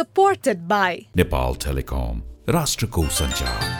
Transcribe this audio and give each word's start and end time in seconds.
supported 0.00 0.66
by 0.66 1.06
Nepal 1.14 1.54
Telecom, 1.54 2.22
Rashtrakup 2.46 3.10
Sanchar. 3.12 3.79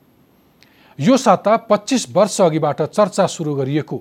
यो 0.99 1.17
साता 1.17 1.55
पच्चिस 1.69 2.05
वर्ष 2.15 2.39
अघिबाट 2.41 2.81
चर्चा 2.81 3.25
सुरु 3.27 3.53
गरिएको 3.55 3.97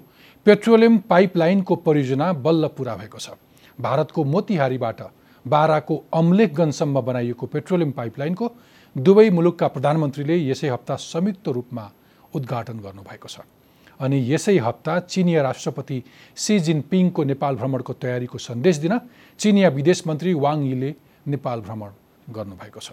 पेट्रोलियम 0.46 0.96
पाइपलाइनको 1.08 1.76
परियोजना 1.76 2.32
बल्ल 2.32 2.66
पुरा 2.76 2.94
भएको 2.96 3.18
छ। 3.18 3.30
भारतको 3.78 4.24
मोतिहारीबाट 4.24 5.00
बाराको 5.44 5.96
अम्लेखगञ्जसम्म 6.12 7.00
बनाइएको 7.00 7.46
पेट्रोलियम 7.46 7.90
पाइपलाइनको 7.92 8.50
दुवै 8.96 9.28
मुलुकका 9.30 9.68
प्रधानमन्त्रीले 9.68 10.36
यसै 10.50 10.68
हप्ता 10.68 10.96
संयुक्त 10.96 11.48
रूपमा 11.48 11.84
उद्घाटन 12.34 12.78
गर्नुभएको 12.80 13.28
छ। 13.28 13.38
अनि 14.00 14.18
यसै 14.32 14.56
हप्ता 14.58 14.98
चिनिया 15.06 15.42
राष्ट्रपति 15.42 16.02
सी 16.36 16.58
जिनपिङको 16.60 17.24
नेपाल 17.24 17.56
भ्रमणको 17.56 17.92
तयारीको 18.02 18.38
सन्देश 18.40 18.76
दिन 18.76 18.98
चिनिया 19.40 19.68
विदेश 19.68 20.06
मन्त्री 20.06 20.34
वाङ 20.36 20.66
यीले 20.66 20.94
नेपाल 21.28 21.60
भ्रमण 21.60 21.90
गर्नुभएको 22.34 22.80
छ। 22.80 22.92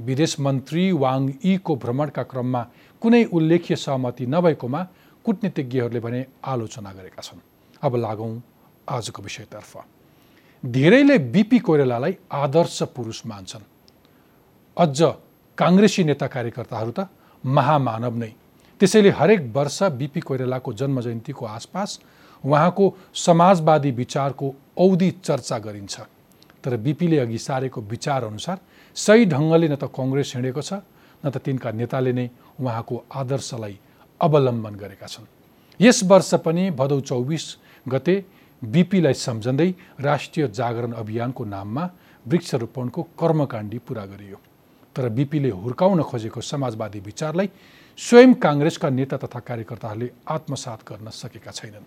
विदेश 0.00 0.38
मन्त्री 0.40 0.90
वाङ 0.92 1.28
यीको 1.44 1.76
भ्रमणका 1.76 2.22
क्रममा 2.22 2.62
कुनै 3.02 3.24
उल्लेख्य 3.34 3.76
सहमति 3.76 4.26
नभएकोमा 4.26 4.80
कुटनीतिज्ञहरूले 5.24 6.00
भने 6.00 6.20
आलोचना 6.44 6.92
गरेका 6.92 7.22
छन्। 7.22 7.40
अब 7.82 7.96
लागौँ 7.96 8.42
आजको 8.88 9.22
विषयतर्फ। 9.22 9.72
धेरैले 10.64 11.18
बिपी 11.34 11.58
कोइरालालाई 11.58 12.16
आदर्श 12.32 12.82
पुरुष 12.94 13.22
मान्छन्। 13.26 13.64
अझ 14.76 14.98
काङ्ग्रेसी 15.58 16.04
नेता 16.04 16.26
कार्यकर्ताहरू 16.26 16.90
त 16.90 17.08
महामानव 17.44 18.14
नै। 18.16 18.32
त्यसैले 18.80 19.10
हरेक 19.10 19.40
वर्ष 19.54 19.82
बिपी 19.98 20.20
कोइरालाको 20.20 20.72
जन्म 20.72 21.00
जयन्तीको 21.00 21.44
आसपास 21.46 21.98
उहाँको 22.44 22.84
समाजवादी 23.14 23.90
विचारको 23.90 24.54
औधी 24.78 25.10
चर्चा 25.22 25.58
गरिन्छ। 25.58 26.00
तर 26.62 26.76
बिपीले 26.76 27.18
अघि 27.18 27.38
सारेको 27.38 27.80
विचारअनुसार 27.82 28.58
सही 28.96 29.24
ढङ्गले 29.26 29.68
न 29.68 29.74
त 29.74 29.90
कङ्ग्रेस 29.90 30.32
हिँडेको 30.36 30.62
छ 30.62 30.72
न 31.22 31.30
त 31.30 31.36
तिनका 31.38 31.70
नेताले 31.70 32.12
नै 32.12 32.26
उहाँको 32.60 33.04
आदर्शलाई 33.14 33.78
अवलम्बन 34.20 34.74
गरेका 34.74 35.06
छन्। 35.06 35.26
यस 35.80 36.02
वर्ष 36.04 36.34
पनि 36.44 36.70
भदौ 36.70 37.00
चौबिस 37.00 37.44
गते 37.88 38.14
बिपीलाई 38.62 39.14
सम्झँदै 39.14 39.70
राष्ट्रिय 40.00 40.48
जागरण 40.48 40.92
अभियानको 40.92 41.44
नाममा 41.44 41.90
वृक्षरोपणको 42.26 43.02
कर्मकाण्डी 43.18 43.78
पुरा 43.78 44.04
गरियो। 44.06 44.38
तर 44.96 45.08
बिपीले 45.08 45.50
हुर्काउन 45.50 46.02
खोजेको 46.02 46.40
समाजवादी 46.40 47.00
विचारलाई 47.00 47.48
स्वयं 47.98 48.34
काङ्ग्रेसका 48.34 48.88
नेता 48.88 49.16
तथा 49.16 49.38
कार्यकर्ताहरूले 49.40 50.08
आत्मसात 50.28 50.80
गर्न 50.88 51.10
सकेका 51.10 51.50
छैनन्। 51.50 51.84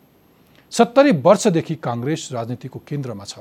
सत्तरी 0.72 1.12
वर्षदेखि 1.24 1.76
काङ्ग्रेस 1.76 2.30
राजनीतिको 2.34 2.80
केन्द्रमा 2.88 3.24
छ। 3.24 3.40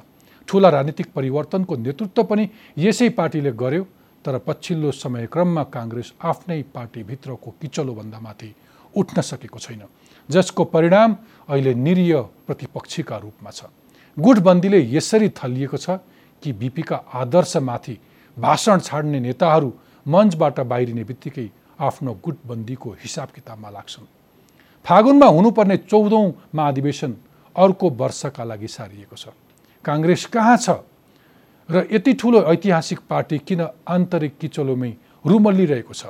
ठुला 0.49 0.69
राजनीतिक 0.69 1.13
परिवर्तनको 1.13 1.77
नेतृत्व 1.77 2.23
पनि 2.23 2.49
यसै 2.79 3.09
पार्टीले 3.09 3.53
गर्यो 3.53 3.87
तर 4.25 4.39
पछिल्लो 4.47 4.91
समयक्रममा 4.95 5.63
काङ्ग्रेस 5.75 6.13
आफ्नै 6.25 6.61
पार्टीभित्रको 6.75 7.51
किचलोभन्दा 7.61 8.21
माथि 8.21 8.55
उठ्न 8.95 9.21
सकेको 9.23 9.59
छैन 9.59 9.83
जसको 10.29 10.65
परिणाम 10.65 11.17
अहिले 11.49 11.75
निरीय 11.77 12.15
प्रतिपक्षीका 12.47 13.17
रूपमा 13.19 13.51
छ। 13.51 13.65
गुटबन्दीले 14.17 14.81
यसरी 14.91 15.29
थलिएको 15.39 15.77
छ 15.77 15.99
कि 16.43 16.53
बिपीका 16.55 16.97
आदर्शमाथि 17.15 17.99
भाषण 18.37 18.79
छाड्ने 18.81 19.21
नेताहरू 19.21 19.73
मञ्चबाट 20.07 20.61
बाहिरिने 20.63 21.05
बित्तिकै 21.05 21.49
आफ्नो 21.81 22.13
गुटबन्दीको 22.25 22.91
हिसाब 23.03 23.29
किताबमा 23.35 23.71
लाग्छन्। 23.71 24.07
फागुनमा 24.85 25.27
हुनुपर्ने 25.27 25.77
चौधौँ 25.91 26.27
महाधिवेशन 26.55 27.17
अर्को 27.57 27.91
वर्षका 27.93 28.45
लागि 28.45 28.69
सारिएको 28.69 29.17
छ। 29.17 29.29
काङ्ग्रेस 29.85 30.27
कहाँ 30.27 30.57
छ 30.57 30.71
र 31.71 31.87
यति 31.93 32.13
ठुलो 32.13 32.43
ऐतिहासिक 32.43 32.99
पार्टी 33.09 33.39
किन 33.39 33.61
आन्तरिक 33.89 34.37
किचलोमै 34.41 34.93
रुमल्लिरहेको 35.27 35.95
छ? 35.95 36.07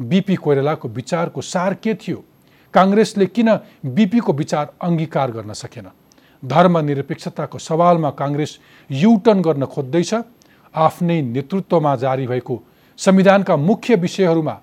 बिपी 0.00 0.34
कोइरालाको 0.34 0.88
विचारको 0.88 1.40
सार 1.42 1.74
के 1.74 1.94
थियो? 1.94 2.24
काङ्ग्रेसले 2.74 3.26
किन 3.26 3.48
बिपीको 3.84 4.32
विचार 4.32 4.72
अङ्गीकार 4.80 5.30
गर्न 5.30 5.52
सकेन? 5.52 5.86
धर्मनिरपेक्षताको 6.42 7.58
सवालमा 7.58 8.10
काङ्ग्रेस 8.10 8.58
युटर्न 8.90 9.42
गर्न 9.42 9.64
खोज्दैछ। 9.66 10.14
आफ्नै 10.74 11.20
नेतृत्वमा 11.22 11.96
जारी 11.96 12.26
भएको 12.26 12.62
संविधानका 12.98 13.56
मुख्य 13.56 13.94
विषयहरूमा 13.94 14.54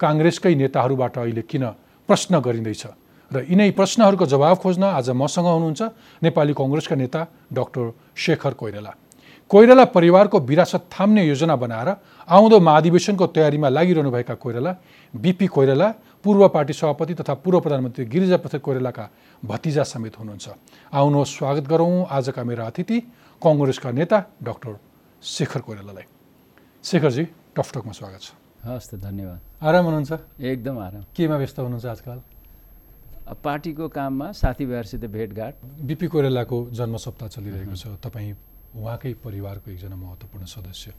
काङ्ग्रेसकै 0.00 0.54
नेताहरूबाट 0.54 1.18
अहिले 1.18 1.42
किन 1.42 1.64
प्रश्न 2.08 2.40
गरिँदैछ? 2.40 2.82
र 3.30 3.44
यिनै 3.44 3.70
प्रश्नहरूको 3.70 4.26
जवाब 4.26 4.56
खोज्न 4.58 4.82
आज 4.98 5.10
मसँग 5.10 5.46
हुनुहुन्छ 5.46 5.82
नेपाली 6.22 6.52
कङ्ग्रेसका 6.56 6.96
नेता 6.96 7.20
डाक्टर 7.52 7.92
शेखर 8.16 8.54
कोइराला। 8.54 8.92
कोइराला 9.50 9.84
परिवारको 9.88 10.38
विरासत 10.40 10.82
थाम्ने 10.92 11.24
योजना 11.24 11.56
बनाएर 11.56 11.88
आउँदो 12.28 12.58
महाधिवेशनको 12.60 13.26
तयारीमा 13.32 13.68
लागिरहनुभएका 13.68 14.34
कोइराला 14.34 14.72
बिपी 15.14 15.46
कोइराला 15.46 15.88
पूर्व 16.24 16.48
पार्टी 16.48 16.72
सभापति 16.72 17.14
तथा 17.14 17.34
पूर्व 17.40 17.60
प्रधानमन्त्री 17.60 18.04
गिरिजा 18.12 18.36
प्रसाद 18.36 18.60
कोइरालाका 18.60 19.04
भतिजा 19.42 19.82
समेत 19.84 20.18
हुनुहुन्छ। 20.18 20.46
आउनुहोस् 20.92 21.32
स्वागत 21.38 21.64
गरौँ 21.64 22.06
आजका 22.10 22.44
मेरा 22.44 22.66
अतिथि 22.66 22.98
कङ्ग्रेसका 23.42 23.90
नेता 23.90 24.18
डाक्टर 24.42 24.76
शेखर 25.22 25.60
कोइरालालाई। 25.64 26.04
शेखरजी 26.84 27.24
टकटकमा 27.56 27.92
स्वागत 27.92 28.20
छ। 28.20 28.28
हस् 28.68 28.88
त 28.90 28.94
धन्यवाद। 29.00 29.40
आराम 29.64 29.84
हुनुहुन्छ? 29.84 30.12
एकदम 30.44 30.76
आराम। 30.76 31.02
केमा 31.16 31.36
व्यस्त 31.40 31.58
हुनुहुन्छ 31.58 31.86
आजकल? 31.86 32.18
पार्टीको 33.32 33.88
काममा 33.88 34.28
साथीभाइहरूसित 34.32 35.04
भेटघाट। 35.08 35.54
बिपी 35.88 36.06
कोइरालाको 36.06 36.56
जन्म 36.68 36.96
सप्ताह 37.00 37.28
चलिरहेको 37.28 37.76
छ। 37.76 37.96
तपाईँ 38.04 38.34
उहाँकै 38.78 39.12
परिवारको 39.26 39.70
एकजना 39.70 39.96
महत्त्वपूर्ण 39.96 40.44
सदस्य। 40.46 40.92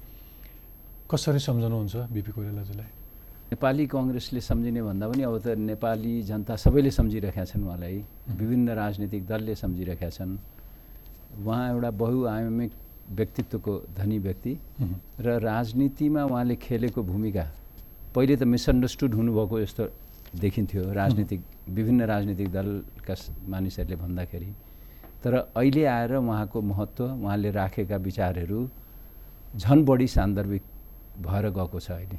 कसरी 1.11 1.39
सम्झनुहुन्छ 1.39 1.95
बिपी 2.11 2.31
कोइरालाजीलाई? 2.35 2.91
नेपाली 3.49 3.85
कङ्ग्रेसले 3.87 4.41
सम्झिने 4.41 4.81
भन्दा 4.83 5.05
पनि 5.09 5.23
अब 5.23 5.35
त 5.39 5.47
नेपाली 5.57 6.13
जनता 6.29 6.53
सबैले 6.59 6.91
सम्झिरहेका 6.91 7.43
छन् 7.49 7.63
उहाँलाई। 7.65 7.97
विभिन्न 8.35 8.67
राजनीतिक 8.75 9.21
दलले 9.25 9.55
सम्झिरहेका 9.55 10.09
छन्। 10.09 10.37
उहाँ 11.39 11.63
एउटा 11.73 11.89
बहुआयामिक 12.01 12.71
व्यक्तित्वको 13.09 13.73
धनी 13.97 14.17
व्यक्ति 14.19 14.53
र 15.25 15.27
राजनीतिमा 15.39 16.21
उहाँले 16.29 16.55
खेलेको 16.61 17.01
भूमिका 17.03 17.45
पहिले 18.13 18.35
त 18.35 18.43
मिसअन्डरस्टुड 18.43 19.13
हुनुभएको 19.13 19.55
जस्तो 19.61 19.83
देखिन्थ्यो। 20.35 20.81
राजनीतिक 20.93 21.41
विभिन्न 21.69 22.01
राजनीतिक 22.05 22.47
दलका 22.51 23.15
मानिसहरूले 23.49 23.95
भन्दाखेरि। 24.03 24.49
तर 25.23 25.33
अहिले 25.35 25.83
आएर 25.85 26.15
उहाँको 26.15 26.61
महत्त्व 26.61 27.03
उहाँले 27.03 27.51
राखेका 27.51 27.97
विचारहरू 28.07 28.59
झन् 29.55 29.85
बढी 29.85 30.07
सान्दर्भिक 30.07 30.63
भएर 31.25 31.45
गएको 31.49 31.79
छ 31.79 31.91
अहिले। 31.91 32.17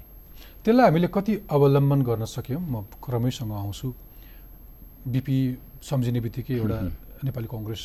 त्यसलाई 0.64 0.84
हामीले 0.86 1.08
कति 1.08 1.34
अवलम्बन 1.50 2.00
गर्न 2.02 2.24
सक्यौँ? 2.24 2.60
म 2.60 2.84
क्रमैसँग 3.04 3.52
आउँछु। 3.52 3.88
बिपी 5.08 5.38
सम्झिने 5.80 6.20
बित्तिकै 6.20 6.54
एउटा 6.54 6.78
नेपाली 7.24 7.48
कङ्ग्रेस 7.48 7.82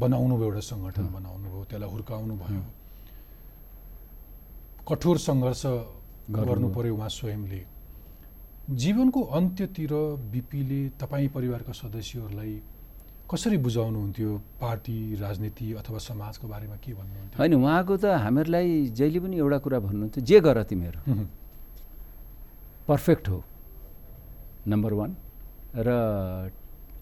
बनाउनु 0.00 0.34
भयो 0.36 0.48
एउटा 0.48 0.62
सङ्गठन 0.72 1.06
बनाउनु 1.16 1.46
भयो 1.52 1.64
त्यसलाई 1.68 1.90
हुर्काउनु 1.92 2.34
भयो। 2.40 2.62
कठोर 4.88 5.16
सङ्घर्ष 5.28 5.62
गर्नु 6.32 6.68
पऱ्यो 6.76 6.94
उहाँ 6.96 7.08
स्वयंले। 7.18 7.60
जीवनको 8.82 9.20
अन्त्यतिर 9.38 9.92
बिपीले 10.32 10.80
तपाईँ 11.00 11.28
परिवारका 11.36 11.72
सदस्यहरूलाई 11.82 12.54
कसरी 13.26 13.58
बुझाउनुहुन्थ्यो 13.58 14.30
पार्टी 14.62 14.98
राजनीति 15.18 15.66
अथवा 15.82 15.98
समाजको 15.98 16.46
बारेमा 16.46 16.76
के 16.78 16.92
भन्नुहुन्थ्यो? 16.94 17.38
होइन 17.38 17.54
उहाँको 17.54 17.94
त 17.98 18.04
हामीहरूलाई 18.22 18.94
जहिले 18.94 19.18
पनि 19.18 19.36
एउटा 19.42 19.58
कुरा 19.66 19.78
भन्नुहुन्थ्यो 19.82 20.22
जे 20.22 20.38
गर 20.40 20.62
तिमीहरू। 20.62 21.00
पर्फेक्ट 22.86 23.28
हो 23.28 23.38
नम्बर 24.70 24.92
वान 24.94 25.10
र 25.74 25.88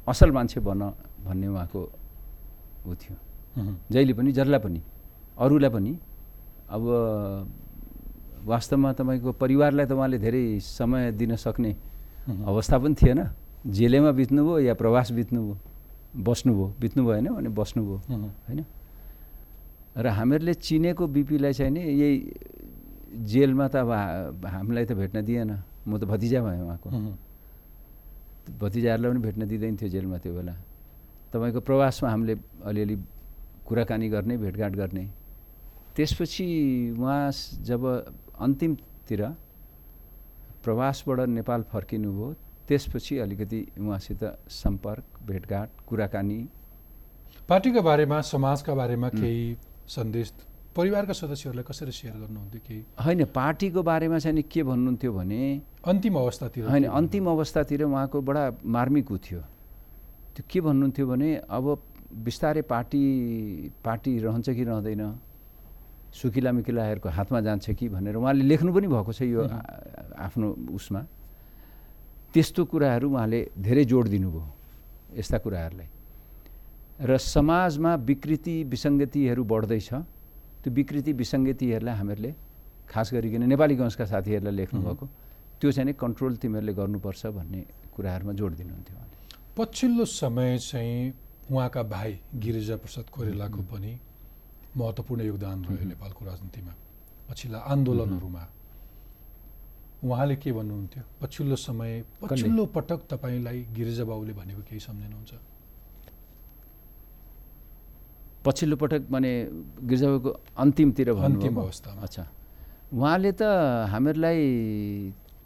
असल 0.09 0.31
मान्छे 0.33 0.61
बन 0.65 0.81
भन्ने 1.29 1.47
उहाँको 1.53 1.81
ऊ 2.89 2.95
थियो। 2.97 3.17
जहिले 3.93 4.13
पनि 4.17 4.33
जसलाई 4.33 4.61
पनि 4.65 4.81
अरूलाई 5.37 5.71
पनि। 5.77 5.93
अब 6.73 6.83
वास्तवमा 8.49 8.91
तपाईँको 8.97 9.31
परिवारलाई 9.37 9.87
त 9.87 9.93
उहाँले 9.93 10.19
धेरै 10.25 10.45
समय 10.57 11.13
दिन 11.21 11.37
सक्ने 11.37 11.73
अवस्था 12.49 12.77
पनि 12.81 12.95
थिएन। 12.97 13.21
जेलैमा 13.69 14.11
बित्नुभयो 14.17 14.59
या 14.69 14.75
प्रवास 14.75 15.13
बित्नुभयो। 15.13 15.74
बस्नुभयो 16.15 16.67
बित्नु 16.81 17.01
भएन 17.07 17.27
भने 17.35 17.49
बस्नुभयो 17.51 17.97
होइन? 18.47 18.61
र 19.95 20.07
हामीहरूले 20.09 20.55
चिनेको 20.55 21.05
बिपीलाई 21.07 21.53
चाहिँ 21.53 21.73
नि 21.75 21.81
यही 21.81 22.15
जेलमा 23.31 23.67
त 23.69 23.77
अब 23.83 23.91
हामीलाई 24.47 24.85
त 24.85 24.93
भेट्न 24.95 25.23
दिएन। 25.23 25.51
म 25.87 25.99
त 25.99 26.05
भतिजा 26.05 26.41
भएँ 26.43 26.63
उहाँको। 26.63 26.89
उहुँ, 26.91 27.15
भतिजाहरूलाई 28.59 29.11
पनि 29.13 29.21
भेट्न 29.23 29.43
दिँदैन 29.47 29.75
थियो 29.79 29.89
जेलमा 29.91 30.19
त्यो 30.19 30.33
बेला। 30.35 30.55
तपाईँको 31.31 31.61
प्रवासमा 31.63 32.09
हामीले 32.11 32.35
अलिअलि 32.63 32.97
कुराकानी 33.67 34.09
गर्ने 34.09 34.35
भेटघाट 34.37 34.73
गर्ने। 34.75 35.05
त्यसपछि 35.95 36.47
उहाँ 36.99 37.31
जब 37.63 37.83
अन्तिमतिर 38.39 39.23
प्रवासबाट 40.65 41.19
नेपाल 41.29 41.61
फर्किनुभयो 41.71 42.29
त्यसपछि 42.69 43.19
अलिकति 43.19 43.61
उहाँसित 43.79 44.23
सम्पर्क 44.49 45.05
भेटघाट 45.27 45.69
कुराकानी। 45.87 46.41
पार्टीका 47.49 47.81
बारेमा 47.81 48.21
समाजका 48.25 48.75
बारेमा 48.75 49.09
केही 49.11 49.57
सन्देश 49.89 50.33
परिवारका 50.77 51.13
सदस्यहरूलाई 51.13 51.65
कसरी 51.69 51.93
सेयर 51.93 52.15
गर्नुहुन्थ्यो 52.15 52.61
केही? 52.67 52.83
होइन 53.05 53.25
पार्टीको 53.31 53.83
बारेमा 53.83 54.19
चाहिँ 54.19 54.43
के 54.43 54.63
भन्नुहुन्थ्यो 54.63 55.13
भने 55.13 55.43
अन्तिम 55.87 56.15
अवस्थातिर 56.19 56.65
होइन 56.67 56.85
अन्तिम 56.91 57.27
अवस्थातिर 57.31 57.83
उहाँको 57.85 58.21
बडा 58.21 58.45
मार्मिक 58.67 59.11
ऊ 59.13 59.17
थियो। 59.21 59.41
त्यो 60.35 60.45
के 60.51 60.61
भन्नुहुन्थ्यो 60.61 61.07
भने 61.07 61.29
अब 61.47 61.65
बिस्तारै 62.25 62.63
पार्टी 62.63 63.03
पार्टी 63.85 64.19
रहन्छ 64.19 64.51
कि 64.51 64.65
रहँदैन? 64.65 65.03
सुकिला 66.15 66.51
मिकिलाहरूको 66.53 67.09
हातमा 67.09 67.41
जान्छ 67.41 67.71
कि 67.71 67.89
भनेर 67.89 68.17
उहाँले 68.17 68.45
लेख्नु 68.45 68.71
पनि 68.75 68.87
भएको 68.87 69.13
छ 69.13 69.23
यो 69.23 69.43
आफ्नो 70.17 70.47
उसमा। 70.75 71.01
त्यस्तो 72.35 72.65
कुराहरू 72.67 73.07
उहाँले 73.15 73.41
धेरै 73.57 73.85
जोड 73.87 74.09
दिनुभयो 74.15 74.45
यस्ता 75.19 75.39
कुराहरूलाई। 75.39 75.89
र 77.07 77.17
समाजमा 77.17 77.95
विकृति 78.11 78.55
विसङ्गतिहरू 78.73 79.43
बढ्दैछ। 79.45 79.91
त्यो 80.63 80.71
विकृति 80.75 81.13
विसङ्गतिहरूलाई 81.21 81.95
हामीहरूले 81.95 82.33
खास 82.91 83.07
गरिकन 83.15 83.43
नेपाली 83.53 83.75
वंशका 83.79 84.05
साथीहरूलाई 84.13 84.55
लेख्नुभएको 84.55 85.07
त्यो 85.61 85.71
चाहिँ 85.73 85.87
नि 85.87 85.93
कन्ट्रोल 85.95 86.33
तिमीहरूले 86.43 86.73
गर्नुपर्छ 86.75 87.23
भन्ने 87.39 87.61
कुराहरूमा 87.95 88.33
जोड 88.35 88.53
दिनुहुन्थ्यो 88.59 88.95
उहाँले। 88.97 89.15
पछिल्लो 89.57 90.05
समय 90.05 90.59
चाहिँ 90.59 91.13
उहाँका 91.51 91.83
भाइ 91.95 92.11
गिरिजा 92.43 92.77
प्रसाद 92.83 93.07
कोइरालाको 93.15 93.63
पनि 93.71 93.93
महत्त्वपूर्ण 94.75 95.21
योगदान 95.31 95.59
रह्यो 95.71 95.87
नेपालको 95.87 96.23
राजनीतिमा। 96.25 96.73
पछिल्ला 97.31 97.59
आन्दोलनहरूमा। 97.73 98.45
उहाँले 100.05 100.37
के 100.37 100.53
भन्नुहुन्थ्यो? 100.53 101.03
पछिल्लो 101.21 101.57
समय 101.57 102.05
पछिल्लो 102.23 102.65
पटक 102.77 103.01
तपाईँलाई 103.11 103.59
गिरिजा 103.73 104.05
बाबुले 104.05 104.33
भनेको 104.33 104.63
केही 104.69 104.81
सम्झिनुहुन्छ? 104.81 105.33
पछिल्लो 108.45 108.77
पटक 108.77 109.03
माने 109.11 109.33
गिर्जाबाबुको 109.89 110.31
अन्तिमतिर 110.61 111.09
अन्तिम? 111.09 111.57
अवस्थामा। 111.57 112.03
अच्छा। 112.05 112.23
उहाँले 112.93 113.33
त 113.33 113.43
हामीहरूलाई 113.89 114.41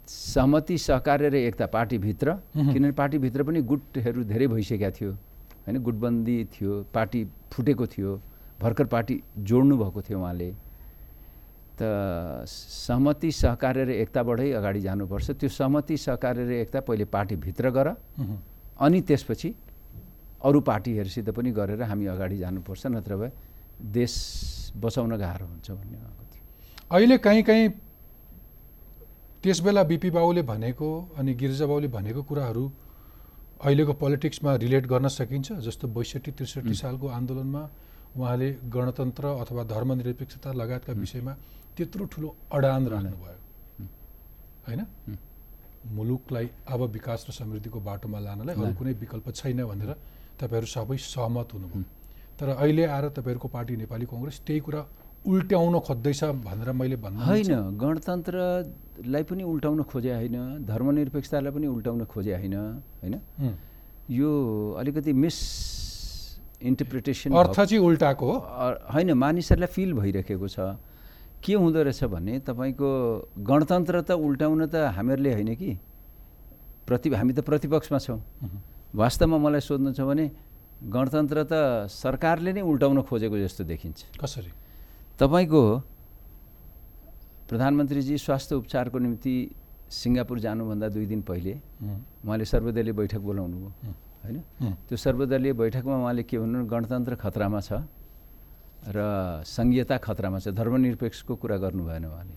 सहमति 0.07 0.77
सहकार्य 0.77 1.29
र 1.29 1.35
एकता 1.47 1.65
पार्टीभित्र। 1.71 2.27
किनभने 2.51 2.91
पार्टीभित्र 2.99 3.43
पनि 3.43 3.61
गुटहरू 3.63 4.23
धेरै 4.27 4.47
भइसकेका 4.47 4.89
थियो। 4.91 5.11
होइन 5.63 5.77
गुटबन्दी 5.79 6.37
थियो 6.51 6.71
पार्टी 6.93 7.23
फुटेको 7.53 7.85
थियो 7.87 8.11
भर्खर 8.59 8.85
पार्टी 8.91 9.15
जोड्नु 9.39 9.77
भएको 9.77 10.01
थियो 10.01 10.19
उहाँले। 10.19 10.49
त 11.79 12.45
सहमति 12.45 13.31
सहकार्य 13.31 13.83
र 13.83 13.89
एकताबाटै 14.03 14.51
अगाडि 14.51 14.81
जानुपर्छ। 14.81 15.31
त्यो 15.39 15.49
सहमति 15.49 15.97
सहकार्य 15.97 16.43
र 16.43 16.51
एकता 16.63 16.79
पहिले 16.83 17.05
पार्टीभित्र 17.07 17.69
गर 17.71 17.87
अनि 18.79 18.99
त्यसपछि 19.07 19.49
अरू 20.43 20.59
पार्टीहरूसित 20.61 21.29
पनि 21.31 21.51
गरेर 21.51 21.81
हामी 21.83 22.05
अगाडि 22.15 22.37
जानुपर्छ 22.37 22.85
नत्र 22.87 23.15
भए 23.15 23.31
देश 23.79 24.13
बचाउन 24.75 25.15
गाह्रो 25.17 25.45
हुन्छ 25.45 25.67
भन्ने 25.71 25.97
उहाँको 25.97 26.23
थियो। 26.31 26.43
अहिले 26.91 27.17
कहीँ 27.17 27.43
कहीँ 27.43 27.67
त्यसबेला 29.43 29.83
बिपी 29.83 30.09
बाबुले 30.11 30.41
भनेको 30.43 30.89
अनि 31.17 31.33
गिरिजा 31.33 31.65
बाबुले 31.65 31.87
भनेको 31.87 32.21
कुराहरू 32.23 32.63
अहिलेको 33.63 33.93
पोलिटिक्समा 33.99 34.55
रिलेट 34.63 34.85
गर्न 34.87 35.07
सकिन्छ 35.07 35.47
जस्तो 35.63 35.87
बैसठी 35.95 36.31
त्रिसठी 36.31 36.75
सालको 36.75 37.07
आन्दोलनमा 37.07 37.63
उहाँले 38.17 38.49
गणतन्त्र 38.73 39.25
अथवा 39.43 39.63
धर्मनिरपेक्षता 39.73 40.49
लगायतका 40.53 40.93
विषयमा 40.93 41.33
त्यत्रो 41.77 42.05
ठुलो 42.13 42.29
अडान 42.51 42.87
राख्नुभयो। 42.87 43.37
होइन? 44.67 44.81
मुलुकलाई 45.95 46.45
अब 46.67 46.81
विकास 46.95 47.25
र 47.27 47.31
समृद्धिको 47.31 47.79
बाटोमा 47.79 48.19
लानलाई 48.19 48.55
अरू 48.55 48.73
कुनै 48.79 48.93
विकल्प 49.03 49.27
छैन 49.31 49.59
भनेर 49.71 49.91
तपाईँहरू 50.39 50.67
सबै 50.75 50.97
सहमत 50.97 51.49
हुनुभयो। 51.53 51.83
तर 52.39 52.47
अहिले 52.55 52.83
आएर 52.85 53.05
तपाईँहरूको 53.17 53.47
पार्टी 53.47 53.73
नेपाली 53.83 54.05
कङ्ग्रेस 54.11 54.37
त्यही 54.47 54.59
कुरा 54.67 54.81
उल्ट्याउन 55.19 55.75
खोज्दैछ 55.87 56.21
भनेर 56.47 56.69
मैले 56.71 56.95
भन्नु 57.03 57.19
होइन 57.19 57.51
गणतन्त्रलाई 57.79 59.23
पनि 59.29 59.43
उल्टाउन 59.43 59.79
खोजे 59.91 60.11
होइन 60.15 60.37
धर्मनिरपेक्षतालाई 60.63 61.51
पनि 61.55 61.67
उल्टाउन 61.67 62.03
खोजे 62.11 62.33
होइन 62.35 62.55
होइन? 63.03 63.15
यो 64.09 64.29
अलिकति 64.79 65.11
मिस 65.13 65.37
इन्टरप्रिटेसन 66.61 67.31
अर्थ 67.31 67.55
चाहिँ 67.55 67.79
उल्टाको 67.79 68.25
हो। 68.25 68.35
होइन 68.93 69.13
मानिसहरूलाई 69.13 69.71
फिल 69.71 69.93
भइरहेको 69.93 70.47
छ। 70.47 70.75
के 71.39 71.53
हुँदो 71.55 71.79
रहेछ 71.87 72.03
भने 72.03 72.39
तपाईँको 72.43 72.89
गणतन्त्र 73.39 74.01
त 74.03 74.11
उल्टाउन 74.11 74.67
त 74.67 74.75
हामीहरूले 74.91 75.31
होइन 75.39 75.55
कि? 75.55 75.71
प्रति 76.83 77.07
हामी 77.15 77.33
त 77.33 77.39
प्रतिपक्षमा 77.47 77.99
छौँ। 77.99 78.19
वास्तवमा 78.91 79.37
मलाई 79.39 79.61
सोध्नु 79.63 79.93
छ 79.95 80.01
भने 80.03 80.25
गणतन्त्र 80.83 81.37
त 81.47 81.87
सरकारले 81.87 82.51
नै 82.53 82.61
उल्टाउन 82.61 83.01
खोजेको 83.07 83.37
जस्तो 83.39 83.63
देखिन्छ। 83.63 84.19
कसरी? 84.19 84.51
तपाईँको 85.15 85.63
प्रधानमन्त्रीजी 87.47 88.15
स्वास्थ्य 88.19 88.55
उपचारको 88.55 88.97
निम्ति 88.99 89.35
सिङ्गापुर 89.89 90.39
जानुभन्दा 90.39 90.87
दुई 90.91 91.05
दिन 91.07 91.21
पहिले 91.23 91.53
उहाँले 92.27 92.45
सर्वदलीय 92.45 92.93
बैठक 92.93 93.21
बोलाउनु 93.23 93.57
भयो 93.57 93.93
होइन? 94.23 94.37
त्यो 94.87 94.97
सर्वदलीय 94.97 95.53
बैठकमा 95.53 95.95
उहाँले 95.95 96.23
के 96.23 96.37
भन्नु 96.39 96.65
गणतन्त्र 96.67 97.15
खतरामा 97.15 97.59
छ 97.59 97.71
र 98.95 98.97
सङ्घीयता 99.45 99.97
खतरामा 99.97 100.39
छ। 100.39 100.47
धर्मनिरपेक्षको 100.55 101.33
कुरा 101.35 101.57
गर्नु 101.63 101.83
भएन 101.83 102.05
उहाँले। 102.05 102.35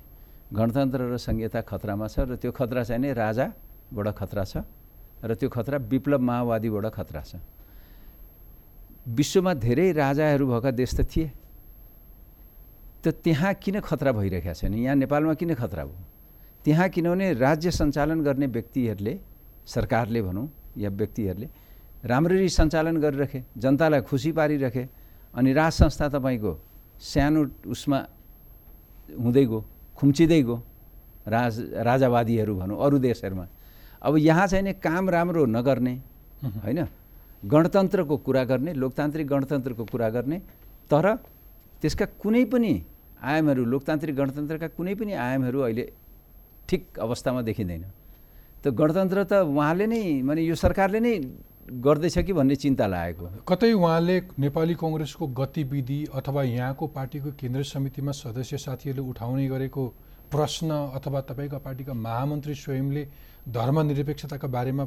गणतन्त्र 0.53 1.01
र 1.12 1.17
सङ्घीयता 1.17 1.61
खतरामा 1.67 2.07
छ 2.07 2.17
र 2.29 2.37
त्यो 2.37 2.51
खतरा 2.53 2.83
चाहिँ 2.87 3.03
नै 3.03 3.12
राजाबाट 3.12 4.07
खतरा 4.19 4.45
छ 4.45 4.55
र 5.23 5.35
त्यो 5.35 5.49
खतरा 5.49 5.77
विप्लव 5.91 6.21
माओवादीबाट 6.21 6.87
खतरा 6.95 7.23
छ। 7.23 7.33
विश्वमा 9.07 9.53
धेरै 9.59 9.93
राजाहरू 9.93 10.45
भएका 10.47 10.71
देश 10.71 10.91
त 10.95 11.01
थिए। 11.11 11.31
त 13.03 13.07
त्यहाँ 13.23 13.55
किन 13.59 13.81
खतरा 13.83 14.11
भइरहेका 14.15 14.53
छैन? 14.55 14.75
यहाँ 14.75 14.97
नेपालमा 14.97 15.35
किन 15.35 15.55
खतरा 15.59 15.85
भयो? 15.85 15.99
त्यहाँ 16.65 16.89
किनभने 16.95 17.27
राज्य 17.35 17.71
सञ्चालन 17.71 18.23
गर्ने 18.23 18.47
व्यक्तिहरूले 18.47 19.15
सरकारले 19.67 20.23
भनौँ 20.23 20.47
या 20.79 20.91
व्यक्तिहरूले 20.91 21.49
राम्ररी 22.04 22.49
सञ्चालन 22.49 22.97
गरिरहे 22.99 23.42
जनतालाई 23.56 24.00
खुसी 24.11 24.30
पारिरहे 24.32 24.85
अनि 25.35 25.52
राज 25.52 25.73
संस्था 25.73 26.09
तपाईँको 26.14 26.52
सानो 27.00 27.40
उसमा 27.71 27.99
हुँदै 29.23 29.44
गयो 29.47 29.61
खुम्चिँदै 29.97 30.42
गयो 30.42 30.56
राज 31.26 31.54
राजावादीहरू 31.87 32.54
भनौँ 32.59 32.78
अरू 32.85 32.99
देशहरूमा। 32.99 33.47
अब 34.02 34.16
यहाँ 34.18 34.47
चाहिँ 34.47 34.64
नि 34.64 34.73
काम 34.82 35.11
राम्रो 35.11 35.47
नगर्ने 35.47 35.94
होइन? 36.42 36.80
गणतन्त्रको 37.42 38.16
कुरा 38.26 38.42
गर्ने 38.50 38.73
लोकतान्त्रिक 38.75 39.26
गणतन्त्रको 39.26 39.85
कुरा 39.87 40.09
गर्ने 40.11 40.38
तर 40.90 41.06
त्यसका 41.82 42.06
कुनै 42.18 42.44
पनि 42.50 42.73
आयामहरू 43.23 43.62
लोकतान्त्रिक 43.64 44.14
गणतन्त्रका 44.16 44.68
कुनै 44.75 44.94
पनि 44.94 45.12
आयामहरू 45.14 45.59
अहिले 45.61 45.85
ठिक 46.68 46.99
अवस्थामा 46.99 47.40
देखिँदैन। 47.42 47.85
त 48.62 48.75
गणतन्त्र 48.75 49.18
त 49.30 49.32
उहाँले 49.47 49.87
नै 49.87 50.02
माने 50.26 50.42
यो 50.42 50.54
सरकारले 50.54 51.00
नै 51.00 51.14
गर्दैछ 51.71 52.19
कि 52.19 52.33
भन्ने 52.33 52.57
चिन्ता 52.57 52.87
लागेको? 52.87 53.26
कतै 53.49 53.73
उहाँले 53.73 54.16
नेपाली 54.38 54.75
कङ्ग्रेसको 54.75 55.26
गतिविधि 55.31 56.04
अथवा 56.14 56.42
यहाँको 56.42 56.87
पार्टीको 56.87 57.31
केन्द्रीय 57.38 57.64
समितिमा 57.64 58.12
सदस्य 58.12 58.59
साथीहरूले 58.59 59.09
उठाउने 59.11 59.47
गरेको 59.49 59.83
प्रश्न 60.31 60.71
अथवा 60.99 61.21
तपाईँका 61.21 61.59
पार्टीका 61.59 61.92
महामन्त्री 61.95 62.54
स्वयंले 62.54 63.02
धर्मनिरपेक्षताका 63.49 64.49
बारेमा 64.49 64.85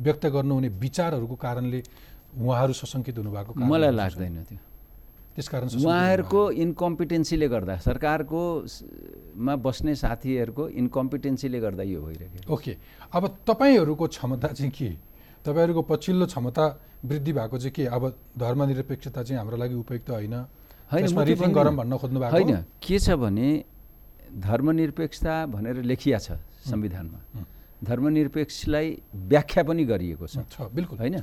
व्यक्त 0.00 0.26
गर्नुहुने 0.26 0.68
विचारहरूको 0.68 1.34
कारणले 1.34 1.82
उहाँहरू 2.38 2.72
सशङ्कित 2.72 3.18
हुनुभएको 3.18 3.52
मलाई? 3.58 3.90
लाग्दैन 3.90 4.42
त्यो। 4.44 4.58
त्यसकारण 5.36 5.66
उहाँहरूको 5.82 6.50
इन्कम्पिटेन्सीले 6.64 7.48
गर्दा 7.48 7.76
सरकारको 7.78 8.40
स- 8.66 8.84
मा 9.36 9.56
बस्ने 9.56 9.94
साथीहरूको 9.94 10.68
इन्कम्पिटेन्सीले 10.80 11.58
गर्दा 11.60 11.82
यो 11.82 12.00
भइरहेको 12.02 12.54
ओके। 12.54 12.76
अब 13.12 13.22
तपाईँहरूको 13.46 14.06
क्षमता 14.06 14.48
चाहिँ 14.48 14.70
के? 14.72 15.15
तपाईँहरूको 15.46 15.82
पछिल्लो 15.86 16.26
क्षमता 16.26 16.64
वृद्धि 17.06 17.32
भएको 17.32 17.56
चाहिँ 17.58 17.72
के? 17.72 17.84
अब 17.86 18.02
धर्मनिरपेक्षता 18.34 19.22
चाहिँ 19.22 19.38
हाम्रो 19.38 19.56
लागि 19.56 19.74
उपयुक्त 19.74 20.10
होइन। 20.10 20.34
होइन? 20.90 22.56
के 22.82 22.98
छ 22.98 23.10
भने 23.14 23.48
धर्मनिरपेक्षता 24.42 25.34
भनेर 25.46 25.76
लेखिया 25.86 26.18
छ 26.18 26.38
संविधानमा। 26.66 27.20
धर्मनिरपेक्षलाई 27.84 28.86
व्याख्या 29.14 29.62
पनि 29.62 29.84
गरिएको 29.84 30.26
छ। 30.26 30.36
बिल्कुल। 30.74 30.98
होइन? 30.98 31.22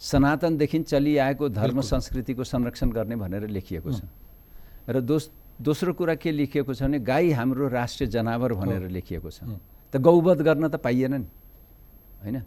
सनातनदेखि 0.00 0.78
चलिआएको 0.82 1.48
धर्म। 1.48 1.80
संस्कृतिको 1.80 2.44
संरक्षण 2.44 2.90
गर्ने 2.90 3.16
भनेर 3.16 3.48
लेखिएको 3.50 3.90
छ। 3.90 4.00
र 4.86 5.00
दोस 5.00 5.30
दोस्रो 5.62 5.92
कुरा 5.94 6.14
के 6.14 6.30
लेखिएको 6.30 6.74
छ 6.74 6.82
भने 6.82 6.98
गाई 7.00 7.30
हाम्रो 7.30 7.68
राष्ट्रिय 7.68 8.10
जनावर 8.10 8.52
भनेर 8.54 8.88
लेखिएको 8.90 9.30
छ। 9.30 9.38
त 9.92 9.96
गौवध 9.98 10.42
गर्न 10.42 10.68
त 10.68 10.76
पाइएन 10.76 11.14
नि। 11.14 11.26
होइन? 12.22 12.42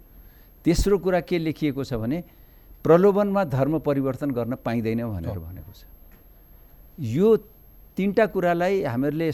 तेस्रो 0.64 0.98
कुरा 0.98 1.20
के 1.20 1.38
लेखिएको 1.38 1.84
छ 1.84 1.94
भने 1.94 2.18
प्रलोभनमा 2.84 3.44
धर्म 3.44 3.78
परिवर्तन 3.78 4.30
गर्न 4.30 4.54
पाइँदैन 4.64 5.02
भनेर। 5.04 5.38
भनेको 5.38 5.72
छ। 5.72 5.84
यो 6.98 7.36
तिनवटा 7.96 8.26
कुरालाई 8.26 8.82
हामीहरूले 8.84 9.30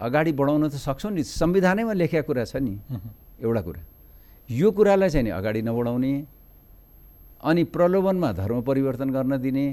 अगाडि 0.00 0.32
बढाउन 0.32 0.68
त 0.68 0.74
सक्छौँ 0.76 1.12
नि। 1.12 1.22
संविधानैमा 1.22 1.92
लेखेको 1.92 2.26
कुरा 2.26 2.44
छ 2.44 2.56
नि। 2.56 2.74
एउटा 3.40 3.60
कुरा। 3.60 3.82
यो 4.50 4.70
कुरालाई 4.70 5.08
चाहिँ 5.10 5.24
नि 5.24 5.30
अगाडि 5.30 5.62
नबढाउने 5.62 6.12
अनि 7.42 7.62
प्रलोभनमा 7.70 8.32
धर्म 8.32 8.62
परिवर्तन 8.62 9.10
गर्न 9.10 9.38
दिने। 9.38 9.66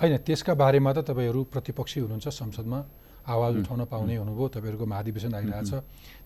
होइन 0.00 0.16
त्यसका 0.26 0.54
बारेमा 0.54 0.92
त 0.92 0.98
तपाईँहरू 1.10 1.40
प्रतिपक्षी 1.50 2.00
हुनुहुन्छ 2.00 2.28
संसदमा। 2.28 2.78
आवाज 3.24 3.52
उठाउन 3.64 3.84
पाउने 3.88 4.14
हुनुभयो। 4.16 4.48
तपाईँहरूको 4.54 4.86
महाधिवेशन 4.86 5.34
आइरहेछ। 5.34 5.72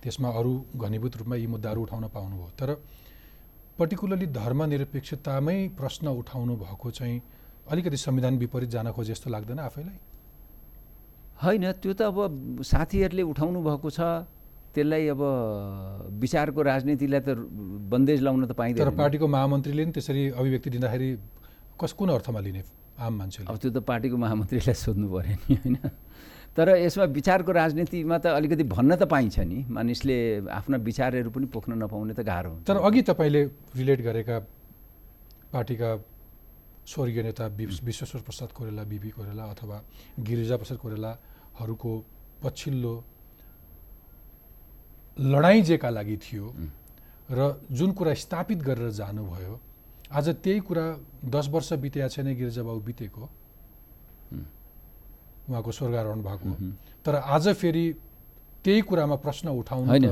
त्यसमा 0.03 0.29
अरू 0.29 0.53
घनीभूत 0.77 1.17
रूपमा 1.17 1.37
यी 1.37 1.47
मुद्दाहरू 1.47 1.81
उठाउन 1.83 2.05
पाउनुभयो। 2.11 2.49
तर 2.59 2.69
पर्टिकुलरली 3.79 4.27
धर्मनिरपेक्षतामै 4.35 5.59
प्रश्न 5.79 6.07
उठाउनु 6.21 6.55
भएको 6.57 6.91
चाहिँ 6.91 7.17
अलिकति 7.71 7.97
संविधान 7.97 8.39
विपरीत 8.39 8.71
जान 8.71 8.91
खोजे 8.93 9.13
जस्तो 9.13 9.31
लाग्दैन 9.31 9.59
आफैलाई? 9.59 9.99
होइन 11.43 11.65
त्यो 11.79 11.93
त 11.95 12.01
अब 12.11 12.17
साथीहरूले 12.63 13.23
उठाउनु 13.23 13.59
भएको 13.63 13.91
छ। 13.91 14.01
त्यसलाई 14.75 15.07
अब 15.09 15.23
विचारको 16.21 16.61
राजनीतिलाई 16.63 17.21
त 17.21 17.29
बन्देज 17.93 18.19
लाउन 18.21 18.45
त 18.45 18.49
तर 18.49 18.55
पाइँदैन। 18.55 18.89
नि। 18.89 18.97
पार्टीको 18.99 19.27
महामन्त्रीले 19.27 19.85
नि 19.85 19.93
त्यसरी 19.93 20.23
अभिव्यक्ति 20.39 20.71
दिँदाखेरि 20.71 21.09
कस 21.81 21.93
कुन 21.99 22.09
अर्थमा 22.19 22.41
लिने 22.41 22.63
आम 22.99 23.13
मान्छेले? 23.15 23.47
अब 23.47 23.57
त्यो 23.59 23.71
त 23.71 23.79
पार्टीको 23.79 24.17
महामन्त्रीलाई 24.19 24.75
सोध्नु 24.75 25.07
पऱ्यो 25.09 25.35
नि 25.39 25.55
होइन? 25.55 25.77
तर 26.59 26.75
यसमा 26.83 27.05
विचारको 27.15 27.53
राजनीतिमा 27.55 28.19
त 28.19 28.27
अलिकति 28.35 28.65
भन्न 28.67 28.97
त 28.99 29.07
पाइन्छ 29.07 29.39
नि। 29.47 29.59
मानिसले 29.71 30.17
आफ्ना 30.51 30.77
विचारहरू 30.83 31.31
पनि 31.31 31.47
पोख्न 31.55 31.73
नपाउने 31.79 32.15
त 32.19 32.21
गाह्रो 32.27 32.51
हुन्छ। 32.51 32.67
तर 32.67 32.77
अघि 32.83 33.03
तपाईँले 33.07 33.43
रिलेट 33.79 34.01
गरेका 34.03 34.37
पार्टीका 35.55 35.91
स्वर्गीय 36.83 37.23
नेता 37.23 37.47
विश्वेश्वर 37.63 38.21
प्रसाद 38.27 38.51
कोइराला 38.59 38.83
बिपी 38.91 39.11
कोइराला 39.15 39.45
अथवा 39.55 39.77
गिरिजा 40.19 40.57
प्रसाद 40.57 40.79
कोइरालाहरूको 40.83 41.93
पछिल्लो 42.43 42.95
लडाइँ 45.31 45.63
जेका 45.63 45.91
लागि 45.91 46.17
थियो 46.27 46.47
र 47.31 47.41
जुन 47.71 47.91
कुरा 47.93 48.15
स्थापित 48.19 48.59
गरेर 48.67 48.91
जानुभयो 48.99 49.55
आज 50.11 50.27
त्यही 50.43 50.61
कुरा 50.67 50.85
दस 51.29 51.47
वर्ष 51.55 51.73
बितेका 51.85 52.09
छैन 52.09 52.35
गिरिजाबाबु 52.35 52.81
बितेको। 52.83 53.23
उहाँको 55.49 55.71
स्वर्गारोहण 55.73 56.21
भएको 56.23 56.49
तर 57.05 57.15
आज 57.15 57.49
फेरि 57.57 57.85
त्यही 58.65 58.81
कुरामा 58.85 59.17
प्रश्न 59.17 59.49
उठाउनु 59.49 59.89
होइन। 59.89 60.07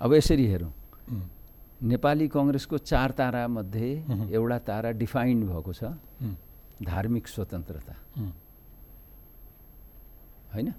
अब 0.00 0.10
यसरी 0.14 0.46
हेरौँ। 0.46 0.72
नेपाली 1.84 2.26
कङ्ग्रेसको 2.28 2.78
चार 2.80 3.10
तारामध्ये। 3.18 3.90
एउटा 4.32 4.58
तारा 4.68 4.90
डिफाइन्ड 4.96 5.44
भएको 5.48 5.72
छ 5.72 5.82
धार्मिक 6.80 7.28
स्वतन्त्रता। 7.28 7.94
होइन? 10.54 10.72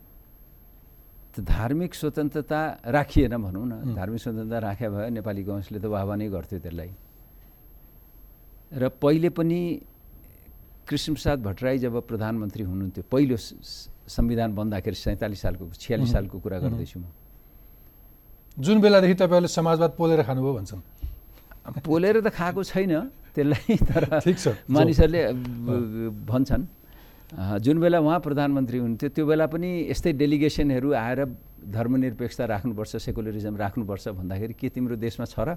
त 1.34 1.40
धार्मिक 1.40 1.94
स्वतन्त्रता 1.94 2.60
राखिएन 2.86 3.38
भनौँ 3.38 3.66
न। 3.66 3.96
धार्मिक 3.96 4.20
स्वतन्त्रता 4.22 4.58
राख्या 4.60 4.90
भए 4.90 5.10
नेपाली 5.10 5.44
कङ्ग्रेसले 5.46 5.80
त 5.80 5.86
वाहवा 5.86 6.16
नै 6.16 6.28
गर्थ्यो 6.30 6.60
त्यसलाई। 6.60 6.92
र 8.74 8.90
पहिले 9.02 9.30
पनि 9.30 9.62
कृष्णप्रसाद 10.92 11.40
भट्टराई 11.48 11.78
जब 11.80 11.96
प्रधानमन्त्री 12.08 12.64
हुनुहुन्थ्यो 12.68 13.04
पहिलो 13.08 13.38
संविधान 13.40 14.50
बन्दाखेरि 14.56 14.96
सैँतालिस 14.96 15.42
सालको 15.42 15.64
छ्यालिस। 15.80 16.12
सालको 16.12 16.40
कुरा 16.44 16.60
गर्दैछु 16.60 17.00
म। 17.00 17.08
जुन 18.60 18.82
बेलादेखि 18.84 19.16
तपाईँहरूले 19.24 19.48
समाजवाद 19.48 19.92
पोलेर 19.96 20.22
खानुभयो 20.28 20.54
भन्छन्। 20.54 20.82
पोलेर 21.88 22.20
त 22.20 22.28
खाएको 22.36 22.62
छैन 22.68 22.94
त्यसलाई 23.32 23.76
तर 23.90 24.04
ठिक 24.20 24.38
छ, 24.38 24.44
जाउँ। 24.52 24.56
मानिसहरूले 24.68 25.22
भन्छन्। 26.28 26.64
जुन 27.64 27.80
बेला 27.80 28.00
उहाँ 28.04 28.20
प्रधानमन्त्री 28.20 28.78
हुन्थ्यो 28.84 29.10
त्यो 29.16 29.24
बेला 29.26 29.46
पनि 29.48 29.88
यस्तै 29.88 30.12
डेलिगेसनहरू 30.20 30.92
आएर 30.92 31.20
धर्मनिरपेक्षता 31.72 32.44
राख्नुपर्छ 32.52 32.92
सेकुलरिजम 33.08 33.56
राख्नुपर्छ 33.56 34.08
भन्दाखेरि 34.20 34.54
के 34.60 34.68
तिम्रो 34.76 34.96
देशमा 35.00 35.26
छ 35.32 35.40
र? 35.40 35.56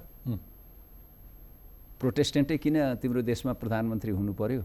प्रोटेस्टेन्टै 1.99 2.57
किन 2.63 3.03
तिम्रो 3.03 3.23
देशमा 3.27 3.53
प्रधानमन्त्री 3.59 4.13
हुनु 4.15 4.33
पर्यो? 4.39 4.63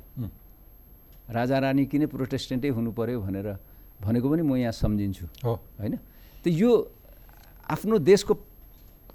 राजा 1.30 1.58
रानी 1.60 1.86
किन 1.86 2.08
प्रोटेस्टेन्टै 2.10 2.70
हुनु 2.78 2.92
पर्यो 2.92 3.20
भनेर 3.22 3.48
भनेको 4.02 4.28
पनि 4.30 4.42
म 4.42 4.56
यहाँ 4.56 4.74
सम्झिन्छु 4.74 5.26
होइन? 5.46 5.94
त 6.44 6.46
यो 6.48 6.72
आफ्नो 7.70 7.98
देशको 8.02 8.34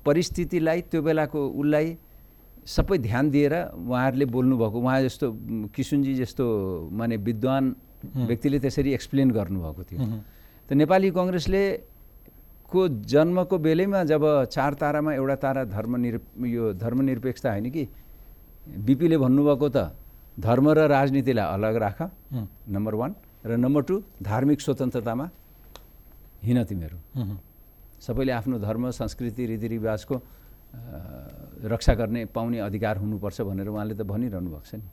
परिस्थितिलाई 0.07 0.81
त्यो 0.93 1.01
बेलाको 1.03 1.39
उसलाई 1.61 1.87
सबै 2.65 2.97
ध्यान 2.99 3.25
दिएर 3.31 3.55
उहाँहरूले 3.77 4.27
बोल्नुभएको 4.31 4.77
उहाँ 4.79 5.01
जस्तो 5.09 5.27
किसुनजी 5.75 6.15
जस्तो 6.23 6.45
माने 6.93 7.17
विद्वान 7.17 7.65
व्यक्तिले 8.29 8.59
त्यसरी 8.61 8.91
एक्सप्लेन 8.95 9.31
गर्नुभएको 9.33 9.83
थियो। 9.89 9.99
त 10.69 10.71
नेपाली 10.73 11.11
कङ्ग्रेसले 11.19 11.63
को 12.69 12.81
जन्मको 13.13 13.57
बेलैमा 13.59 14.01
जब 14.05 14.23
चार 14.55 14.73
तारामा 14.81 15.13
एउटा 15.15 15.37
तारा 15.45 15.63
धर्मनिर 15.73 16.15
यो 16.47 16.73
धर्मनिरपेक्षता 16.77 17.49
होइन 17.51 17.71
कि 17.71 17.83
बिपीले 18.87 19.17
भन्नुभएको 19.25 19.69
त 19.69 19.79
धर्म 20.35 20.67
र 20.71 20.87
राजनीतिलाई 20.89 21.47
अलग 21.55 21.75
राख 21.77 21.99
नम्बर 22.69 22.95
वान 22.95 23.15
र 23.47 23.57
नम्बर 23.57 23.83
टू 23.83 24.03
धार्मिक 24.23 24.61
स्वतन्त्रतामा 24.61 25.27
हिँड 26.45 26.59
तिमीहरू। 26.69 26.99
सबैले 28.03 28.33
आफ्नो 28.33 28.59
धर्म 28.59 28.91
संस्कृति 28.91 29.47
रीतिरिवाजको 29.47 30.15
रक्षा 31.71 31.95
गर्ने 31.95 32.25
पाउने 32.35 32.59
अधिकार 32.61 32.97
हुनुपर्छ 32.99 33.41
भनेर 33.41 33.69
उहाँले 33.69 33.95
त 33.95 34.03
भनिरहनु 34.03 34.51
भएको 34.51 34.67
छ 34.67 34.75
नि। 34.75 34.87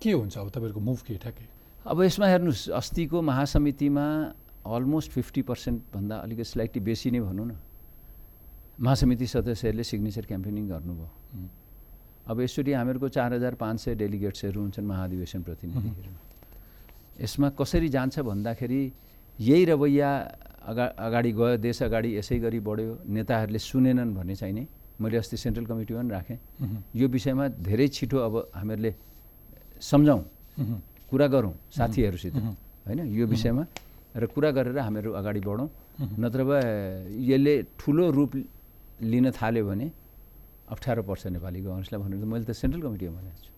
के 0.00 0.12
हुन्छ 0.12 0.38
अब 0.38 0.48
तपाईँहरूको 0.48 0.80
मुभ 0.80 0.98
के 1.02 1.14
ठ्याक्कै? 1.18 1.46
अब 1.84 2.02
यसमा 2.02 2.26
हेर्नुहोस् 2.26 2.70
अस्तिको 2.72 3.20
महासमितिमा 3.20 4.06
अलमोस्ट 4.64 5.10
फिफ्टी 5.12 5.42
पर्सेन्टभन्दा 5.42 6.16
अलिकति 6.16 6.44
स्लाइटली 6.44 6.80
बेसी 6.80 7.10
नै 7.10 7.20
भनौँ 7.20 7.46
न। 7.46 7.52
महासमिति 8.80 9.26
सदस्यहरूले 9.26 9.84
सिग्नेचर 9.84 10.24
क्याम्पेनिङ 10.24 10.64
गर्नुभयो। 10.68 11.08
अब 12.32 12.40
यसरी 12.40 12.72
हामीहरूको 12.72 13.08
चार 13.12 13.32
हजार 13.34 13.54
पाँच 13.60 13.80
सय 13.80 13.94
डेलिगेट्सहरू 13.94 14.60
हुन्छन् 14.60 14.86
महाधिवेशन 14.88 15.40
प्रतिनिधिहरू। 15.44 16.12
यसमा 17.20 17.48
कसरी 17.60 17.88
जान्छ 17.92 18.24
भन्दाखेरि 18.24 18.82
यही 19.38 19.64
रवैया 19.64 20.10
अगा 20.64 20.84
अगाडि 20.96 21.32
गयो 21.32 21.56
देश 21.60 21.82
अगाडि 21.82 22.08
यसै 22.16 22.38
गरी 22.40 22.60
बढ्यो 22.60 23.04
नेताहरूले 23.04 23.60
सुनेनन् 23.60 24.14
भन्ने 24.16 24.34
चाहिँ 24.40 24.54
नै 24.54 24.64
मैले 24.96 25.16
अस्ति 25.16 25.36
सेन्ट्रल 25.36 25.66
कमिटीमा 25.68 26.00
पनि 26.00 26.10
राखेँ। 26.16 26.38
यो 26.96 27.06
विषयमा 27.08 27.44
धेरै 27.60 27.88
छिटो 27.88 28.16
अब 28.16 28.34
हामीहरूले 28.56 28.92
सम्झौँ 29.76 30.20
कुरा 31.10 31.26
गरौँ 31.28 31.54
साथीहरूसित। 31.68 32.34
होइन? 32.86 33.00
यो 33.12 33.26
विषयमा 33.28 33.64
र 34.16 34.24
कुरा 34.26 34.50
गरेर 34.56 34.78
हामीहरू 34.78 35.10
अगाडि 35.20 35.40
बढौँ। 35.40 35.68
नत्र 36.16 36.40
भए 36.48 36.64
यसले 37.28 37.54
ठुलो 37.76 38.04
रूप 38.08 38.32
लिन 39.00 39.30
थाल्यो 39.32 39.64
भने 39.66 39.86
अप्ठ्यारो 40.70 41.02
पर्छ 41.02 41.26
नेपाली 41.34 41.58
कङ्ग्रेसलाई 41.64 42.00
भनेर 42.02 42.18
त 42.20 42.24
मैले 42.30 42.44
त 42.44 42.52
सेन्ट्रल 42.52 42.82
कमिटीमा 42.82 43.12
भनेको 43.18 43.40
छु। 43.44 43.50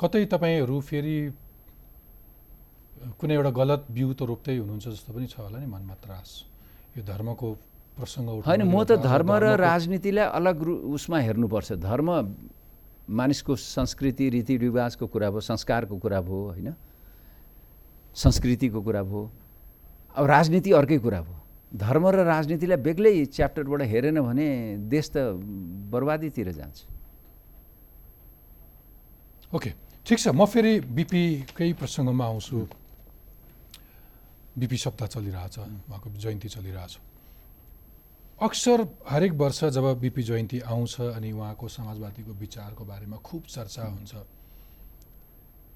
कतै 0.00 0.24
तपाईँहरू 0.34 0.76
फेरि 0.80 1.16
कुनै 3.18 3.34
एउटा 3.34 3.50
गलत 3.50 3.82
बिउ 3.90 4.08
त 4.14 4.22
रोप्दै 4.30 4.56
हुनुहुन्छ 4.58 4.86
जस्तो 4.94 5.10
पनि 5.14 5.26
छ 5.26 5.36
होला 5.42 5.58
नि 5.58 5.66
मनमा 5.66 5.94
त्रास। 6.02 6.30
यो 6.96 7.02
धर्मको 7.02 7.46
प्रसङ्ग 7.98 8.46
होइन 8.46 8.62
म 8.62 8.76
त 8.84 8.98
धर्म 9.02 9.30
र 9.42 9.46
राजनीतिलाई 9.58 10.26
अलग 10.38 10.56
रु 10.66 10.72
उसमा 10.96 11.18
हेर्नुपर्छ। 11.26 11.72
धर्म 11.82 12.08
मानिसको 13.10 13.52
संस्कृति 13.56 14.24
रीतिरिवाजको 14.30 15.06
कुरा 15.06 15.28
भयो 15.30 15.40
संस्कारको 15.42 15.96
कुरा 15.98 16.20
भयो 16.22 16.42
होइन? 16.54 16.68
संस्कृतिको 18.14 18.80
कुरा 18.82 19.02
भयो। 19.02 19.22
अब 20.14 20.24
राजनीति 20.26 20.70
अर्कै 20.72 20.98
कुरा 20.98 21.20
भयो। 21.22 21.41
धर्म 21.72 22.04
र 22.08 22.16
राजनीतिलाई 22.24 22.76
बेग्लै 22.84 23.14
च्याप्टरबाट 23.32 23.82
हेरेन 23.88 24.20
भने 24.20 24.48
देश 24.92 25.06
त 25.10 25.16
बर्बादीतिर 25.92 26.52
जान्छ। 26.52 26.78
ओके 29.56 29.70
ठिक 30.06 30.18
छ। 30.18 30.26
म 30.28 30.44
फेरि 30.44 30.80
बिपीकै 30.92 31.72
प्रसङ्गमा 31.80 32.24
आउँछु। 32.24 32.58
बिपी 34.52 34.76
सप्ताह 34.76 35.08
चलिरहेछ 35.08 35.56
उहाँको 35.58 36.08
जयन्ती 36.12 36.48
चलिरहेछ। 36.48 36.92
अक्सर 38.42 38.78
हरेक 39.08 39.32
वर्ष 39.32 39.64
जब 39.72 39.86
बिपी 40.00 40.22
जयन्ती 40.22 40.58
आउँछ 40.66 40.94
अनि 41.16 41.30
उहाँको 41.32 41.68
समाजवादीको 41.68 42.32
विचारको 42.36 42.84
बारेमा 42.84 43.16
खुब 43.16 43.42
चर्चा 43.48 43.82
हुन्छ 43.86 44.12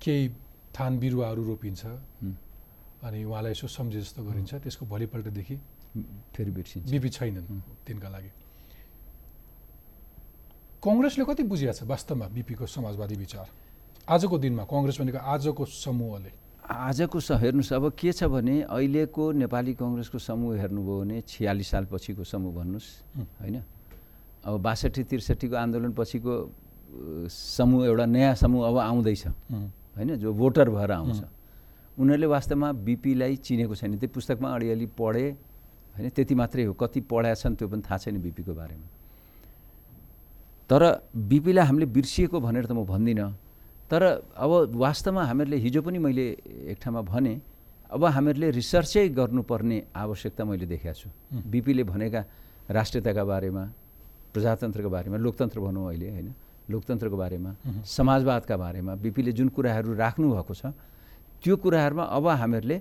केही 0.03 0.29
थान 0.77 0.99
बिरुवाहरू 0.99 1.43
रोपिन्छ 1.47 1.83
अनि 3.07 3.25
उहाँलाई 3.25 3.53
यसो 3.53 3.67
सम्झे 3.71 4.01
जस्तो 4.01 4.21
गरिन्छ 4.25 4.55
त्यसको 4.61 4.85
भोलिपल्टदेखि 4.87 5.57
फेरि 6.35 6.51
बिर्सिन्छ। 6.51 6.91
बिपी 6.91 7.09
छैनन् 7.09 7.47
तिनका 7.87 8.09
लागि। 8.09 8.31
कङ्ग्रेसले 10.83 11.25
कति 11.25 11.43
छ 11.43 11.83
वास्तवमा 11.83 12.27
बिपीको 12.31 12.67
समाजवादी 12.67 13.17
विचार? 13.17 13.47
आजको 14.07 14.37
दिनमा 14.39 14.65
कङ्ग्रेस 14.71 14.97
भनेको 15.01 15.19
आजको 15.19 15.65
समूहले। 15.67 16.31
आजको 16.67 17.19
स 17.21 17.31
हेर्नुहोस् 17.43 17.73
अब 17.73 17.85
के 17.99 18.13
छ 18.13 18.25
भने 18.31 18.63
अहिलेको 18.71 19.25
नेपाली 19.43 19.73
कङ्ग्रेसको 19.75 20.19
समूह 20.19 20.59
हेर्नुभयो 20.63 20.99
भने 21.01 21.17
छ्यालिस 21.27 21.69
साल 21.71 21.85
पछिको 21.91 22.23
समूह 22.23 22.53
भन्नुहोस् 22.55 22.89
होइन? 23.43 23.57
अब 24.47 24.55
बासठी 24.63 25.03
त्रिसठीको 25.11 25.57
आन्दोलन 25.57 25.93
पछिको 25.95 26.33
अ, 26.37 27.29
समूह 27.29 27.87
एउटा 27.87 28.07
नयाँ 28.07 28.35
समूह 28.35 28.63
अब 28.69 28.77
आउँदैछ 28.79 29.27
होइन? 29.27 30.17
जो 30.23 30.33
भोटर 30.35 30.71
भएर 30.71 30.91
आउँछ। 30.93 31.19
उनीहरूले 31.99 32.27
वास्तवमा 32.27 32.69
बिपीलाई 32.87 33.37
चिनेको 33.43 33.75
छैन। 33.75 33.99
त्यो 33.99 34.09
पुस्तकमा 34.15 34.49
अलिअलि 34.55 34.87
पढे 34.87 35.27
होइन? 35.97 36.09
त्यति 36.13 36.35
मात्रै 36.35 36.65
हो। 36.65 36.73
कति 36.77 37.01
पढाएछन् 37.09 37.57
त्यो 37.57 37.69
पनि 37.69 37.83
थाहा 37.83 37.99
छैन 37.99 38.21
बिपीको 38.21 38.53
बारेमा। 38.53 38.87
तर 40.71 40.83
बिपीलाई 41.15 41.65
हामीले 41.65 41.87
बिर्सिएको 41.87 42.37
भनेर 42.41 42.67
त 42.67 42.73
म 42.73 42.85
भन्दिनँ। 42.85 43.33
तर 43.91 44.03
अब 44.35 44.77
वास्तवमा 44.77 45.23
हामीहरूले 45.25 45.57
हिजो 45.57 45.81
पनि 45.83 45.99
मैले 45.99 46.27
एक 46.69 46.79
ठाउँमा 46.83 47.01
भने 47.07 47.35
अब 47.87 48.03
हामीहरूले 48.05 48.51
रिसर्चै 48.51 49.09
गर्नुपर्ने 49.15 49.79
आवश्यकता 49.95 50.43
मैले 50.45 50.67
देखेको 50.67 50.95
छु। 50.95 51.09
बिपीले 51.47 51.83
भनेका 51.87 52.21
राष्ट्रियताका 52.67 53.25
बारेमा 53.25 53.65
प्रजातन्त्रको 54.35 54.91
बारेमा 54.91 55.17
लोकतन्त्र 55.23 55.59
भनौँ 55.63 55.87
अहिले 55.87 56.07
होइन? 56.11 56.29
लोकतन्त्रको 56.67 57.17
बारेमा 57.17 57.51
समाजवादका 57.87 58.57
बारेमा 58.59 58.93
बिपीले 58.99 59.33
जुन 59.39 59.49
कुराहरू 59.55 59.95
राख्नुभएको 59.95 60.55
छ 60.55 60.75
त्यो 61.39 61.55
कुराहरूमा 61.63 62.05
अब 62.11 62.27
हामीहरूले 62.43 62.77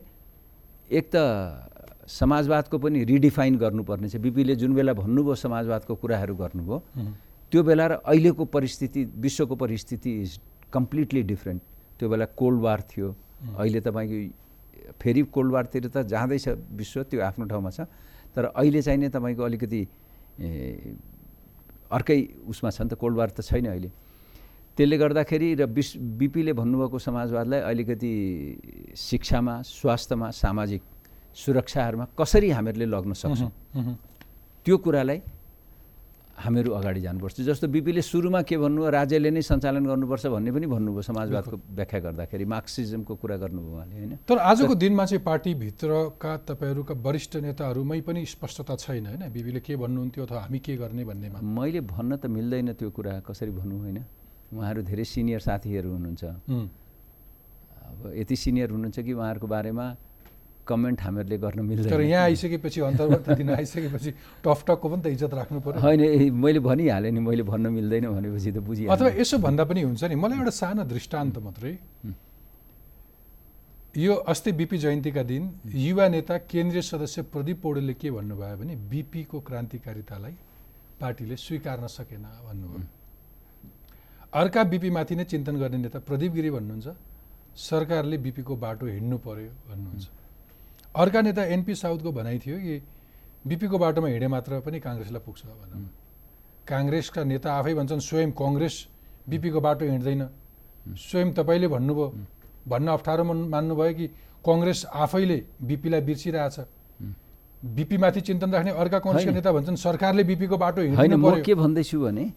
एक 0.90 1.06
त 1.14 1.16
समाजवादको 2.08 2.78
पनि 2.78 3.04
रिडिफाइन 3.04 3.56
गर्नुपर्ने 3.58 4.10
छ। 4.10 4.16
बिपीले 4.22 4.56
जुन 4.56 4.74
बेला 4.76 4.94
भन्नुभयो 4.94 5.36
समाजवादको 5.36 5.96
कुराहरू 5.96 6.36
गर्नुभयो 6.36 6.78
त्यो 7.52 7.64
बेला 7.64 7.86
र 7.88 7.94
अहिलेको 8.06 8.46
परिस्थिति 8.46 9.02
विश्वको 9.18 9.56
परिस्थिति 9.56 10.12
इज 10.22 10.40
कम्प्लिटली 10.74 11.22
डिफ्रेन्ट 11.24 11.62
त्यो 12.00 12.10
बेला 12.10 12.26
कोल्ड 12.38 12.60
वार 12.62 12.82
थियो। 12.90 13.10
अहिले 13.58 13.80
तपाईँको 13.82 14.18
फेरि 15.02 15.22
कोल्ड 15.34 15.52
वारतिर 15.52 15.88
त 15.88 16.06
जाँदैछ 16.06 16.48
विश्व 16.78 17.04
त्यो 17.10 17.22
आफ्नो 17.22 17.46
ठाउँमा 17.50 17.70
छ। 17.70 17.90
तर 18.36 18.54
अहिले 18.54 18.82
चाहिँ 18.82 19.00
नै 19.00 19.10
तपाईँको 19.10 19.44
अलिकति 19.44 19.82
अर्कै 21.90 22.20
उसमा 22.46 22.70
छ 22.70 22.82
नि 22.82 22.90
त 22.90 22.94
कोल्ड 23.02 23.18
वार 23.18 23.30
त 23.34 23.42
छैन 23.42 23.66
अहिले। 23.66 23.90
त्यसले 24.78 24.98
गर्दाखेरि 24.98 25.48
र 25.56 25.66
विश 25.72 25.90
बिपीले 26.20 26.54
भन्नुभएको 26.54 26.98
समाजवादलाई 27.00 27.60
अलिकति 27.66 28.14
शिक्षामा 28.94 29.62
स्वास्थ्यमा 29.64 30.30
सामाजिक 30.36 30.82
सुरक्षाहरूमा 31.36 32.06
कसरी 32.20 32.50
हामीहरूले 32.50 32.88
लग्न 32.96 33.14
सक्छौँ? 33.14 33.52
त्यो 34.66 34.78
कुरालाई 34.78 35.20
हामीहरू 36.36 36.72
अगाडि 36.76 37.02
जानुपर्छ। 37.02 37.42
जस्तो 37.48 37.68
बिपीले 37.72 38.02
सुरुमा 38.04 38.42
के 38.44 38.58
भन्नुभयो 38.60 38.90
राज्यले 38.92 39.30
नै 39.32 39.42
सञ्चालन 39.42 39.84
गर्नुपर्छ 39.88 40.26
भन्ने 40.36 40.52
पनि 40.52 40.68
भन्नुभयो 40.68 41.02
समाजवादको 41.02 41.56
व्याख्या 41.80 42.00
गर्दाखेरि 42.00 42.46
मार्क्सिजमको 42.46 43.14
कुरा 43.16 43.38
गर्नुभयो 43.40 43.72
उहाँले 43.72 43.96
होइन? 43.96 44.12
तर 44.28 44.38
आजको 44.44 44.74
दिनमा 44.76 45.06
चाहिँ 45.06 45.24
पार्टीभित्रका 45.24 46.32
तपाईँहरूका 46.44 46.94
वरिष्ठ 47.00 47.34
नेताहरूमै 47.40 48.00
पनि 48.04 48.26
स्पष्टता 48.26 48.76
छैन 48.76 49.06
होइन? 49.16 49.24
बिबीले 49.32 49.60
के 49.64 49.76
भन्नुहुन्थ्यो 49.80 50.24
अथवा 50.28 50.40
हामी 50.44 50.60
के 50.60 50.76
गर्ने 50.76 51.04
भन्नेमा? 51.08 51.40
मैले 51.40 51.82
भन्न 51.88 52.12
त 52.20 52.28
मिल्दैन 52.28 52.74
त्यो 52.76 52.90
कुरा 52.92 53.20
कसरी 53.24 53.52
भनौँ 53.56 53.80
होइन? 53.80 54.00
उहाँहरू 54.52 54.82
धेरै 54.84 55.04
सिनियर 55.08 55.40
साथीहरू 55.40 55.88
हुनुहुन्छ। 55.88 56.24
अब 56.24 58.12
यति 58.12 58.36
सिनियर 58.36 58.70
हुनुहुन्छ 58.76 59.00
कि 59.00 59.14
उहाँहरूको 59.14 59.48
बारेमा 59.48 59.86
कमेन्ट 60.68 61.02
हामीहरूले 61.02 61.38
गर्न 61.38 61.60
तर 61.60 61.66
मिल्दैन 61.70 62.02
यहाँ 62.02 62.24
आइसकेपछि 62.24 62.80
अन्तर्गत 62.82 63.30
दिन 63.38 63.50
आइसकेपछि 63.56 64.12
टकटकको 64.44 64.86
पनि 64.90 65.02
त 65.02 65.08
इज्जत 65.16 65.34
राख्नु 65.34 65.60
पर्यो। 65.62 65.80
होइन 65.82 66.34
मैले 66.34 66.60
भनिहालेँ 66.60 67.12
नि 67.12 67.20
मैले 67.22 67.44
भन्न 67.44 67.66
मिल्दैन 67.78 68.06
भनेपछि 68.10 68.52
त 68.52 68.58
बुझिहालेँ 68.66 68.96
अथवा 68.96 69.10
यसो 69.22 69.38
भन्दा 69.46 69.64
पनि 69.70 69.82
हुन्छ 69.82 70.04
नि 70.04 70.16
मलाई 70.16 70.38
एउटा 70.40 70.54
सानो 70.62 70.84
दृष्टान्त 70.84 71.38
मात्रै। 71.46 71.74
यो 73.96 74.14
अस्ति 74.28 74.52
बिपी 74.52 74.78
जयन्तीका 74.78 75.24
दिन 75.24 75.44
युवा 75.72 76.08
नेता 76.12 76.38
केन्द्रीय 76.52 76.82
सदस्य 76.84 77.22
प्रदीप 77.32 77.62
पौडेलले 77.64 77.94
के 77.96 78.12
भन्नुभयो 78.12 78.58
भने 78.60 78.76
बिपीको 78.92 79.40
क्रान्तिकारितालाई 79.40 80.36
पार्टीले 81.00 81.36
स्वीकार्न 81.38 81.88
सकेन 81.88 82.26
भन्नुभयो। 82.48 82.84
अर्का 84.36 84.64
बिपीमाथि 84.68 85.16
नै 85.16 85.24
चिन्तन 85.24 85.56
गर्ने 85.56 85.78
नेता 85.78 86.00
प्रदीप 86.04 86.32
गिरी 86.34 86.50
भन्नुहुन्छ 86.52 86.88
सरकारले 87.56 88.18
बिपीको 88.20 88.56
बाटो 88.60 88.86
हिँड्नु 88.86 89.18
पर्यो 89.24 89.52
भन्नुहुन्छ। 89.72 90.06
अर्का 90.96 91.22
नेता 91.22 91.44
एनपी 91.44 91.76
साउदको 91.76 92.12
भनाइ 92.12 92.40
थियो 92.40 92.58
कि 92.58 92.82
बिपीको 93.48 93.78
बाटोमा 93.78 94.08
हिँडे 94.08 94.28
मात्र 94.28 94.60
पनि 94.60 94.80
काङ्ग्रेसलाई 94.80 95.22
पुग्छ 95.26 95.46
भनेर। 95.46 95.90
काङ्ग्रेसका 96.68 97.24
नेता 97.24 97.54
आफै 97.54 97.74
भन्छन् 97.74 98.00
स्वयं 98.00 98.32
कङ्ग्रेस 98.32 98.88
बिपीको 99.30 99.62
बाटो 99.62 99.86
हिँड्दैन। 99.86 100.30
स्वयं 100.90 101.34
तपाईँले 101.34 101.68
भन्नुभयो। 101.68 102.14
भन्न 102.68 102.88
अप्ठ्यारो 102.88 103.24
मान- 103.24 103.50
मान्नुभयो 103.50 103.94
कि 103.94 104.08
कङ्ग्रेस 104.46 104.86
आफैले 104.94 105.44
बिपीलाई 105.64 106.02
बिर्सिरहेछ। 106.02 106.60
बिपीमाथि 107.66 108.22
चिन्तन 108.22 108.52
राख्ने 108.52 108.72
अर्का 108.72 109.00
कङ्ग्रेसका। 109.00 109.32
नेता 109.32 109.52
भन्छन् 109.52 109.76
सरकारले 109.76 110.24
बिपीको 110.24 110.58
बाटो 110.58 110.82
हिँड्नु 110.82 111.18
म 111.18 111.32
के 111.44 111.56
भन्दैछु 111.56 112.02
भने 112.02 112.32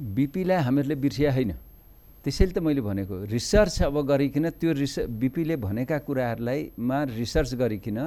बिपीलाई 0.00 0.56
हामीहरूले 0.56 0.94
बिर्सिया 0.94 1.32
होइन। 1.32 1.54
त्यसैले 2.24 2.52
त 2.52 2.58
मैले 2.60 2.80
भनेको 2.84 3.14
रिसर्च 3.32 3.88
अब 3.88 3.96
गरिकन 4.04 4.44
त्यो 4.60 4.70
रिस 4.76 4.94
बिपीले 5.20 5.56
भनेका 5.56 5.98
कुराहरूलाई 6.04 6.60
मा 6.78 6.98
रिसर्च 7.16 7.54
गरिकन 7.56 7.98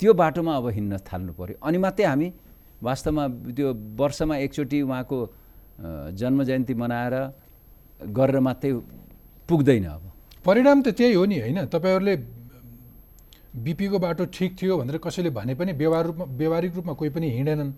त्यो 0.00 0.12
बाटोमा 0.14 0.52
अब 0.56 0.66
हिँड्न 0.76 0.96
थाल्नु 1.08 1.32
पऱ्यो 1.36 1.56
अनि 1.60 1.78
मात्रै 1.84 2.06
हामी 2.06 2.28
वास्तवमा 2.82 3.24
त्यो 3.56 3.68
वर्षमा 4.00 4.36
एकचोटि 4.44 4.78
उहाँको 4.82 5.18
जन्म 6.16 6.38
जयन्ती 6.48 6.74
मनाएर 6.74 7.14
गरेर 8.16 8.38
मात्रै 8.40 8.72
पुग्दैन 9.48 9.84
अब। 9.84 10.02
परिणाम 10.44 10.78
त 10.82 10.88
त्यही 10.96 11.14
हो 11.14 11.24
नि 11.24 11.36
होइन? 11.40 11.58
तपाईँहरूले 11.72 12.14
बिपीको 13.56 13.98
बाटो 13.98 14.24
ठिक 14.32 14.50
थियो 14.56 14.76
भनेर 14.80 14.96
कसैले 15.00 15.30
भने 15.32 15.54
पनि 15.56 15.72
व्यवहार 15.72 16.04
रूपमा 16.06 16.24
व्यवहारिक 16.24 16.72
रूपमा 16.76 16.92
कोही 16.92 17.10
पनि 17.10 17.26
हिँडेनन्। 17.36 17.70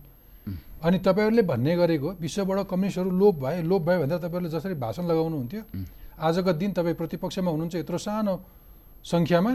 अनि 0.47 0.99
तपाईँहरूले 0.99 1.43
भन्ने 1.43 1.77
गरेको 1.77 2.09
विश्वबाट 2.21 2.59
कम्युनिस्टहरू 2.71 3.11
लोप 3.11 3.35
भए 3.43 3.63
लोप 3.63 3.83
भयो 3.83 3.99
भनेर 4.03 4.19
तपाईँहरूले 4.19 4.51
जसरी 4.51 4.75
भाषण 4.75 5.05
लगाउनुहुन्थ्यो 5.11 5.63
आजको 6.19 6.53
दिन 6.53 6.71
तपाईँ 6.73 6.95
प्रतिपक्षमा 6.95 7.51
हुनुहुन्छ 7.51 7.75
यत्रो 7.75 7.99
सानो 7.99 8.35
सङ्ख्यामा 9.05 9.53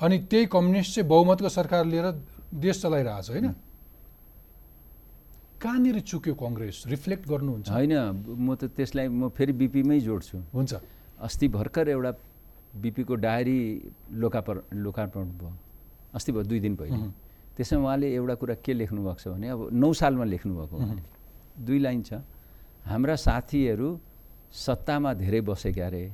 अनि 0.00 0.16
त्यही 0.30 0.46
कम्युनिस्ट 0.46 0.94
चाहिँ 0.94 1.08
बहुमतको 1.08 1.48
सरकार 1.48 1.84
लिएर 1.86 2.06
देश 2.54 2.82
चलाइरहेछ 2.82 3.30
होइन? 3.30 3.46
कहाँनिर 5.62 6.00
चुक्यो 6.00 6.34
कङ्ग्रेस? 6.34 6.76
रिफ्लेक्ट 6.86 7.24
गर्नुहुन्छ। 7.28 7.68
होइन 7.70 7.92
म 8.26 8.54
त 8.54 8.70
त्यसलाई 8.76 9.08
म 9.08 9.28
फेरि 9.30 9.52
बिपीमै 9.52 10.00
जोड्छु। 10.00 10.38
हुन्छ। 10.54 10.72
अस्ति 11.18 11.48
भर्खर 11.48 11.88
एउटा 11.88 12.12
बिपीको 12.82 13.14
डायरी 13.14 13.60
लोकापर 14.12 14.56
लोकार्पण 14.74 15.24
भयो। 15.38 15.52
अस्ति 16.14 16.32
भयो 16.32 16.42
दुई 16.42 16.60
दिन 16.60 16.74
पहिले। 16.76 17.23
त्यसमा 17.56 17.78
उहाँले 17.80 18.06
एउटा 18.14 18.34
कुरा 18.34 18.54
के 18.64 18.72
लेख्नु 18.74 19.00
भएको 19.02 19.20
छ 19.22 19.26
भने 19.34 19.48
अब 19.48 19.60
नौ 19.72 19.92
सालमा 19.92 20.24
लेख्नुभएको 20.34 20.74
उहाँले 20.76 21.02
दुई 21.66 21.78
लाइन 21.78 22.00
छ। 22.02 22.12
हाम्रा 22.84 23.14
साथीहरू 23.16 23.88
सत्तामा 24.52 25.10
धेरै 25.22 25.40
बसेका 25.40 25.86
अरे 25.86 26.04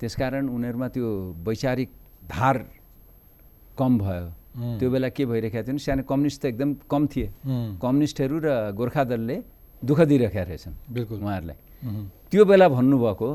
त्यसकारण 0.00 0.44
उनीहरूमा 0.48 0.88
त्यो 0.94 1.06
वैचारिक 1.46 1.90
धार 2.26 2.56
कम 3.78 3.92
भयो। 3.98 4.26
त्यो 4.78 4.88
बेला 4.90 5.08
के 5.14 5.22
भइरहेको 5.30 5.62
थियो 5.62 5.70
भने 5.70 5.78
सानो 5.78 6.02
कम्युनिस्ट 6.02 6.40
त 6.42 6.44
एकदम 6.50 6.70
कम 6.90 7.02
थिए। 7.06 7.28
कम्युनिस्टहरू 7.78 8.36
र 8.42 8.48
गोर्खा 8.74 9.02
दलले 9.06 9.36
दुःख 9.82 10.00
दिइरहेका 10.10 10.42
रहेछन् 10.50 10.74
बिल्कुल। 10.90 11.18
उहाँहरूलाई। 11.22 11.58
त्यो 12.30 12.42
बेला 12.44 12.66
भन्नुभएको 12.68 13.28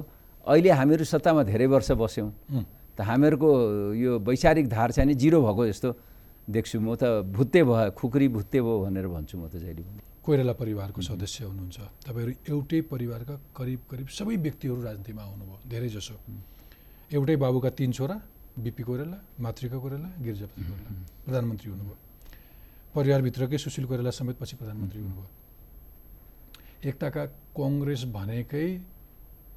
अहिले 0.43 0.69
हामीहरू 0.75 1.03
सत्तामा 1.07 1.41
धेरै 1.47 1.67
वर्ष 1.71 1.89
बस्यौँ। 1.95 2.29
त 2.97 2.99
हामीहरूको 2.99 3.49
यो 3.95 4.11
वैचारिक 4.19 4.65
धार 4.67 4.91
चाहिँ 4.91 5.07
नि 5.07 5.15
जिरो 5.15 5.39
भएको 5.39 5.63
जस्तो 5.71 5.89
देख्छु 6.49 6.79
म 6.79 6.95
त 6.95 7.23
भुत्ते 7.23 7.63
भयो 7.63 7.91
खुकुरी 7.95 8.27
भुत्ते 8.27 8.59
भयो 8.61 8.79
भनेर 8.83 9.07
भन्छु 9.07 9.35
म 9.37 9.47
त 9.47 9.55
जहिले 9.63 9.83
पनि। 9.83 9.99
कोइराला 10.23 10.53
परिवारको 10.53 10.99
सदस्य 11.01 11.43
हुनुहुन्छ। 11.47 11.77
तपाईँहरू 12.07 12.31
एउटै 12.51 12.79
परिवारका 12.87 13.35
करिब 13.57 13.79
करिब 13.91 14.07
सबै 14.07 14.35
व्यक्तिहरू 14.39 14.81
राजनीतिमा 14.81 15.21
आउनुभयो 15.23 15.57
धेरै 15.67 15.89
जसो। 15.89 16.15
एउटै 17.11 17.35
बाबुका 17.43 17.69
तिन 17.79 17.91
छोरा 17.91 18.15
बिपी 18.59 18.83
कोइराला 18.83 19.17
मातृका 19.39 19.77
कोइराला 19.83 20.09
गिरिजापति 20.19 20.61
कोइराला। 20.63 20.89
प्रधानमन्त्री 21.25 21.69
हुनुभयो। 21.71 21.97
परिवारभित्रकै 22.95 23.57
सुशील 23.57 23.85
कोइराला 23.87 24.11
समेत 24.11 24.35
पछि 24.39 24.55
प्रधानमन्त्री 24.59 24.99
हुनुभयो। 25.01 25.27
एकताका 26.89 27.23
कङ्ग्रेस 27.55 28.01
भनेकै 28.11 28.67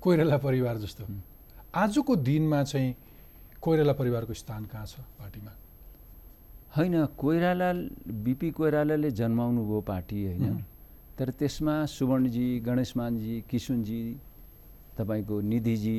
कोइराला 0.02 0.36
परिवार 0.38 0.76
जस्तो। 0.78 1.04
आजको 1.74 2.12
दिनमा 2.16 2.62
चाहिँ 2.64 2.94
कोइराला 3.60 3.92
परिवारको 3.92 4.32
स्थान 4.34 4.64
कहाँ 4.70 4.86
छ 4.86 5.02
पार्टीमा? 5.18 5.52
होइन 6.76 6.94
कोइराला 7.16 7.72
बिपी 8.24 8.50
कोइरालाले 8.52 9.10
जन्माउनु 9.10 9.60
भयो 9.64 9.80
पार्टी 9.80 10.18
होइन। 10.26 10.56
तर 11.18 11.30
त्यसमा 11.40 11.74
सुवर्णजी 11.88 12.46
गणेशमानजी 12.60 13.36
किसुनजी 13.50 14.02
तपाईँको 14.98 15.40
निधिजी 15.40 15.98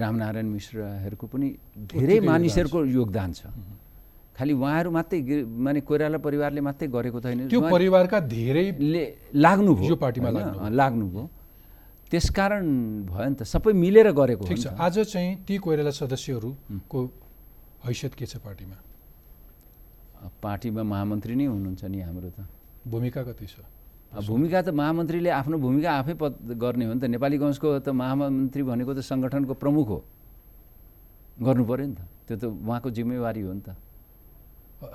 रामनारायण 0.00 0.46
मिश्रहरूको 0.48 1.26
पनि 1.26 1.48
धेरै 1.92 2.18
मानिसहरूको 2.20 2.84
योगदान 2.98 3.32
छ। 3.32 3.52
खालि 4.36 4.52
उहाँहरू 4.52 4.90
मात्रै 4.96 5.44
माने 5.44 5.80
कोइराला 5.80 6.18
परिवारले 6.24 6.60
मात्रै 6.60 6.88
गरेको 6.88 7.20
छैन 7.20 7.48
त्यो 7.48 7.60
परिवारका 7.60 8.18
धेरै 8.32 8.66
ले 8.80 9.04
लाग्नुभयो 9.32 9.88
यो 9.88 9.96
पार्टीमा? 9.96 10.28
लाग्नुभयो। 10.72 11.24
त्यसकारण 12.10 12.64
भयो 13.12 13.28
नि 13.28 13.36
त 13.36 13.42
सबै 13.44 13.72
मिलेर 13.84 14.08
गरेको 14.12 14.44
ठिक 14.48 14.58
छ। 14.58 14.66
आज 14.80 14.96
चाहिँ 15.12 15.30
ती 15.44 15.54
कोइराला 15.60 15.92
सदस्यहरूको 16.00 17.00
हैसियत 17.84 18.12
के 18.14 18.26
छ 18.26 18.36
पार्टीमा? 18.40 18.76
पार्टीमा 20.42 20.82
महामन्त्री 20.82 21.34
नै 21.34 21.46
हुनुहुन्छ 21.46 21.82
नि 21.84 21.98
हाम्रो 22.00 22.28
त। 22.30 22.38
भूमिका 22.86 23.22
कति 23.28 23.46
छ? 23.46 23.56
भूमिका 24.14 24.62
त 24.62 24.68
महामन्त्रीले 24.70 25.30
आफ्नो 25.30 25.56
भूमिका 25.58 25.90
आफै 26.00 26.14
पद 26.14 26.32
गर्ने 26.56 26.84
हो 26.86 26.92
नि 26.94 27.00
त। 27.00 27.04
नेपाली 27.10 27.36
कङ्ग्रेसको 27.38 27.68
त 27.80 27.88
महामन्त्री 27.90 28.62
भनेको 28.62 28.92
त 28.94 29.00
सङ्गठनको 29.04 29.54
प्रमुख 29.60 29.86
हो। 29.88 29.98
गर्नु 31.42 31.64
पऱ्यो 31.66 31.86
नि 31.86 31.94
त। 31.94 32.00
त्यो 32.26 32.36
त 32.36 32.44
उहाँको 32.48 32.88
जिम्मेवारी 32.96 33.40
हो 33.44 33.52
नि 33.52 33.62
त। 33.66 33.68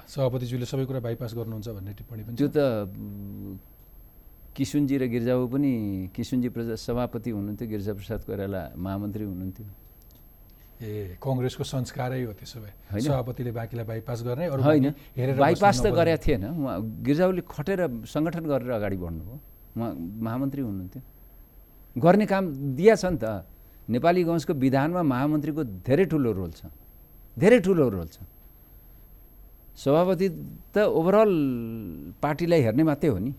सभापतिज्यूले 0.08 0.66
सबै 0.66 0.86
कुरा 0.86 1.00
बाइपास 1.06 1.32
गर्नुहुन्छ 1.34 1.68
भन्ने 1.74 1.92
टिप्पणी 1.98 2.22
पनि 2.24 2.36
त्यो 2.38 2.48
त 2.54 2.60
किसुनजी 4.56 4.96
र 5.02 5.04
गिर्जाबु 5.08 5.46
पनि 5.48 5.72
किसुनजी 6.16 6.50
प्रजा 6.54 6.76
सभापति 6.76 7.30
हुनुहुन्थ्यो 7.32 7.68
गिरिजाप्रसाद 7.72 8.20
कोइराला 8.28 8.62
महामन्त्री 8.78 9.24
हुनुहुन्थ्यो। 9.26 9.66
ए 10.82 11.18
कङ्ग्रेसको 11.22 11.64
संस्कारै 11.64 12.22
हो 12.26 12.34
त्यसो 12.34 12.58
भए। 12.58 12.74
सभापतिले 13.06 13.52
बाँकीलाई 13.54 13.86
बाइपास 13.86 14.20
गर्ने 14.26 14.46
अरू 14.50 14.62
होइन। 14.66 14.88
हेरेर 15.14 15.38
बाइपास 15.38 15.76
त। 15.82 15.86
गरेका 15.94 16.18
थिएन। 16.26 16.44
उहाँ 16.58 16.76
गिर्जाउले 17.06 17.42
खटेर 17.46 17.80
सङ्गठन 18.10 18.44
गरेर 18.50 18.72
अगाडि 18.82 18.98
बढ्नुभयो। 18.98 19.38
उहाँ 19.78 19.92
महामन्त्री 20.26 20.62
हुनुहुन्थ्यो। 20.62 21.02
गर्ने 22.02 22.26
काम 22.26 22.44
दिया 22.74 22.96
छ 22.98 23.06
नि 23.14 23.18
त। 23.22 23.46
नेपाली 23.94 24.22
कङ्ग्रेसको 24.26 24.54
विधानमा 24.58 25.02
महामन्त्रीको 25.06 25.62
धेरै 25.86 26.06
ठुलो 26.10 26.32
रोल 26.34 26.52
छ। 26.58 26.62
धेरै 27.38 27.60
ठुलो 27.62 27.86
रोल 27.90 28.08
छ। 28.10 28.18
सभापति 29.78 30.28
त 30.74 30.78
ओभरअल 30.90 31.32
पार्टीलाई 32.22 32.62
हेर्ने 32.66 32.84
मात्रै 32.84 33.10
हो 33.14 33.20
नि। 33.22 33.32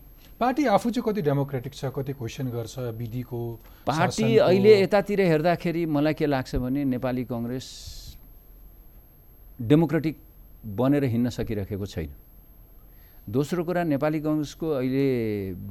पार्टी 0.42 0.64
आफू 0.66 0.90
चाहिँ 0.90 1.05
कति 1.07 1.22
डेमोक्रेटिक 1.22 1.72
छ 1.74 1.85
कति 1.94 2.12
क्वेसन 2.18 2.46
गर्छ 2.50 2.78
विधिको 2.98 3.40
पार्टी। 3.87 4.37
अहिले 4.42 4.72
यतातिर 4.83 5.20
हेर्दाखेरि 5.22 5.83
मलाई 5.87 6.14
के 6.18 6.26
लाग्छ 6.26 6.57
भने 6.59 6.83
नेपाली 6.85 7.24
कङ्ग्रेस 7.31 7.66
डेमोक्रेटिक 9.70 10.16
बनेर 10.66 11.05
हिँड्न 11.14 11.28
सकिरहेको 11.38 11.87
छैन 11.87 12.11
दोस्रो 13.31 13.62
कुरा 13.64 13.83
नेपाली 13.94 14.20
कङ्ग्रेसको 14.20 14.66
अहिले 14.83 15.07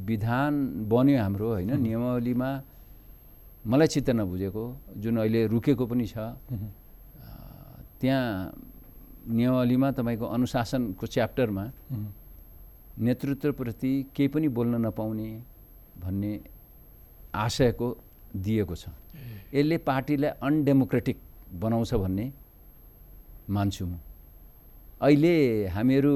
विधान 0.08 0.54
बन्यो 0.88 1.20
हाम्रो 1.20 1.48
होइन 1.52 1.72
नियमावलीमा 1.76 2.50
मलाई 3.68 3.88
चित्त 3.92 4.10
नबुझेको 4.16 4.64
जुन 5.04 5.18
अहिले 5.20 5.42
रुकेको 5.52 5.86
पनि 5.92 6.06
छ। 6.08 6.16
त्यहाँ 8.00 8.24
नियमावलीमा 9.36 9.88
तपाईँको 10.00 10.26
अनुशासनको 10.26 11.06
च्याप्टरमा। 11.12 11.66
नेतृत्वप्रति 13.02 13.92
केही 14.16 14.28
पनि 14.28 14.48
बोल्न 14.48 14.86
नपाउने 14.86 15.30
भन्ने 15.98 16.40
आशयको 17.36 17.88
दिएको 18.36 18.76
छ। 18.76 18.90
यसले 19.54 19.78
पार्टीलाई 19.80 20.32
अनडेमोक्रेटिक 20.42 21.18
बनाउँछ 21.62 21.94
भन्ने 21.94 22.32
मान्छु 23.50 23.86
म। 23.86 24.00
अहिले 25.02 25.68
हामीहरू 25.68 26.14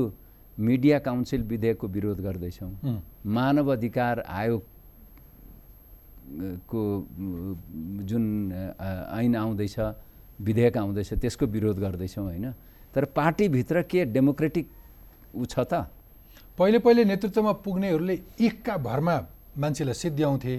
मिडिया 0.57 0.99
काउन्सिल 0.99 1.41
विधेयकको 1.43 1.87
विरोध 1.87 2.19
गर्दैछौँ। 2.21 2.71
मानव 3.27 3.71
अधिकार 3.71 4.19
आयोग 4.21 4.61
को 6.69 6.81
जुन 8.05 8.23
ऐन 9.11 9.35
आउँदैछ 9.35 9.75
विधेयक 10.39 10.77
आउँदैछ 10.77 11.13
त्यसको 11.13 11.45
विरोध 11.45 11.79
गर्दैछौँ 11.79 12.25
होइन? 12.25 12.51
तर 12.93 13.05
पार्टीभित्र 13.11 13.81
के 13.83 14.05
डेमोक्रेटिक 14.05 14.69
ऊ 15.35 15.45
छ 15.45 15.59
त? 15.59 15.89
पहिले 16.57 16.79
पहिले 16.79 17.03
नेतृत्वमा 17.05 17.51
पुग्नेहरूले 17.65 18.15
एकका 18.39 18.75
भरमा 18.79 19.15
मान्छेलाई 19.59 19.93
सिद्ध्याउँथे 19.93 20.55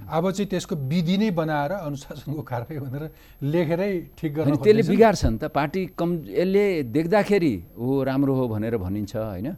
अब 0.00 0.30
चाहिँ 0.30 0.48
त्यसको 0.48 0.74
विधि 0.90 1.16
नै 1.18 1.30
बनाएर 1.34 1.72
अनुशासनको 1.72 2.42
कारवाही 2.42 2.78
भनेर 2.78 3.02
लेखेरै 3.44 3.92
ठिक 4.18 4.34
गर्न 4.34 4.56
त्यसले। 4.56 4.82
बिगार्छ 4.88 5.24
नि 5.24 5.38
त 5.38 5.44
पार्टी 5.50 5.82
कम 5.98 6.10
यसले 6.30 6.64
देख्दाखेरि 6.88 7.54
हो 7.78 8.02
राम्रो 8.08 8.34
हो 8.34 8.44
भनेर 8.48 8.76
भनिन्छ 8.78 9.16
होइन 9.16 9.48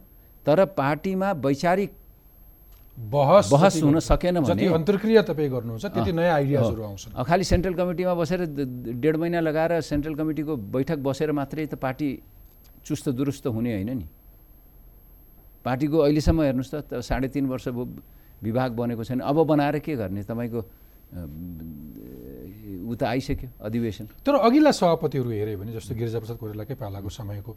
तर 0.46 0.64
पार्टीमा 0.74 1.28
वैचारिक 1.44 1.90
बहस 2.96 3.52
बहस 3.52 3.82
हुन 3.82 3.98
सकेन 4.00 4.40
भने 4.40 4.66
अन्तर्क्रिया 4.72 5.22
तपाईँ 5.28 5.50
गर्नुहुन्छ 5.50 5.84
त्यति 5.86 6.12
नयाँ 6.12 6.34
आइडियाजहरू। 6.34 6.82
आउँछन् 6.82 7.14
अब 7.14 7.24
खालि 7.26 7.44
सेन्ट्रल 7.44 7.74
कमिटीमा 7.74 8.14
बसेर 8.14 8.40
डेढ 8.96 9.16
महिना 9.16 9.40
लगाएर 9.40 9.80
सेन्ट्रल 9.82 10.14
कमिटीको 10.14 10.56
बैठक 10.74 10.98
बसेर 11.04 11.32
मात्रै 11.32 11.66
त 11.66 11.74
पार्टी 11.76 12.08
चुस्त 12.84 13.08
दुरुस्त 13.12 13.46
हुने 13.46 13.72
होइन 13.72 13.90
नि 13.98 14.06
पार्टीको 15.64 15.96
अहिलेसम्म 15.98 16.40
हेर्नुहोस् 16.42 16.74
त 16.90 17.00
साढे 17.00 17.28
तिन 17.34 17.46
वर्ष 17.46 17.68
विभाग 18.42 18.70
बनेको 18.72 19.02
छैन। 19.04 19.20
अब 19.22 19.36
बनाएर 19.46 19.78
के 19.78 19.94
गर्ने? 19.96 20.22
तपाईँको 20.26 20.60
ऊ 22.90 22.94
त 22.98 23.02
आइसक्यो 23.04 23.48
अधिवेशन। 23.62 24.04
तर 24.26 24.34
अघिल्ला 24.34 24.72
सभापतिहरू 24.72 25.30
हेऱ्यो 25.30 25.58
भने 25.60 25.72
जस्तो 25.78 25.94
गिरिजाप्रसाद 25.94 26.36
कोइरालाकै 26.42 26.74
पालाको 26.74 27.08
समयको 27.08 27.52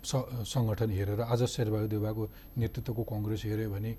स- 0.00 0.48
सङ्गठन 0.48 0.90
हेरेर 0.90 1.20
आज 1.20 1.40
शेरबहादुर 1.44 1.88
देउवाको 1.90 2.22
नेतृत्वको 2.56 3.02
कङ्ग्रेस 3.04 3.40
हेऱ्यो 3.44 3.68
भने 3.70 3.90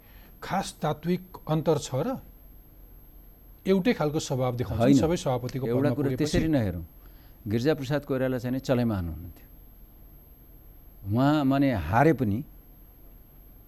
खास 0.42 0.68
तात्विक 0.82 1.22
अन्तर 1.54 1.78
छ 1.78 1.90
र 2.02 2.18
एउटै 3.68 3.94
खालको 3.94 4.20
स्वभाव 4.20 4.52
देखाउँछ। 4.58 4.98
सबै 4.98 5.18
सभापतिको 5.22 5.66
एउटा 5.70 5.90
कुरो। 5.94 6.10
त्यसरी 6.18 6.48
नहेरौँ। 6.50 6.86
गिरिजाप्रसाद 7.46 8.02
कोइराला 8.10 8.38
चाहिँ 8.42 8.60
चलैमान 8.60 9.06
हुनुहुन्थ्यो। 9.06 9.48
उहाँ 11.14 11.46
माने 11.46 11.70
हारे 11.74 12.14
पनि 12.18 12.44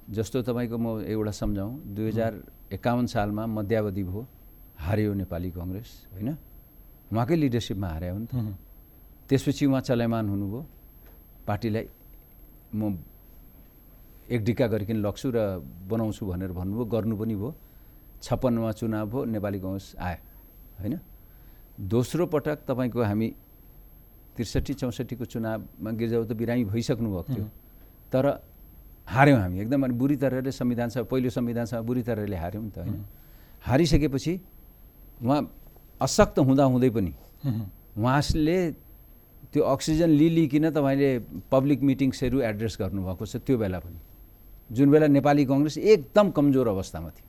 जस्तो 0.09 0.41
तपाईँको 0.43 0.77
म 0.77 0.87
एउटा 1.07 1.31
सम्झाउँ 1.31 1.71
दुई 1.95 2.07
हजार 2.11 2.33
एकाउन्न 2.75 3.07
सालमा 3.07 3.43
मध्यावधि 3.47 4.03
भयो 4.03 4.21
हार्यो 4.83 5.13
नेपाली 5.13 5.49
कङ्ग्रेस 5.51 5.89
होइन? 6.13 6.29
उहाँकै 7.13 7.35
लिडरसिपमा 7.35 7.87
हार्यो 7.87 8.13
हो 8.13 8.19
नि 8.19 8.27
त। 8.27 8.35
त्यसपछि 9.29 9.63
उहाँ 9.65 9.81
चलायमान 9.87 10.25
हुनुभयो 10.29 10.61
पार्टीलाई 11.47 11.85
म 12.75 12.81
एक 14.27 14.41
डिक्का 14.43 14.65
गरिकन 14.67 14.97
लग्छु 15.05 15.27
र 15.35 15.39
बनाउँछु 15.87 16.23
भनेर 16.25 16.51
भन्नुभयो 16.51 16.85
गर्नु 16.93 17.15
पनि 17.15 17.35
भयो। 17.35 17.49
छप्पन्नमा 18.23 18.71
चुनाव 18.79 19.05
भयो 19.07 19.19
नेपाली 19.33 19.59
कङ्ग्रेस 19.63 19.87
आयो 19.99 20.19
होइन? 20.79 20.95
दोस्रो 21.79 22.25
पटक 22.33 22.57
तपाईँको 22.67 22.99
हामी 23.03 23.27
त्रिसठी 24.35 24.73
चौसठीको 24.81 25.25
चुनावमा 25.31 25.89
गिर्जाउ 25.99 26.23
त 26.23 26.31
बिरामी 26.33 26.63
भइसक्नु 26.73 27.09
भएको 27.13 27.33
थियो 27.33 27.47
तर 28.11 28.25
हार्यौँ 29.07 29.39
हामी 29.39 29.59
एकदम 29.61 29.83
अनि 29.83 29.93
बुरी 29.93 30.15
तरहले 30.15 30.51
संविधान 30.51 30.89
सभा 30.89 31.03
पहिलो 31.11 31.29
संविधान 31.29 31.65
सभा 31.65 31.81
बुरी 31.81 32.01
तरहले 32.03 32.35
हार्यौँ 32.35 32.63
नि 32.63 32.71
त 32.71 32.77
होइन? 32.77 33.05
हारिसकेपछि 33.61 34.33
उहाँ 35.23 35.41
अशक्त 36.01 36.39
हुँदा 36.39 36.63
हुँदै 36.63 36.89
पनि। 36.89 37.13
उहाँले 37.99 38.57
त्यो 39.53 39.61
अक्सिजन 39.63 40.09
लिलिकन 40.09 40.65
तपाईँले 40.73 41.09
पब्लिक 41.51 41.79
मिटिङ्सहरू 41.83 42.41
एड्रेस 42.41 42.77
गर्नुभएको 42.81 43.25
छ 43.25 43.35
त्यो 43.45 43.57
बेला 43.57 43.79
पनि। 43.79 43.99
जुन 44.73 44.87
बेला 44.91 45.07
नेपाली 45.07 45.45
कङ्ग्रेस 45.45 45.77
एकदम 45.77 46.31
कमजोर 46.31 46.67
अवस्थामा 46.67 47.09
थियो। 47.13 47.27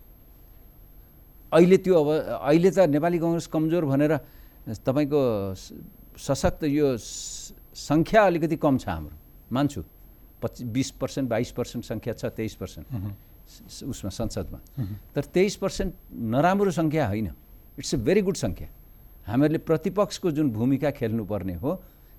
अहिले 1.52 1.76
त्यो 1.84 1.94
अब 1.94 2.08
अहिले 2.48 2.70
त 2.70 2.78
नेपाली 2.88 3.18
कङ्ग्रेस 3.18 3.46
कमजोर 3.52 3.84
भनेर 3.84 4.12
तपाईँको 4.88 5.20
सशक्त 6.16 6.64
यो 6.70 6.96
सङ्ख्या 6.96 8.20
अलिकति 8.24 8.56
कम 8.56 8.78
छ 8.78 8.88
हाम्रो। 8.88 9.16
मान्छु। 9.52 9.80
पच्चिस 10.44 10.66
बिस 10.76 10.90
पर्सेन्ट 11.00 11.26
बाइस 11.30 11.50
पर्सेन्ट 11.56 11.84
सङ्ख्या 11.84 12.12
छ 12.20 12.24
तेइस 12.36 12.54
पर्सेन्ट। 12.60 12.86
उसमा 13.84 14.10
संसदमा। 14.10 14.58
तर 15.14 15.24
तेइस 15.32 15.56
पर्सेन्ट 15.56 15.92
नराम्रो 16.12 16.70
सङ्ख्या 16.70 17.06
होइन। 17.08 17.28
इट्स 17.80 17.94
अ 17.94 17.98
भेरी 17.98 18.22
गुड 18.22 18.36
सङ्ख्या। 18.36 18.68
हामीहरूले 19.26 19.58
प्रतिपक्षको 19.68 20.30
जुन 20.30 20.50
भूमिका 20.52 20.90
खेल्नुपर्ने 21.00 21.54
हो 21.64 21.70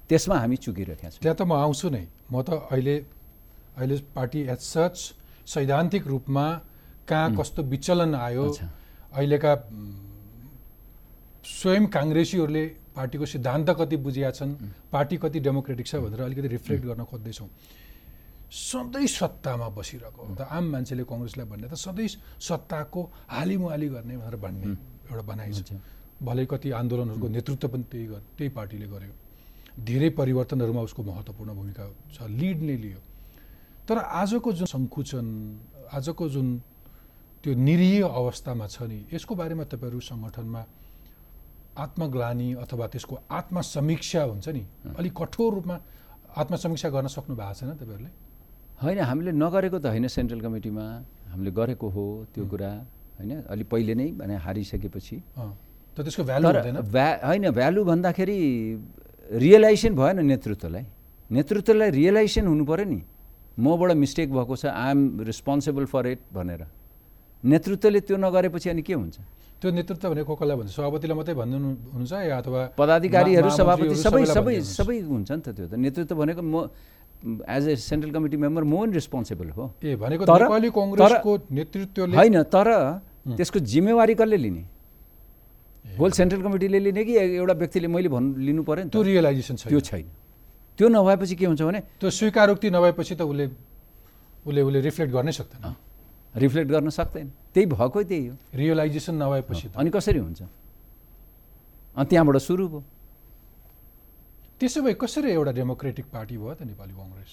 त्यसमा 0.09 0.35
हामी 0.37 0.57
चुकिरहेका 0.57 1.09
छौँ। 1.09 1.21
त्यहाँ 1.21 1.37
त 1.37 1.41
म 1.41 1.53
आउँछु 1.53 1.89
नै। 1.89 2.05
म 2.31 2.41
त 2.41 2.49
अहिले 2.69 2.95
अहिले 3.77 3.95
पार्टी 4.15 4.39
एज 4.53 4.61
सच 4.63 4.95
सैद्धान्तिक 5.45 6.03
रूपमा 6.07 6.45
कहाँ 7.09 7.29
कस्तो 7.37 7.61
विचलन 7.73 8.15
आयो। 8.15 8.45
अहिलेका 9.13 9.51
स्वयं 11.45 11.85
काङ्ग्रेसीहरूले 11.93 12.65
पार्टीको 12.95 13.25
सिद्धान्त 13.25 13.69
कति 13.79 13.97
बुझिया 13.97 14.29
छन् 14.31 14.53
पार्टी 14.91 15.15
कति 15.21 15.39
डेमोक्रेटिक 15.45 15.85
छ 15.87 15.95
भनेर 16.05 16.21
अलिकति 16.21 16.47
रिफ्लेक्ट 16.47 16.83
गर्न 16.85 17.03
खोज्दैछौँ। 17.05 17.49
सधैँ 18.55 19.07
सत्तामा 19.19 19.67
बसिरहेको 19.75 20.21
त 20.39 20.41
आम 20.47 20.65
मान्छेले 20.71 21.03
कङ्ग्रेसलाई 21.11 21.45
भन्ने 21.51 21.67
त 21.67 21.75
सधैँ 21.75 22.07
सत्ताको 22.39 23.01
हालिमुहाली 23.35 23.87
गर्ने 23.91 24.15
भनेर 24.15 24.35
भन्ने 24.39 24.67
एउटा 25.11 25.23
भनाइ 25.27 25.51
छ। 25.51 25.75
भलै 26.23 26.45
कति 26.47 26.71
आन्दोलनहरूको 26.79 27.27
नेतृत्व 27.35 27.67
पनि 27.67 27.83
त्यही 27.91 28.07
त्यही 28.37 28.49
पार्टीले 28.55 28.87
गर्यो। 28.87 29.13
धेरै 29.75 30.09
परिवर्तनहरूमा 30.19 30.81
उसको 30.87 31.01
महत्त्वपूर्ण 31.03 31.51
भूमिका 31.59 31.83
छ 32.15 32.17
लिड 32.31 32.59
नै 32.63 32.77
लियो। 32.79 32.99
तर 33.87 33.97
आजको 34.23 34.49
जुन 34.57 34.67
सङ्कुचन 34.71 35.25
आजको 35.91 36.25
जुन 36.31 36.47
त्यो 37.43 37.53
निरीह 37.59 38.07
अवस्थामा 38.07 38.65
छ 38.71 38.87
नि 38.87 38.99
यसको 39.11 39.35
बारेमा 39.35 39.63
तपाईँहरू 39.67 39.99
सङ्गठनमा 39.99 40.61
आत्मग्लानी 41.75 42.49
अथवा 42.63 42.85
त्यसको 42.87 43.15
आत्मसमीक्षा 43.29 44.21
हुन्छ 44.31 44.47
नि 44.47 44.63
अलिक 44.95 45.13
कठोर 45.13 45.51
रूपमा 45.53 45.75
आत्मसमीक्षा 46.41 46.89
गर्न 46.95 47.07
सक्नु 47.11 47.35
भएको 47.35 47.53
छैन 47.59 47.75
तपाईँहरूले? 47.75 48.11
होइन 48.81 48.99
हामीले 48.99 49.31
नगरेको 49.31 49.77
त 49.79 49.85
होइन 49.93 50.07
सेन्ट्रल 50.07 50.39
कमिटीमा। 50.45 50.85
हामीले 51.31 51.51
गरेको 51.51 51.87
हो 51.95 52.05
त्यो 52.33 52.43
कुरा 52.51 52.71
होइन? 53.19 53.31
अलि 53.47 53.63
पहिले 53.71 53.93
नै 53.95 54.07
भने 54.19 54.35
हारिसकेपछि। 54.45 55.15
त्यसको 55.95 56.23
भ्यालु 56.23 56.47
भ्या 56.95 57.09
होइन 57.23 57.45
भ्यालु 57.51 57.79
भन्दाखेरि 57.91 58.37
रियलाइजेसन 59.43 59.93
भएन 59.95 60.17
नेतृत्वलाई। 60.25 60.85
नेतृत्वलाई 61.31 61.89
रियलाइजेसन 61.99 62.45
हुनु 62.47 62.63
पऱ्यो 62.65 62.85
नि। 62.85 62.99
मबाट 63.55 63.91
मिस्टेक 63.95 64.27
भएको 64.35 64.55
छ 64.55 64.65
I 64.67 64.91
am 64.91 65.01
responsible 65.23 65.85
for 65.87 66.05
it 66.07 66.19
भनेर। 66.35 66.61
नेतृत्वले 67.43 67.99
त्यो 68.03 68.17
नगरेपछि 68.19 68.67
अनि 68.69 68.83
के 68.83 68.93
हुन्छ? 68.93 69.17
त्यो 69.55 69.71
नेतृत्व 69.71 70.07
भनेको 70.11 70.35
कसलाई 70.35 70.55
भन्छ 70.59 70.71
सभापतिलाई 70.75 71.15
मात्रै 71.15 71.35
भन्नु 71.39 71.57
हुन्छ 71.95 72.11
या 72.11 72.35
अथवा 72.43 72.61
पदाधिकारीहरू 72.75 73.49
सभापति 73.49 73.95
सबै 73.95 74.23
सबै। 74.27 74.55
सबै 74.61 74.97
हुन्छ 74.99 75.31
नि 75.31 75.41
त 75.41 75.49
त्यो 75.55 75.65
त। 75.71 75.73
नेतृत्व 75.79 76.15
भनेको 76.15 76.41
म 76.43 76.55
as 77.23 77.67
a 77.69 77.75
central 77.75 78.11
committee 78.11 78.37
member 78.37 78.63
म 78.63 78.73
पनि 78.85 78.93
रिस्पोन्सिबल 78.93 79.49
हो 79.57 79.63
ए 79.83 79.95
भनेको 79.95 80.25
तर- 80.25 80.41
नेपाली 80.41 80.69
कङ्ग्रेसको 80.69 81.31
नेतृत्वले 81.51 82.15
होइन 82.17 82.43
तर 82.43 82.67
त्यसको 83.37 83.59
जिम्मेवारी 83.59 84.13
कसले 84.15 84.37
लिने? 84.37 84.63
होल 85.99 86.11
सेन्ट्रल 86.11 86.41
कमिटीले 86.41 86.79
लिने 86.79 87.03
कि 87.05 87.13
एउटा 87.17 87.53
व्यक्तिले 87.53 87.87
मैले 87.87 88.09
भन्नु 88.09 88.37
लिनु 88.37 88.61
पऱ्यो 88.63 88.83
नि 88.83 88.89
त्यो 88.89 89.01
रियलाइजेसन 89.01 89.55
छैन। 89.55 89.69
त्यो 89.69 89.79
छैन। 89.79 90.05
त्यो 90.77 90.87
नभएपछि 90.89 91.35
के 91.35 91.45
हुन्छ 91.45 91.61
भने 91.61 91.79
त्यो 92.01 92.09
स्वीकारोक्ति 92.09 92.69
नभएपछि 92.69 93.15
त 93.15 93.21
उसले 93.21 93.45
उसले 94.45 94.61
उसले 94.61 94.79
रिफ्लेक्ट 94.81 95.13
गर्नै 95.13 95.31
सक्दैन। 95.31 95.75
रिफ्लेक्ट 96.35 96.69
गर्न 96.71 96.89
सक्दैन। 96.89 97.27
त्यही 97.53 97.65
भएको 97.65 98.03
त्यही 98.03 98.27
हो। 98.27 98.35
रियलाइजेसन 98.53 99.15
नभएपछि 99.23 99.65
अनि 99.77 99.89
कसरी 99.89 100.19
हुन्छ? 100.19 100.41
अनि 101.97 102.05
त्यहाँबाट 102.05 102.37
सुरु 102.37 102.67
भयो। 102.67 102.83
त्यसो 104.59 104.81
भए 104.81 104.93
कसरी 104.95 105.29
एउटा 105.31 105.51
डेमोक्रेटिक 105.51 106.05
पार्टी 106.11 106.35
भयो 106.37 106.53
त 106.55 106.61
नेपाली 106.63 106.93
कङ्ग्रेस? 106.95 107.31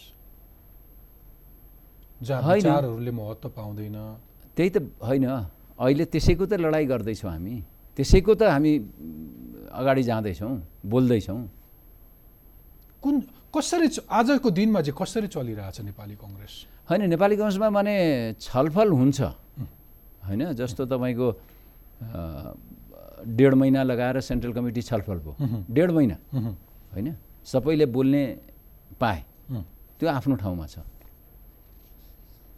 जहाँ। 2.22 2.54
विचारहरूले 2.54 3.10
महत्त्व 3.10 3.48
पाउँदैन। 3.48 3.96
त्यही 4.56 4.70
त 4.70 4.76
होइन। 5.02 5.26
अहिले 5.78 6.04
त्यसैको 6.04 6.44
त 6.46 6.52
लडाइँ 6.58 6.86
गर्दैछौँ 6.86 7.30
हामी। 7.30 7.54
त्यसैको 7.98 8.32
त 8.34 8.42
हामी 8.54 8.72
अगाडि 9.70 10.02
जाँदैछौँ 10.02 10.54
बोल्दैछौँ। 10.82 11.40
कुन 13.02 13.14
कसरी 13.54 13.86
आजको 14.08 14.48
दिनमा 14.50 14.80
चाहिँ 14.82 14.96
कसरी 14.98 15.26
चलिरहेछ 15.30 15.78
नेपाली 15.82 16.14
कङ्ग्रेस? 16.14 16.52
होइन 16.90 17.02
नेपाली 17.10 17.34
कङ्ग्रेसमा 17.36 17.68
माने 17.70 17.94
छलफल 18.40 18.88
हुन्छ। 18.90 19.20
होइन 20.26 20.42
जस्तो 20.58 20.82
तपाईँको 20.90 21.28
डेढ 23.22 23.52
महिना 23.54 23.82
लगाएर 23.82 24.20
सेन्ट्रल 24.20 24.52
कमिटी 24.52 24.82
छलफल 24.82 25.18
भयो। 25.22 25.34
डेढ 25.70 25.90
महिना। 25.90 26.16
होइन? 26.92 27.08
सबैले 27.44 27.86
बोल्ने 27.86 28.22
पाए। 29.00 29.20
त्यो 29.98 30.08
आफ्नो 30.08 30.34
ठाउँमा 30.36 30.66
छ। 30.66 30.78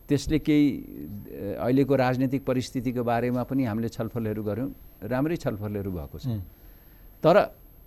त्यसले 0.09 0.39
केही 0.39 0.69
अहिलेको 1.57 1.95
राजनीतिक 1.97 2.45
परिस्थितिको 2.45 3.03
बारेमा 3.05 3.43
पनि 3.49 3.63
हामीले 3.65 3.89
छलफलहरू 3.89 4.43
गऱ्यौँ। 4.43 4.71
राम्रै 5.09 5.37
छलफलहरू 5.37 5.91
भएको 5.91 6.19
छ। 6.19 6.27
तर 7.25 7.37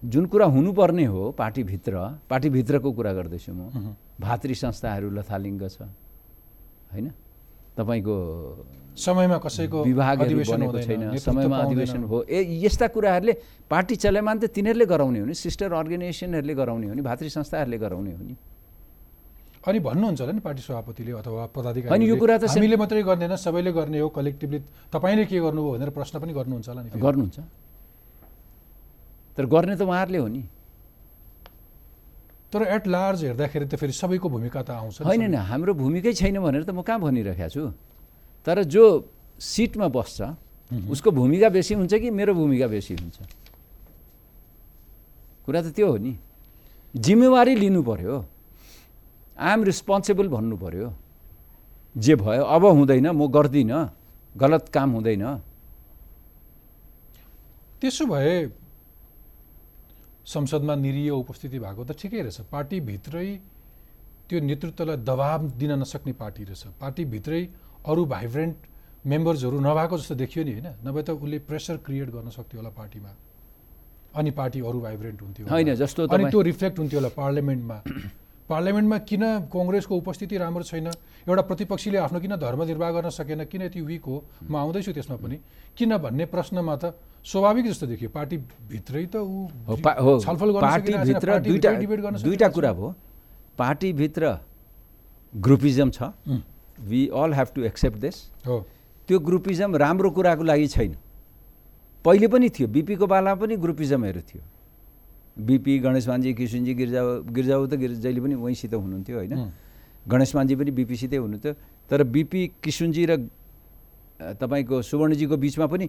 जुन 0.01 0.25
कुरा 0.25 0.45
हुनुपर्ने 0.45 1.05
हो 1.05 1.31
पार्टीभित्र 1.37 1.93
पार्टीभित्रको 2.29 2.89
कुरा 2.91 3.11
गर्दैछु 3.13 3.51
म। 3.53 3.93
भातृ 4.17 4.53
संस्थाहरू 4.53 5.09
लथालिङ्ग 5.13 5.63
छ। 5.69 5.81
होइन? 6.93 7.07
तपाईँको 7.77 8.15
समयमा 8.97 9.37
कसैको 9.37 9.77
हुँदैन, 9.85 10.81
छैन 10.81 11.17
समयमा। 11.21 11.57
अधिवेशन 11.69 12.03
हो। 12.09 12.25
ए 12.25 12.39
यस्ता 12.65 12.87
कुराहरूले 12.89 13.33
पार्टी 13.69 13.95
चलायमान 14.01 14.35
त 14.41 14.49
तिनीहरूले 14.49 14.85
गराउने 14.89 15.19
हो 15.21 15.25
नि 15.29 15.33
सिस्टर 15.37 15.69
अर्गनाइजेसनहरूले 15.69 16.53
गराउने 16.57 16.87
हो 16.89 16.93
नि 16.97 17.01
भातृ 17.05 17.29
संस्थाहरूले 17.29 17.77
गराउने 17.77 18.11
हो 18.17 18.23
नि। 18.25 18.35
अनि 19.67 19.79
भन्नुहुन्छ 19.83 20.21
होला 20.21 20.33
नि 20.33 20.41
पार्टी 20.41 20.61
सभापतिले 20.65 21.11
अथवा 21.21 21.45
पदाधिकारी 21.53 21.91
होइन, 21.91 22.09
यो 22.09 22.15
कुरा 22.17 22.37
त 22.41 22.49
हामीले 22.49 22.75
मात्रै 22.81 23.03
गर्दैन 23.03 23.35
सबैले 23.35 23.71
गर्ने 23.75 23.99
हो 23.99 24.09
कलेक्टिभली 24.09 24.59
तपाईँले 24.89 25.25
के 25.29 25.37
गर्नुभयो 25.37 25.71
भनेर 25.77 25.89
प्रश्न 25.93 26.15
पनि 26.17 26.33
गर्नुहुन्छ 26.33 26.67
होला 26.71 26.81
नि। 26.81 26.89
गर्नुहुन्छ। 26.97 27.37
तर 29.37 29.45
गर्ने 29.45 29.75
त 29.77 29.81
उहाँहरूले 29.85 30.17
हो 30.17 30.27
नि। 30.33 30.41
तर 32.53 32.61
एट 32.63 32.87
लार्ज 32.87 33.23
हेर्दाखेरि 33.25 33.65
त 33.67 33.75
फेरि 33.75 33.93
सबैको 33.93 34.27
भूमिका 34.29 34.61
त 34.63 34.69
आउँछ 34.71 35.01
होइन। 35.01 35.21
होइन 35.21 35.35
हाम्रो 35.35 35.73
भूमिकै 35.73 36.13
छैन 36.13 36.39
भनेर 36.39 36.63
त 36.63 36.71
म 36.71 36.81
कहाँ 36.81 36.99
भनिरहेको 36.99 37.49
छु? 37.51 37.63
तर 38.47 38.63
जो 38.63 38.83
सिटमा 39.35 39.87
बस्छ 39.87 40.19
उसको 40.91 41.11
भूमिका 41.11 41.49
बेसी 41.49 41.73
हुन्छ 41.75 41.93
कि 41.93 42.09
मेरो 42.09 42.33
भूमिका 42.33 42.67
बेसी 42.67 42.93
हुन्छ? 42.95 43.17
कुरा 45.45 45.61
त 45.61 45.67
त्यो 45.75 45.87
हो 45.87 45.97
नि। 45.97 46.13
जिम्मेवारी 46.95 47.55
लिनु 47.55 47.83
पर्यो। 47.83 48.15
आइएम 49.39 49.63
रिस्पोन्सिबल 49.63 50.27
भन्नु 50.27 50.55
पर्यो। 50.57 50.87
जे 51.95 52.15
भयो 52.15 52.43
अब 52.43 52.63
हुँदैन 52.65 53.07
म 53.11 53.27
गर्दिनँ। 53.27 53.79
गलत 54.35 54.69
काम 54.69 54.89
हुँदैन। 54.91 55.23
त्यसो 57.81 58.05
भए 58.05 58.35
संसदमा 60.27 60.75
निरीय 60.75 61.09
उपस्थिति 61.09 61.59
भएको 61.59 61.83
त 61.83 61.91
ठिकै 61.95 62.21
रहेछ। 62.21 62.51
पार्टीभित्रै 62.51 63.29
त्यो 64.27 64.39
नेतृत्वलाई 64.39 64.97
दबाब 65.07 65.41
दिन 65.55 65.71
नसक्ने 65.79 66.13
पार्टी 66.13 66.43
रहेछ। 66.43 66.63
पार्टीभित्रै 66.81 67.41
अरू 67.87 68.05
भाइब्रेन्ट 68.05 68.55
मेम्बर्सहरू 69.07 69.59
नभएको 69.59 69.97
जस्तो 69.97 70.15
देखियो 70.15 70.43
नि 70.45 70.51
होइन? 70.51 70.67
नभए 70.83 71.01
त 71.03 71.09
उसले 71.15 71.39
प्रेसर 71.39 71.75
क्रिएट 71.79 72.09
गर्न 72.11 72.29
सक्थ्यो 72.29 72.59
होला 72.59 72.71
पार्टीमा। 72.75 73.11
अनि 74.15 74.31
पार्टी 74.31 74.59
अरू 74.59 74.79
भाइब्रेन्ट 74.81 75.21
हुन्थ्यो। 75.21 75.47
होइन, 75.47 75.75
जस्तो 75.75 76.07
अनि 76.07 76.23
त्यो 76.27 76.41
रिफ्लेक्ट 76.41 76.79
हुन्थ्यो 76.79 76.99
होला 76.99 77.09
पार्लियामेन्टमा। 77.15 77.77
पार्लियामेन्टमा 78.49 78.97
किन 78.97 79.23
कङ्ग्रेसको 79.47 79.93
उपस्थिति 79.95 80.37
राम्रो 80.37 80.63
छैन? 80.63 80.87
एउटा 81.27 81.41
प्रतिपक्षीले 81.43 81.97
आफ्नो 81.99 82.19
किन 82.23 82.35
धर्म 82.39 82.63
निर्वाह 82.63 82.91
गर्न 82.91 83.09
सकेन 83.11 83.43
किन 83.51 83.61
यति 83.67 83.81
विक 83.83 84.05
हो 84.07 84.23
म 84.47 84.55
आउँदैछु 84.55 84.91
त्यसमा 84.95 85.15
पनि। 85.19 85.37
किन 85.75 85.97
भन्ने 85.99 86.25
प्रश्नमा 86.31 86.75
त 86.79 86.95
स्वाभाविक 87.19 87.65
जस्तो 87.67 87.85
देखियो। 87.91 88.09
पार्टीभित्रै 88.15 89.05
त 89.11 89.15
ऊ 89.19 89.51
छलफल 90.23 90.49
गर्न 90.55 92.15
दुईवटा 92.23 92.47
कुरा 92.47 92.71
भयो 92.73 92.95
पार्टीभित्र 93.59 94.23
ग्रुपिजम 95.33 95.89
छ। 95.91 96.15
We 96.79 97.01
all 97.11 97.33
have 97.33 97.47
to 97.55 97.61
accept 97.67 97.97
this 97.99 98.15
हो। 98.47 98.55
त्यो 99.09 99.19
ग्रुपिजम 99.19 99.75
राम्रो 99.75 100.09
कुराको 100.15 100.43
लागि 100.47 100.67
छैन। 100.67 100.95
पहिले 102.05 102.27
पनि 102.31 102.49
थियो 102.55 102.67
बिपीको 102.71 103.03
बालामा 103.03 103.35
पनि 103.35 103.55
ग्रुपिजमहरू 103.59 104.21
थियो। 104.23 104.43
बिपी 105.43 105.73
गणेश 105.83 106.07
मान्जी 106.07 106.33
किसुनजी 106.33 106.73
गिर्जा 106.73 107.01
गिर्जाउ 107.35 107.65
त 107.67 107.73
गिर्जा 107.75 107.99
जहिले 107.99 108.21
पनि 108.23 108.35
वहीँसित 108.35 108.73
हुनुहुन्थ्यो 108.73 109.17
होइन। 109.17 109.33
उम्, 110.07 110.13
गणेश 110.13 110.35
मान्जी 110.35 110.55
पनि 110.55 110.71
बिपीसितै 110.71 111.17
हुनुहुन्थ्यो। 111.17 111.53
तर 111.89 112.03
बिपी 112.03 112.51
किसुनजी 112.63 113.05
र 113.05 113.29
तपाईँको 114.21 114.81
सुवर्णजीको 114.81 115.37
बिचमा 115.37 115.65
पनि 115.65 115.87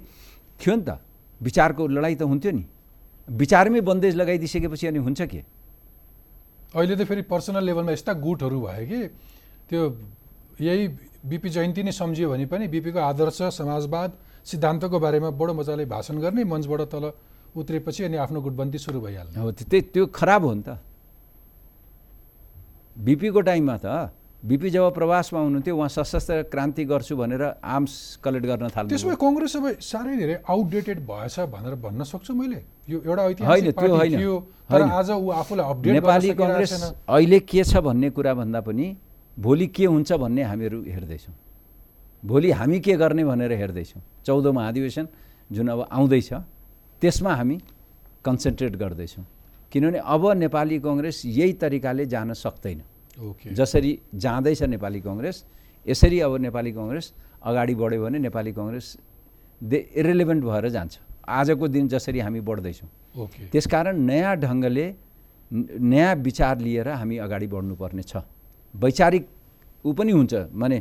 थियो 0.61 0.77
नि 0.77 0.83
त। 0.83 0.99
विचारको 1.43 1.87
लडाइँ 1.87 2.17
त 2.17 2.23
हुन्थ्यो 2.23 2.53
नि। 2.53 2.65
विचारमै 3.31 3.81
बन्देज 3.81 4.17
लगाइदिइसकेपछि 4.17 4.87
अनि 4.87 4.99
हुन्छ 4.99 5.23
के? 5.23 5.45
अहिले 6.75 6.97
त 6.97 7.09
फेरि 7.09 7.23
पर्सनल 7.23 7.65
लेभलमा 7.65 7.93
यस्ता 7.93 8.13
गुटहरू 8.13 8.61
भयो 8.61 8.87
कि 8.87 9.09
त्यो 9.71 9.99
यही 10.61 10.89
बिपी 11.27 11.49
जयन्ती 11.49 11.83
नै 11.83 11.93
सम्झियो 11.93 12.31
भने 12.31 12.47
पनि 12.47 12.69
बिपीको 12.69 12.99
आदर्श 12.99 13.43
समाजवाद 13.43 14.13
सिद्धान्तको 14.45 14.99
बारेमा 14.99 15.31
बडो 15.31 15.55
मजाले 15.55 15.85
भाषण 15.85 16.19
गर्ने 16.19 16.45
मञ्चबाट 16.45 16.81
तल 16.81 17.13
उत्रेपछि 17.57 18.05
अनि 18.05 18.17
आफ्नो 18.17 18.41
गुटबन्दी 18.41 18.79
सुरु 18.79 19.01
भइहाल्ने। 19.01 19.41
हो 19.41 19.53
त्यो 19.53 19.69
त्यही- 19.71 19.93
त्यो 19.93 20.07
खराब 20.07 20.45
हो 20.45 20.55
नि 20.55 20.63
त। 20.63 20.79
बिपीको 22.99 23.41
टाइममा 23.41 23.77
त 23.79 24.11
बिपी 24.39 24.71
जब 24.71 24.95
प्रवासमा 24.95 25.41
हुनुहुन्थ्यो 25.41 25.75
उहाँ 25.77 25.89
सशस्त्र 25.89 26.43
क्रान्ति 26.51 26.85
गर्छु 26.85 27.17
भनेर 27.17 27.43
आर्म्स 27.59 27.95
कलेक्ट 28.23 28.47
गर्न 28.47 28.69
थाल्नु 28.71 28.91
त्यसमा 28.91 29.15
कङ्ग्रेस 29.19 29.57
अब 29.57 29.67
साह्रै 29.83 30.17
धेरै 30.17 30.37
आउटडेटेड 30.47 30.99
भएछ 31.07 31.37
भनेर 31.55 31.75
भन्न 31.75 32.05
सक्छु 32.07 32.35
मैले। 32.35 32.63
यो 32.91 32.99
एउटा 33.03 33.23
होइन, 33.23 33.71
त्यो 33.71 33.95
होइन। 33.95 34.91
आज 34.91 35.11
ऊ 35.11 35.31
आफूलाई 35.43 35.67
अपडेट 35.71 35.93
नेपाली 35.95 36.31
कङ्ग्रेस 36.39 36.73
अहिले 37.09 37.41
के 37.51 37.63
छ 37.65 37.83
भन्ने 37.83 38.11
कुरा 38.15 38.35
भन्दा 38.35 38.61
पनि 38.67 38.87
भोलि 39.37 39.67
के 39.75 39.85
हुन्छ 39.87 40.13
भन्ने 40.23 40.43
हामीहरू 40.43 40.79
हेर्दैछौँ। 40.87 41.35
भोलि 42.23 42.51
हामी 42.51 42.79
के 42.81 42.95
गर्ने 42.95 43.25
भनेर 43.25 43.53
हेर्दैछौँ। 43.59 44.03
चौधौँ 44.27 44.53
महाधिवेशन 44.55 45.09
जुन 45.51 45.69
अब 45.69 45.81
आउँदैछ 45.91 46.31
त्यसमा 47.03 47.33
हामी 47.35 47.57
कन्सन्ट्रेट 48.25 48.77
गर्दैछौँ। 48.77 49.25
किनभने 49.73 49.99
अब 50.05 50.23
नेपाली 50.39 50.79
कङ्ग्रेस 50.81 51.23
यही 51.27 51.53
तरिकाले 51.63 52.07
जान 52.07 52.33
सक्दैन। 52.35 52.81
ओके 53.19 53.55
जसरी 53.55 53.93
जाँदैछ 54.15 54.63
नेपाली 54.75 55.01
कङ्ग्रेस 55.01 55.45
यसरी 55.87 56.19
अब 56.21 56.37
नेपाली 56.41 56.73
कङ्ग्रेस 56.73 57.13
अगाडि 57.43 57.75
बढ्यो 57.75 58.03
भने 58.03 58.19
नेपाली 58.19 58.53
कङ्ग्रेस 58.53 58.87
दे 59.61 59.79
इरेलिभेन्ट 59.97 60.45
भएर 60.45 60.69
जान्छ। 60.69 60.99
आजको 61.29 61.69
दिन 61.69 61.89
जसरी 61.89 62.21
हामी 62.21 62.41
बढ्दैछौँ। 62.41 62.89
ओके 63.23 63.47
त्यसकारण 63.53 63.97
नयाँ 64.01 64.37
ढङ्गले 64.37 64.87
नयाँ 65.93 66.15
विचार 66.25 66.59
लिएर 66.61 66.89
हामी 66.89 67.17
अगाडि 67.27 67.47
बढ्नुपर्ने 67.47 68.03
छ। 68.03 68.25
वैचारिक 68.75 69.25
ऊ 69.85 69.93
पनि 69.93 70.13
हुन्छ 70.13 70.35
माने 70.53 70.79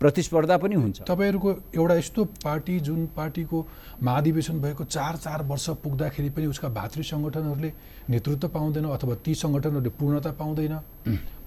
प्रतिस्पर्धा 0.00 0.56
पनि 0.56 0.74
हुन्छ। 0.74 0.98
तपाईँहरूको 1.04 1.50
एउटा 1.76 1.94
यस्तो 1.94 2.24
पार्टी 2.40 2.74
जुन 2.80 3.00
पार्टीको 3.12 3.58
महाधिवेशन 4.00 4.56
भएको 4.60 4.84
चार 4.88 5.16
चार 5.16 5.42
वर्ष 5.44 5.66
पुग्दाखेरि 5.84 6.30
पनि 6.32 6.46
उसका 6.48 6.68
भातृ 6.72 7.02
सङ्गठनहरूले 7.04 7.70
नेतृत्व 8.08 8.48
पाउँदैन 8.48 8.84
अथवा 8.96 9.14
ती 9.20 9.32
सङ्गठनहरूले 9.36 9.90
पूर्णता 10.00 10.30
पाउँदैन। 10.40 10.74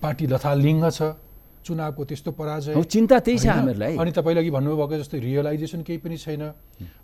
पार्टी 0.01 0.25
लथालिङ्ग 0.29 0.85
छ 0.89 1.17
चुनावको 1.65 2.01
त्यस्तो 2.05 2.31
पराजय। 2.35 2.75
चिन्ता 2.75 3.19
त्यही 3.25 3.37
छ? 3.39 3.47
हामीहरूलाई। 3.47 3.95
अनि 3.97 4.11
तपाईँले 4.11 4.39
अघि 4.43 4.51
भन्नुभएको 4.51 4.95
जस्तै 5.01 5.19
रियलाइजेसन 5.19 5.81
केही 5.87 5.99
पनि 6.03 6.17
छैन। 6.19 6.43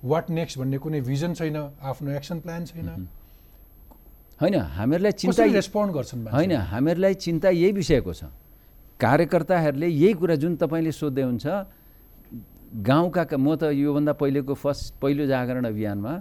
वाट 0.04 0.26
नेक्स्ट 0.30 0.60
भन्ने 0.60 0.78
कुनै 0.78 1.02
भिजन 1.02 1.34
छैन 1.34 1.58
आफ्नो 1.82 2.10
एक्सन 2.12 2.38
प्लान 2.46 2.62
छैन। 2.68 3.08
होइन 4.38 4.56
हामीहरूलाई 4.78 5.12
चिन्ता 5.18 5.44
रेस्पोन्ड 5.50 5.90
गर्छन्? 5.96 6.28
होइन 6.30 6.52
हामीहरूलाई 6.76 7.14
चिन्ता 7.26 7.50
यही 7.50 7.72
विषयको 7.72 8.14
छ। 8.14 8.24
कार्यकर्ताहरूले 9.00 9.88
यही 9.88 10.14
कुरा 10.14 10.36
जुन 10.36 10.56
तपाईँले 10.60 10.92
सोध्दै 10.92 11.24
हुन्छ 11.24 11.46
गाउँका 12.86 13.24
म 13.38 13.56
त 13.56 13.72
योभन्दा 13.74 14.14
पहिलेको 14.14 14.54
फर्स्ट 14.54 15.00
पहिलो 15.02 15.26
जागरण 15.26 15.66
अभियानमा 15.66 16.14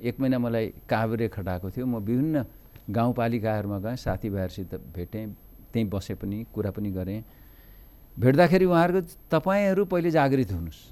एक 0.00 0.20
महिना 0.20 0.38
मलाई 0.38 0.66
काभ्रे 0.88 1.28
खटाएको 1.28 1.70
थियो। 1.70 1.86
म 1.86 2.02
विभिन्न 2.02 2.36
गाउँपालिकाहरूमा 2.90 3.78
गएँ 3.78 3.96
साथीभाइहरूसित 3.96 4.74
भेटेँ 4.96 5.26
त्यहीँ 5.72 5.88
बसेँ 5.88 6.16
पनि 6.16 6.38
कुरा 6.50 6.70
पनि 6.72 6.90
गरेँ। 6.90 7.22
भेट्दाखेरि 8.18 8.64
उहाँहरूको 8.64 9.30
तपाईँहरू 9.30 9.84
पहिले 9.86 10.10
जागृत 10.10 10.50
हुनुहोस् 10.52 10.82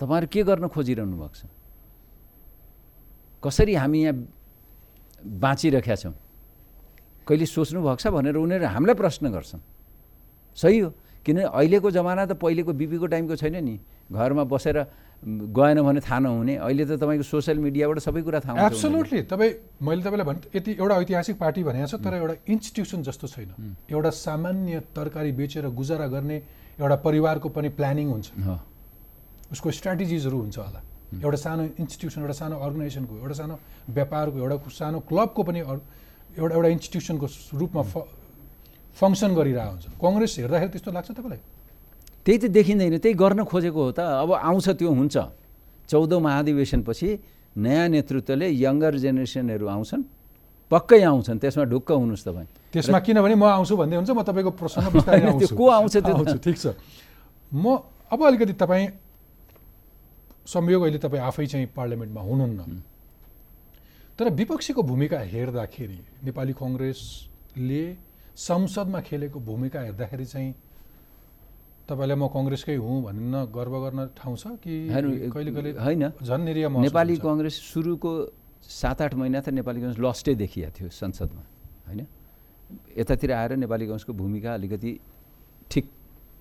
तपाईँहरू 0.00 0.26
के 0.32 0.42
गर्न 0.42 0.66
खोजिरहनु 0.68 1.16
भएको 1.16 1.36
छ? 1.36 1.44
कसरी 3.42 3.74
हामी 3.74 3.98
यहाँ 4.02 4.16
बाँचिरहेका 5.20 5.94
छौँ? 5.96 6.14
कहिले 7.26 7.46
सोच्नु 7.46 7.80
भएको 7.82 7.96
छ 7.96 8.06
भनेर 8.08 8.36
उनीहरू 8.36 8.66
हामीलाई 8.66 8.96
प्रश्न 8.96 9.24
गर्छन्। 9.30 9.60
सही 10.56 10.78
हो। 10.78 10.88
किनभने 11.24 11.44
अहिलेको 11.52 11.88
जमाना 11.90 12.24
त 12.26 12.32
पहिलेको 12.40 12.72
बिपीको 12.72 13.06
टाइमको 13.06 13.36
छैन 13.36 13.56
नि। 13.64 13.76
घरमा 14.10 14.44
बसेर 14.44 14.76
गएन 15.20 15.78
भने 15.84 16.00
थाहा 16.00 16.18
नहुने। 16.18 16.54
अहिले 16.64 16.84
त 16.84 16.96
तपाईँको 16.96 17.24
सोसियल 17.28 17.58
मिडियाबाट 17.60 17.98
सबै 18.00 18.20
कुरा 18.24 18.40
थाहा 18.40 18.52
हुन्छ। 18.56 18.72
एब्सोल्युटली 18.72 19.20
तपाईँ 19.28 19.52
मैले 19.84 20.02
तपाईँलाई 20.02 20.26
भने 20.26 20.40
यति 20.56 20.70
एउटा 20.80 20.94
ऐतिहासिक 20.96 21.36
पार्टी 21.36 21.60
भनेको 21.68 21.86
छ 21.86 21.94
तर 22.00 22.14
एउटा 22.16 22.34
इन्स्टिट्युसन 22.48 23.00
जस्तो 23.04 23.26
छैन। 23.28 23.50
एउटा 23.92 24.10
सामान्य 24.10 24.80
तरकारी 24.96 25.32
बेचेर 25.36 25.68
गुजारा 25.76 26.06
गर्ने 26.08 26.36
एउटा 26.80 26.96
परिवारको 27.04 27.48
पनि 27.52 27.68
प्लानिङ 27.76 28.06
हुन्छ। 28.10 28.28
उसको 29.52 29.68
स्ट्राटेजिजहरू 29.70 30.38
हुन्छ 30.40 30.56
होला। 30.58 30.80
एउटा 31.20 31.36
सानो 31.36 31.62
इन्स्टिट्युसन 31.84 32.20
एउटा 32.24 32.36
सानो 32.40 32.56
अर्गनाइजेसनको 32.56 33.14
एउटा 33.20 33.34
सानो 33.34 33.54
व्यापारको 33.92 34.36
एउटा 34.40 34.56
सानो 34.72 34.98
क्लबको 35.04 35.42
पनि 35.42 35.60
एउटा 36.38 36.54
एउटा 36.54 36.68
इन्स्टिट्युसनको 36.76 37.26
रूपमा 37.60 37.82
फ 37.82 37.94
फङ्सन 38.96 39.30
गरिरहेको 39.34 39.70
हुन्छ। 39.70 39.84
कङ्ग्रेस 39.96 40.32
हेर्दाखेरि 40.38 40.70
त्यस्तो 40.74 40.90
लाग्छ 40.92 41.10
तपाईँलाई? 41.16 41.40
त्यही 42.24 42.38
त 42.38 42.44
देखिँदैन 42.52 42.98
त्यही 43.00 43.14
गर्न 43.14 43.40
खोजेको 43.48 43.80
हो 43.80 43.92
त। 43.96 44.00
अब 44.22 44.30
आउँछ 44.36 44.66
त्यो 44.78 44.90
हुन्छ। 44.90 45.16
चौधौँ 45.90 46.20
महाधिवेशनपछि 46.20 47.08
नयाँ 47.56 47.88
नेतृत्वले 47.90 48.46
यङ्गर 48.54 48.94
जेनेरेसनहरू 49.02 49.66
आउँछन् 49.66 50.02
पक्कै 50.70 51.02
आउँछन्। 51.02 51.38
त्यसमा 51.42 51.64
ढुक्क 51.66 51.90
हुनुहोस् 51.90 52.24
तपाईँ। 52.28 52.46
त्यसमा 52.70 52.98
किनभने 53.02 53.34
म 53.34 53.44
आउँछु 53.58 53.74
भन्दै 53.74 53.96
हुन्छ 53.98 54.10
म 54.14 54.22
तपाईँको 54.22 54.50
आउँछु। 55.34 55.54
को 55.56 55.64
आउँछ 55.66 55.94
त्यो? 55.98 56.14
आउँछु 56.14 56.38
ठिक 56.38 56.56
छ। 56.62 56.66
म 57.50 57.64
अब 58.06 58.20
अलिकति 58.22 58.54
तपाईँ 58.54 58.86
संयोग 60.46 60.82
अहिले 60.82 60.98
तपाईँ 60.98 61.22
आफै 61.26 61.46
चाहिँ 61.46 61.66
पार्लियामेन्टमा 61.74 62.20
हुनुहुन्न। 62.22 62.60
तर 64.20 64.28
विपक्षीको 64.36 64.82
भूमिका 64.84 65.18
हेर्दाखेरि 65.32 65.98
नेपाली 66.28 66.52
कङ्ग्रेसले 66.52 67.84
संसदमा 68.36 69.00
खेलेको 69.08 69.38
भूमिका 69.40 69.80
हेर्दाखेरि 69.80 70.26
चाहिँ 70.28 70.52
तपाईँलाई 71.88 72.16
म 72.20 72.28
कङ्ग्रेसकै 72.28 72.76
हुँ 72.84 72.96
भन्न 73.08 73.34
गर्व 73.48 73.74
गर्न 73.80 74.00
ठाउँ 74.20 74.36
छ 74.36 74.60
कि 74.60 74.74
कहिले 74.92 75.50
कहिले 75.56 75.70
होइन। 75.72 76.04
झन् 76.20 76.44
नेपाली? 76.84 77.16
कङ्ग्रेस 77.16 77.54
सुरुको 77.72 78.10
सात 78.60 78.98
आठ 79.08 79.14
महिना 79.16 79.40
त 79.40 79.48
नेपाली 79.56 79.78
कङ्ग्रेस 79.80 79.98
लस्टै 80.04 80.34
देखिया 80.36 80.68
थियो 80.76 80.88
संसदमा 80.92 81.42
होइन? 81.88 82.00
यतातिर 83.00 83.32
आएर 83.32 83.52
नेपाली 83.56 83.84
कङ्ग्रेसको 83.88 84.12
भूमिका 84.20 84.50
अलिकति 84.54 84.92
ठिक 85.72 85.84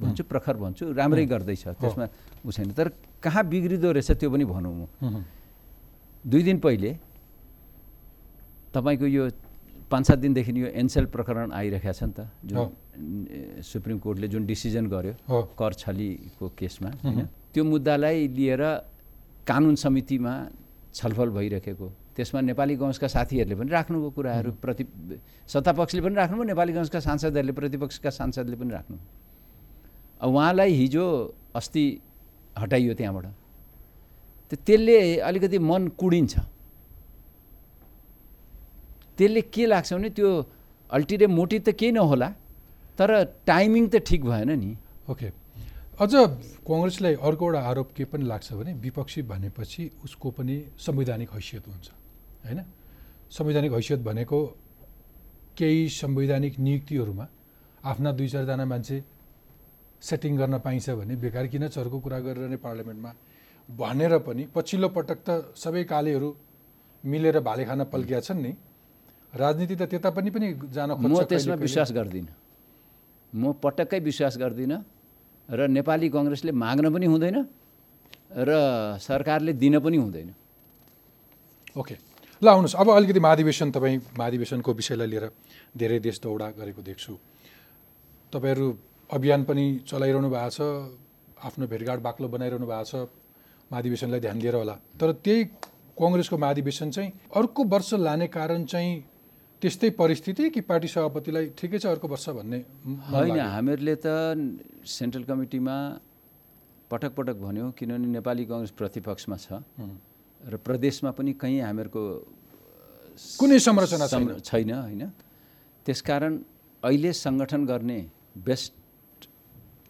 भन्छु 0.03 0.23
प्रखर 0.27 0.55
भन्छु 0.63 0.83
राम्रै 0.99 1.25
गर्दैछ 1.31 1.63
त्यसमा 1.79 2.05
ऊ 2.43 2.51
छैन। 2.51 2.75
तर 2.75 2.87
कहाँ 3.23 3.43
बिग्रिँदो 3.47 3.89
रहेछ 3.95 4.11
त्यो 4.19 4.29
पनि 4.29 4.45
भनौँ 4.45 4.75
म। 4.75 5.23
दुई 6.27 6.43
दिन 6.43 6.59
पहिले 6.59 6.91
तपाईँको 8.73 9.05
यो 9.07 9.29
पाँच 9.91 10.05
सात 10.07 10.17
दिनदेखि 10.19 10.51
यो 10.61 10.67
एनसेल 10.81 11.05
प्रकरण 11.15 11.51
आइरहेको 11.51 11.93
छ 11.93 12.03
नि 12.03 12.13
त 12.13 12.19
जुन 12.45 13.61
सुप्रिम 13.65 13.97
कोर्टले 13.99 14.27
जुन 14.27 14.45
डिसिजन 14.45 14.85
गर्यो 14.93 15.41
कर 15.59 15.73
छलीको 15.81 16.45
केसमा 16.59 16.89
होइन 17.03 17.25
त्यो 17.53 17.63
मुद्दालाई 17.63 18.27
लिएर 18.37 18.63
कानुन 19.47 19.75
समितिमा 19.83 20.33
छलफल 20.93 21.29
भइरहेको 21.37 21.87
त्यसमा 22.15 22.41
नेपाली 22.41 22.75
कङ्ग्रेसका 22.75 23.07
साथीहरूले 23.15 23.55
पनि 23.55 23.69
राख्नुभयो 23.71 24.09
कुराहरू 24.17 24.51
प्रति 24.61 24.83
सत्तापक्षले 25.49 26.01
पनि 26.05 26.15
राख्नुभयो 26.21 26.45
नेपाली 26.53 26.71
कङ्ग्रेसका 26.73 26.99
सांसदहरूले 27.07 27.53
प्रतिपक्षका 27.59 28.09
सांसदले 28.19 28.55
पनि 28.61 28.71
राख्नु 28.77 28.97
अब 30.21 30.29
उहाँलाई 30.29 30.71
हिजो 30.73 31.05
अस्ति 31.55 31.83
हटाइयो 32.59 32.93
त्यहाँबाट। 32.93 33.25
त्यसले 34.51 34.97
अलिकति 35.19 35.57
मन 35.59 35.87
कुडिन्छ। 35.95 36.33
त्यसले 39.19 39.41
के 39.53 39.65
लाग्छ 39.65 39.93
भने 39.93 40.09
त्यो 40.17 40.29
अल्टिमेट 40.89 41.29
मोटिभ 41.29 41.61
त 41.63 41.69
केही 41.79 41.91
नहोला 41.91 42.29
तर 42.97 43.09
टाइमिङ 43.45 43.83
त 43.87 43.95
ठिक 44.07 44.21
भएन 44.25 44.51
नि। 44.59 44.71
ओके। 45.11 45.27
अझ 45.99 46.11
कङ्ग्रेसलाई 46.67 47.13
अर्को 47.27 47.45
एउटा 47.45 47.61
आरोप 47.69 47.89
के 47.95 48.03
पनि 48.11 48.23
लाग्छ 48.31 48.47
भने 48.59 48.71
विपक्षी 48.85 49.21
भनेपछि 49.31 49.83
उसको 50.05 50.27
पनि 50.37 50.55
संवैधानिक 50.79 51.29
हैसियत 51.35 51.67
हुन्छ 51.67 51.87
होइन? 52.45 52.59
संवैधानिक 53.37 53.71
हैसियत 53.73 53.99
भनेको 54.07 54.39
केही 55.57 55.81
संवैधानिक 55.91 56.59
नियुक्तिहरूमा 56.59 57.25
आफ्ना 57.83 58.11
दुई 58.17 58.27
चारजना 58.27 58.65
मान्छे 58.65 58.97
सेटिङ 60.01 60.37
गर्न 60.37 60.55
पाइन्छ 60.65 60.89
भने 60.99 61.15
बेकार 61.23 61.47
किन 61.51 61.67
चर्को 61.67 61.99
कुरा 61.99 62.19
गरेर 62.25 62.47
नै 62.47 62.57
पार्लियामेन्टमा 62.63 63.11
भनेर 63.69 64.17
पनि 64.27 64.43
पछिल्लो 64.55 64.89
पटक 64.95 65.19
त 65.27 65.29
सबै 65.55 65.83
कालेहरू 65.91 66.29
मिलेर 67.03 67.39
भाले 67.47 67.63
खान 67.65 67.83
पल्किया 67.91 68.19
छन् 68.27 68.41
नि। 68.41 68.51
राजनीति 69.33 69.75
त 69.75 69.81
त्यता 69.89 70.09
पनि 70.09 70.29
पनि 70.29 70.47
जान 70.73 70.89
खोज्छ 70.97 71.05
म 71.05 71.23
त्यसमा। 71.29 71.55
विश्वास 71.55 71.91
गर्दिनँ। 71.93 72.33
म 73.33 73.53
पटक्कै 73.61 73.99
विश्वास 73.99 74.37
गर्दिनँ 74.37 74.79
र 75.49 75.67
नेपाली 75.69 76.09
कङ्ग्रेसले 76.09 76.51
माग्न 76.51 76.85
पनि 76.93 77.05
हुँदैन 77.05 77.37
र 78.31 78.49
सरकारले 78.97 79.53
दिन 79.53 79.79
पनि 79.79 79.97
हुँदैन। 79.97 80.29
ओके 81.77 81.95
ल 82.41 82.47
आउनुहोस्। 82.47 82.75
अब 82.75 82.89
अलिकति 82.89 83.19
महाधिवेशन 83.19 83.71
तपाईँ 83.71 83.97
महाधिवेशनको 84.17 84.73
विषयलाई 84.73 85.07
लिएर 85.07 85.25
धेरै 85.77 85.99
देश 85.99 86.19
दौडा 86.25 86.47
गरेको 86.57 86.81
देख्छु। 86.81 87.13
तपाईँहरू 88.33 88.67
अभियान 89.09 89.43
पनि 89.43 89.65
चलाइरहनु 89.85 90.29
भएको 90.29 90.49
छ 90.49 90.59
आफ्नो 91.45 91.67
भेटघाट 91.67 91.99
बाक्लो 91.99 92.27
बनाइरहनु 92.27 92.65
भएको 92.65 92.85
छ 92.85 93.09
महाधिवेशनलाई 93.71 94.19
ध्यान 94.19 94.37
दिएर 94.39 94.55
होला। 94.55 94.75
तर 94.97 95.11
त्यही 95.21 95.43
कङ्ग्रेसको 95.97 96.37
महाधिवेशन 96.37 96.89
चाहिँ 96.91 97.09
अर्को 97.35 97.63
वर्ष 97.69 97.93
लाने 98.01 98.27
कारण 98.33 98.65
चाहिँ 98.65 99.03
त्यस्तै 99.61 99.89
परिस्थिति 99.99 100.49
कि 100.55 100.61
पार्टी 100.63 100.87
सभापतिलाई 100.87 101.45
ठिकै 101.59 101.79
छ 101.79 101.85
अर्को 101.91 102.07
वर्ष 102.07 102.29
भन्ने 102.31 102.59
होइन? 103.11 103.39
हामीहरूले 103.39 103.95
त 103.99 104.07
सेन्ट्रल 104.87 105.23
कमिटीमा 105.27 105.75
पटक 106.91 107.11
पटक 107.17 107.37
भन्यौँ 107.43 107.71
किनभने 107.75 108.07
नेपाली 108.07 108.43
कङ्ग्रेस 108.47 108.71
प्रतिपक्षमा 108.79 109.37
छ। 109.37 109.59
र 110.41 110.55
प्रदेशमा 110.63 111.11
पनि 111.11 111.31
कहीँ 111.35 111.59
हामीहरूको 111.59 112.01
कुनै 113.39 113.59
संरचना 113.59 114.05
छैन। 114.39 114.71
होइन। 114.71 115.03
त्यसकारण 115.85 116.33
अहिले 116.83 117.11
सङ्गठन 117.13 117.61
गर्ने 117.67 117.99
बेस्ट 118.47 118.73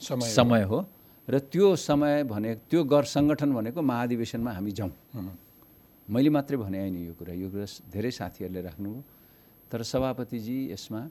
समय 0.01 0.29
समय 0.33 0.63
हो। 0.65 0.79
र 1.27 1.39
त्यो 1.45 1.75
समय 1.77 2.23
भने 2.25 2.55
त्यो 2.69 2.83
गर 2.89 3.03
सङ्गठन 3.05 3.49
भनेको 3.53 3.81
महाधिवेशनमा 3.85 4.51
हामी 4.57 4.71
जाउँ। 4.73 4.91
मैले 6.09 6.29
मात्रै 6.33 6.57
भने 6.57 6.77
होइन 6.79 6.95
यो 7.05 7.13
कुरा। 7.13 7.33
यो 7.37 7.47
कुरा 7.53 7.65
धेरै 7.93 8.11
साथीहरूले 8.11 8.61
राख्नुभयो। 8.65 9.18
तर 9.71 9.83
सभापतिजी 9.83 10.57
यसमा 10.71 11.01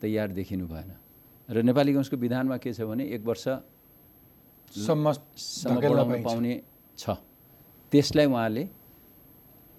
तयार 0.00 0.28
देखिनु 0.32 0.66
भएन। 0.66 0.90
र 1.50 1.62
नेपाली 1.62 1.90
कङ्ग्रेसको 1.92 2.16
विधानमा 2.16 2.56
के 2.56 2.72
छ 2.72 2.80
भने 2.86 3.04
एक 3.14 3.22
वर्ष 3.24 3.44
सम्म 4.72 5.12
सम्म 5.36 5.76
धकेल्न 5.76 5.94
बढाउनु 5.94 6.10
पाइन्छ। 6.10 6.24
पाउने 6.24 6.54
छ। 6.98 7.04
त्यसलाई 7.92 8.26
उहाँले 8.26 8.62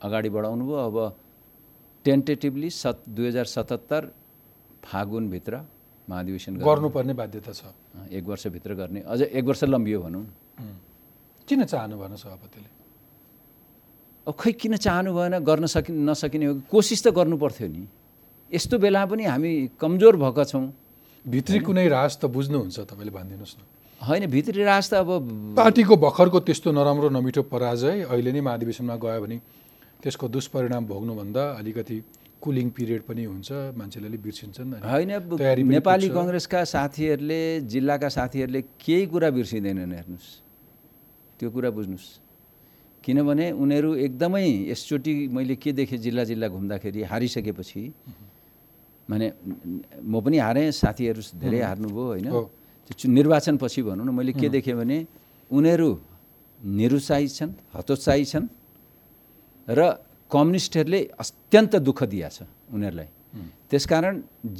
अगाडि 0.04 0.30
बढाउनु 0.30 0.64
भयो 0.66 0.78
अब 0.90 0.98
टेन्टेटिभली 2.06 2.70
सत् 2.70 3.10
दुई 3.10 3.28
हजार 3.28 3.46
सतहत्तर 3.46 4.02
फागुनभित्र 4.84 5.54
महाधिवेशन 6.08 6.52
गर्ने। 6.56 6.66
गर्नुपर्ने 6.66 7.14
बाध्यता 7.18 7.52
छ। 7.52 7.64
एक 8.12 8.24
वर्षभित्र 8.24 8.72
गर्ने। 8.76 9.00
अझ 9.02 9.22
एक 9.22 9.44
वर्ष 9.44 9.64
लम्बियो 9.64 10.00
भनौँ। 10.02 10.26
किन 11.48 11.64
चाहनु 11.66 11.96
भएन 11.98 12.16
सभापतिले? 12.16 12.70
अब 14.28 14.34
खै 14.34 14.52
किन 14.58 14.76
चाहनु 14.82 15.14
भएन 15.14 15.38
गर्न 15.46 15.66
सकि 15.70 15.94
नसकिने 15.94 16.46
हो? 16.46 16.54
कोसिस 16.66 17.00
त 17.06 17.08
गर्नु 17.14 17.38
पर्थ्यो 17.38 17.68
नि। 17.70 17.86
यस्तो 18.50 18.78
बेला 18.82 19.06
पनि 19.06 19.24
हामी 19.26 19.52
कमजोर 19.78 20.16
भएका 20.18 20.44
छौँ। 20.50 20.66
भित्री 21.26 21.60
कुनै 21.62 21.88
राज 21.88 22.18
त 22.18 22.26
बुझ्नुहुन्छ 22.34 22.78
तपाईँले 22.90 23.12
भनिदिनुहोस् 23.14 23.56
न। 23.58 23.62
होइन 24.02 24.26
भित्री 24.26 24.64
राज 24.66 24.86
त 24.90 24.94
अब 25.06 25.56
पार्टीको 25.58 25.94
भर्खरको 25.98 26.40
त्यस्तो 26.42 26.70
नराम्रो 26.74 27.10
नमिठो 27.14 27.42
पराजय 27.54 28.10
अहिले 28.10 28.32
नै 28.34 28.42
महाधिवेशनमा 28.42 28.96
गयो 28.98 29.22
भने 29.22 29.38
त्यसको 30.02 30.26
दुष्परिणाम 30.26 30.84
भोग्नुभन्दा 30.86 31.44
अलिकति 31.62 31.98
कुलिङ 32.42 32.68
पिरियड 32.78 33.02
पनि 33.06 33.24
हुन्छ 33.26 33.50
मान्छेले 33.78 34.08
अलिक 34.10 34.22
बिर्सिन्छन् 34.22 34.70
होइन 34.86 35.12
नेपाली। 35.70 36.10
कङ्ग्रेसका 36.10 36.60
साथीहरूले 36.66 37.42
जिल्लाका 37.74 38.10
साथीहरूले 38.10 38.62
केही 38.82 39.06
कुरा 39.14 39.30
बिर्सिँदैनन् 39.38 39.94
हेर्नुहोस्। 39.98 40.28
त्यो 41.40 41.50
कुरा 41.50 41.70
बुझ्नुहोस्। 41.78 42.25
किनभने 43.06 43.46
उनीहरू 43.62 43.90
एकदमै 44.06 44.46
यसचोटि 44.74 45.14
मैले 45.30 45.56
के 45.62 45.72
देखेँ 45.78 46.00
जिल्ला 46.02 46.24
जिल्ला 46.26 46.48
घुम्दाखेरि 46.50 47.02
हारिसकेपछि 47.06 47.82
माने 49.10 49.28
म 50.02 50.14
पनि 50.26 50.38
हारेँ 50.42 50.72
साथीहरू 50.74 51.22
धेरै 51.38 51.62
हार्नुभयो 51.70 52.06
होइन। 52.10 52.28
त्यो 52.90 53.06
निर्वाचनपछि 53.06 53.82
भनौँ 53.86 54.06
न 54.06 54.10
मैले 54.10 54.34
के 54.34 54.50
देखेँ 54.50 54.74
भने 54.74 54.98
उनीहरू 55.52 55.90
निरुत्साहित 56.60 57.32
छन् 57.38 57.52
हतोत्साहित 57.78 58.28
छन् 58.28 58.48
र 59.70 59.82
कम्युनिस्टहरूले 60.32 61.02
अत्यन्त 61.22 61.74
दुःख 61.86 62.00
दिया 62.10 62.30
छ 62.34 62.50
उनीहरूलाई। 62.74 63.10
त्यसकारण 63.70 64.14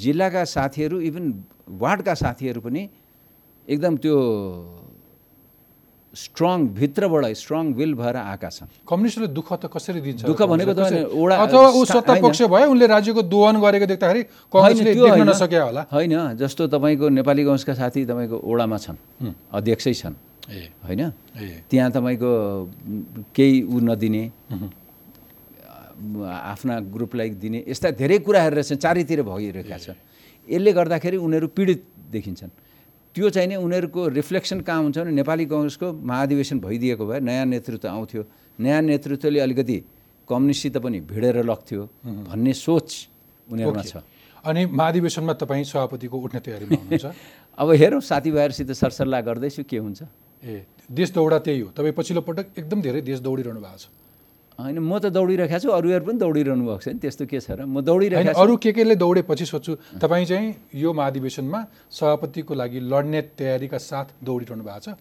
जिल्लाका 0.04 0.44
साथीहरू 0.46 0.98
इभन 1.02 1.26
वार्डका 1.82 2.14
साथीहरू 2.14 2.62
पनि 2.62 2.82
एकदम 3.68 3.94
त्यो 3.98 4.16
स्ट्रङ 6.16 6.58
भित्रबाट 6.80 7.26
स्ट्रङ 7.36 7.64
विल 7.76 7.94
भएर 7.94 8.16
आएका 8.16 8.50
छन्। 8.50 8.68
कम्युनिस्टले 8.88 9.28
दुःख 9.36 9.50
त 9.60 9.64
कसरी 9.68 10.00
दिन्छ? 10.00 10.24
दुःख 10.24 10.42
भनेको 10.48 10.74
त 10.74 10.82
अथवा 11.12 11.70
ऊ 11.76 11.82
सत्ता 11.86 12.14
पक्ष 12.24 12.42
भयो 12.48 12.68
उनले 12.72 12.88
राज्यको 12.88 13.22
दोहन 13.28 13.56
गरेको 13.60 13.86
देख्दाखेरि 13.92 14.22
देख्न। 14.96 15.28
नसके 15.28 15.60
होला। 15.60 15.82
होइन 15.92 16.40
जस्तो 16.40 16.68
तपाईँको 16.72 17.06
नेपाली 17.20 17.42
कङ्ग्रेसका 17.44 17.74
साथी 17.76 18.06
तपाईँको 18.08 18.38
ओडामा 18.48 18.78
छन् 18.80 18.98
अध्यक्षै 19.52 19.94
छन् 19.94 20.16
होइन? 20.88 21.02
त्यहाँ 21.70 21.90
तपाईँको 21.92 22.32
केही 23.36 23.56
ऊ 23.68 23.78
नदिने 23.84 24.24
आफ्ना 26.16 26.76
ग्रुपलाई 26.96 27.30
दिने 27.40 27.60
यस्ता 27.68 27.92
धेरै 27.92 28.18
कुराहरू 28.24 28.56
रहेछन् 28.56 28.80
चारैतिर 28.80 29.20
भइरहेका 29.24 29.78
छ 29.80 29.88
यसले 30.48 30.72
गर्दाखेरि 30.72 31.18
उनीहरू 31.18 31.48
पीडित 31.52 31.82
देखिन्छन्। 32.12 32.52
त्यो 33.16 33.30
चाहिँ 33.30 33.48
नि 33.48 33.56
उनीहरूको 33.56 34.08
रिफ्लेक्सन 34.12 34.60
कहाँ 34.62 34.82
हुन्छ 34.84 34.98
भने 34.98 35.12
नेपाली 35.12 35.46
कङ्ग्रेसको 35.48 35.88
महाधिवेशन 36.04 36.60
भइदिएको 36.60 37.06
भए 37.08 37.20
नयाँ 37.20 37.46
नेतृत्व 37.48 37.88
आउँथ्यो। 37.88 38.24
नयाँ 38.60 38.82
नेतृत्वले 38.82 39.40
अलिकति 39.40 39.78
कम्युनिस्टसित 40.28 40.78
पनि 40.78 41.00
भिडेर 41.08 41.44
लग्थ्यो 41.44 41.84
भन्ने 42.28 42.54
सोच 42.54 42.90
उनीहरूमा। 43.48 43.82
छ। 43.82 44.04
अनि 44.44 44.66
महाधिवेशनमा 44.68 45.34
तपाईँ 45.34 45.64
सभापतिको 45.64 46.18
उठ्ने 46.18 46.40
तयारीमा 46.44 46.76
हुनुहुन्छ? 46.76 47.06
अब 47.60 47.72
हेरौँ 47.72 48.02
साथीभाइहरूसित 48.04 48.72
सरसल्लाह 48.76 49.22
गर्दैछु 49.22 49.64
के 49.64 49.78
हुन्छ। 49.80 50.04
ए 50.44 50.66
देश 50.92 51.12
दौडा 51.16 51.40
त्यही 51.40 51.60
हो। 51.60 51.70
तपाईँ 51.72 51.96
पछिल्लो 51.96 52.22
पटक 52.22 52.46
एकदम 52.60 52.82
धेरै 52.84 53.02
देश 53.02 53.20
दौडिरहनु 53.24 53.62
भएको 53.64 53.80
छ। 53.80 53.88
होइन 54.56 54.80
म 54.80 55.00
त 55.04 55.12
दौडिरहेको 55.12 55.60
छु 55.60 55.70
अरूहरू 55.70 56.04
पनि 56.08 56.18
दौडिरहनु 56.24 56.64
भएको 56.64 56.80
छ 56.80 56.88
नि 56.96 57.00
त्यस्तो 57.04 57.24
के 57.28 57.40
छ 57.44 57.60
र? 57.60 57.68
म 57.68 57.84
दौडिरहेको 57.84 58.32
छु। 58.32 58.40
अरू 58.40 58.54
के 58.56 58.72
केले 58.72 58.96
दौडेपछि 58.96 59.46
सोध्छु 59.52 60.00
तपाईँ 60.00 60.26
चाहिँ 60.32 60.48
यो 60.80 60.90
महाधिवेशनमा 60.96 61.60
सभापतिको 61.92 62.54
लागि 62.56 62.80
लड्ने 62.88 63.22
तयारीका 63.36 63.78
साथ 63.78 64.08
दौडिरहनु 64.24 64.64
भएको 64.64 64.80
छ? 64.80 64.96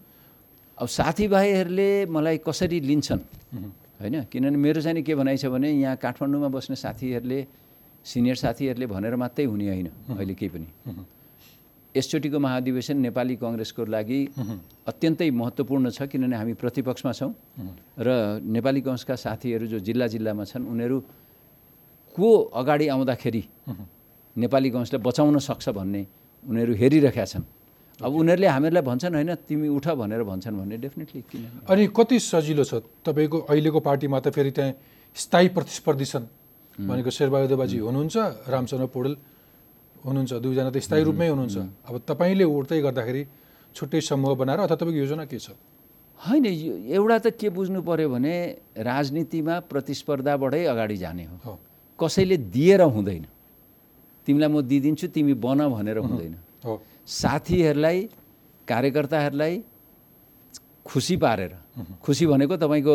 अब 0.78 0.86
साथीभाइहरूले 0.90 1.90
मलाई 2.10 2.36
कसरी 2.42 2.78
लिन्छन्? 2.82 3.20
होइन 4.02 4.14
किनभने 4.26 4.58
मेरो 4.58 4.80
चाहिँ 4.82 5.02
के 5.06 5.14
भनाइ 5.14 5.36
छ 5.38 5.46
भने 5.54 5.70
यहाँ 5.70 5.96
काठमाडौँमा 6.02 6.48
बस्ने 6.50 6.76
साथीहरूले 6.76 7.40
सिनियर 8.02 8.36
साथीहरूले 8.36 8.86
भनेर 8.90 9.14
मात्रै 9.14 9.44
हुने 9.46 9.66
होइन 9.70 9.88
अहिले 10.18 10.34
केही 10.34 10.50
पनि। 10.50 10.66
यसचोटिको 11.96 12.38
महाधिवेशन 12.38 12.96
नेपाली 13.06 13.34
कङ्ग्रेसको 13.42 13.82
लागि 13.86 14.20
अत्यन्तै 14.90 15.30
महत्त्वपूर्ण 15.30 15.84
छ 15.90 16.10
किनभने 16.10 16.36
हामी 16.36 16.54
प्रतिपक्षमा 16.62 17.12
छौँ। 17.18 17.32
र 17.98 18.08
नेपाली 18.42 18.80
कङ्ग्रेसका 18.82 19.14
साथीहरू 19.14 19.66
जो 19.72 19.78
जिल्ला 19.78 20.06
जिल्लामा 20.14 20.44
छन् 20.50 20.66
उनीहरू 20.66 20.98
को 22.14 22.28
अगाडि 22.60 22.86
आउँदाखेरि 22.94 23.42
नेपाली 24.36 24.68
कङ्ग्रेसलाई 24.70 25.02
बचाउन 25.08 25.38
सक्छ 25.38 25.68
भन्ने 25.78 26.02
उनीहरू 26.44 26.72
हेरिरहेका 26.82 27.24
छन्। 27.32 27.44
अब 28.02 28.10
उनीहरूले 28.10 28.48
हामीहरूलाई 28.50 28.84
भन्छन् 28.90 29.14
होइन 29.14 29.34
तिमी 29.46 29.68
उठ 29.70 29.86
भनेर 29.94 30.22
भन्छन् 30.26 30.56
भने 30.58 30.76
डेफिनेटली 30.82 31.20
किन 31.30 31.42
अनि 31.70 31.84
कति 31.94 32.18
सजिलो 32.18 32.64
छ 32.66 32.82
तपाईँको 33.06 33.38
अहिलेको 33.46 33.80
पार्टीमा 33.80 34.18
त 34.18 34.34
फेरि 34.34 34.50
त्यहाँ 34.50 34.72
स्थायी 35.16 35.48
प्रतिस्पर्धी 35.54 36.06
छन्। 36.10 36.26
भनेको 36.74 37.10
शेरबहादुर 37.10 37.54
बाजी 37.54 37.78
हुनुहुन्छ 37.86 38.16
रामचन्द्र 38.50 38.86
पौडेल 38.90 39.14
हुनुहुन्छ 40.04 40.32
दुईजना 40.44 40.70
त 40.70 40.78
स्थायी 40.84 41.04
रूपमै 41.08 41.28
हुनुहुन्छ। 41.32 41.56
अब 41.88 41.94
तपाईँले 42.04 42.44
उठ्दै 42.44 42.80
गर्दाखेरि 42.86 43.22
छुट्टै 43.74 44.00
समूह 44.00 44.32
बनाएर 44.36 44.58
अथवा 44.68 44.76
तपाईँको 44.76 45.00
योजना 45.00 45.24
के 45.24 45.38
छ? 45.40 45.56
होइन 46.20 46.44
एउटा 46.92 47.18
त 47.18 47.26
के 47.40 47.48
बुझ्नु 47.50 47.80
पऱ्यो 47.82 48.08
भने 48.08 48.34
राजनीतिमा 48.78 49.54
प्रतिस्पर्धाबाटै 49.66 50.64
अगाडि 50.64 50.96
जाने 50.96 51.24
हो। 51.24 51.58
कसैले 51.98 52.36
दिएर 52.52 52.80
हुँदैन। 52.84 53.24
तिमीलाई 54.26 54.48
म 54.48 54.60
दिइदिन्छु 54.62 55.06
तिमी 55.08 55.34
बन 55.36 55.60
भनेर 55.68 55.98
हुँदैन। 55.98 56.34
साथीहरूलाई 57.04 57.98
कार्यकर्ताहरूलाई 58.68 59.54
खुसी 60.84 61.16
पारेर 61.16 61.52
खुसी 62.00 62.24
भनेको 62.26 62.54
तपाईँको 62.56 62.94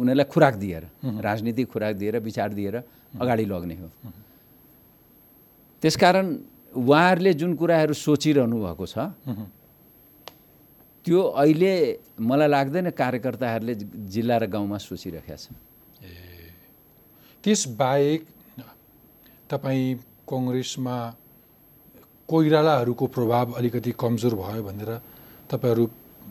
उनीहरूलाई 0.00 0.26
खुराक 0.32 0.54
दिएर 0.56 0.84
राजनीतिक 1.24 1.66
खुराक 1.68 1.94
दिएर 1.96 2.14
विचार 2.20 2.52
दिएर 2.52 2.76
अगाडि 3.20 3.44
लग्ने 3.44 3.74
हो। 3.80 3.88
त्यसकारण 5.82 6.26
उहाँहरूले 6.74 7.32
जुन 7.40 7.54
कुराहरू 7.54 7.94
सोचिरहनु 7.94 8.56
भएको 8.64 8.86
छ 8.86 8.98
त्यो 11.04 11.20
अहिले 11.42 11.72
मलाई 12.20 12.48
लाग्दैन 12.48 12.90
कार्यकर्ताहरूले 12.92 13.74
जिल्ला 14.14 14.36
र 14.38 14.44
गाउँमा 14.52 14.78
सोचिरहेका 14.78 15.36
छन्। 15.36 15.56
त्यसबाहेक 17.44 18.20
तपाईँ 19.50 19.86
कङ्ग्रेसमा 20.28 20.96
कोइरालाहरूको 22.28 23.06
प्रभाव 23.16 23.46
अलिकति 23.58 23.90
कमजोर 23.96 24.34
भयो 24.36 24.62
भनेर 24.68 24.90
तपाईँहरू 25.48 25.84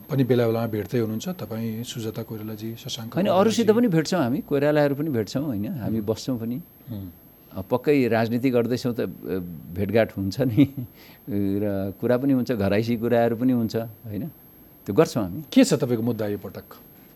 पनि 0.08 0.22
बेला 0.30 0.44
बेलामा 0.46 0.68
भेट्दै 0.70 0.98
हुनुहुन्छ। 1.02 1.28
तपाईँ 1.42 1.82
सुजाता 1.82 2.22
कोइरालाजी 2.22 2.68
शशाङ्क 2.78 3.10
होइन 3.18 3.28
अरूसित 3.34 3.70
पनि 3.74 3.88
भेट्छौँ 3.96 4.20
हामी 4.22 4.38
कोइरालाहरू 4.46 4.94
पनि 4.94 5.10
भेट्छौँ 5.10 5.44
होइन? 5.44 5.66
हामी 5.82 6.00
बस्छौँ 6.06 6.38
पनि। 6.38 6.56
पक्कै 7.54 8.08
राजनीति 8.08 8.48
गर्दैछौँ 8.50 8.94
त 8.94 9.00
भेटघाट 9.74 10.10
हुन्छ 10.16 10.36
नि। 10.48 10.64
र 11.28 11.92
कुरा 12.00 12.16
पनि 12.20 12.32
हुन्छ 12.32 12.50
घराइसी 12.52 12.96
कुराहरू 12.96 13.36
पनि 13.36 13.52
हुन्छ 13.52 13.76
होइन? 14.08 14.24
त्यो 14.84 14.92
गर्छौँ 14.94 15.22
हामी। 15.24 15.40
के 15.52 15.64
छ 15.64 15.74
तपाईँको 15.80 16.02
मुद्दा 16.02 16.26
यो 16.32 16.38
पटक? 16.38 16.68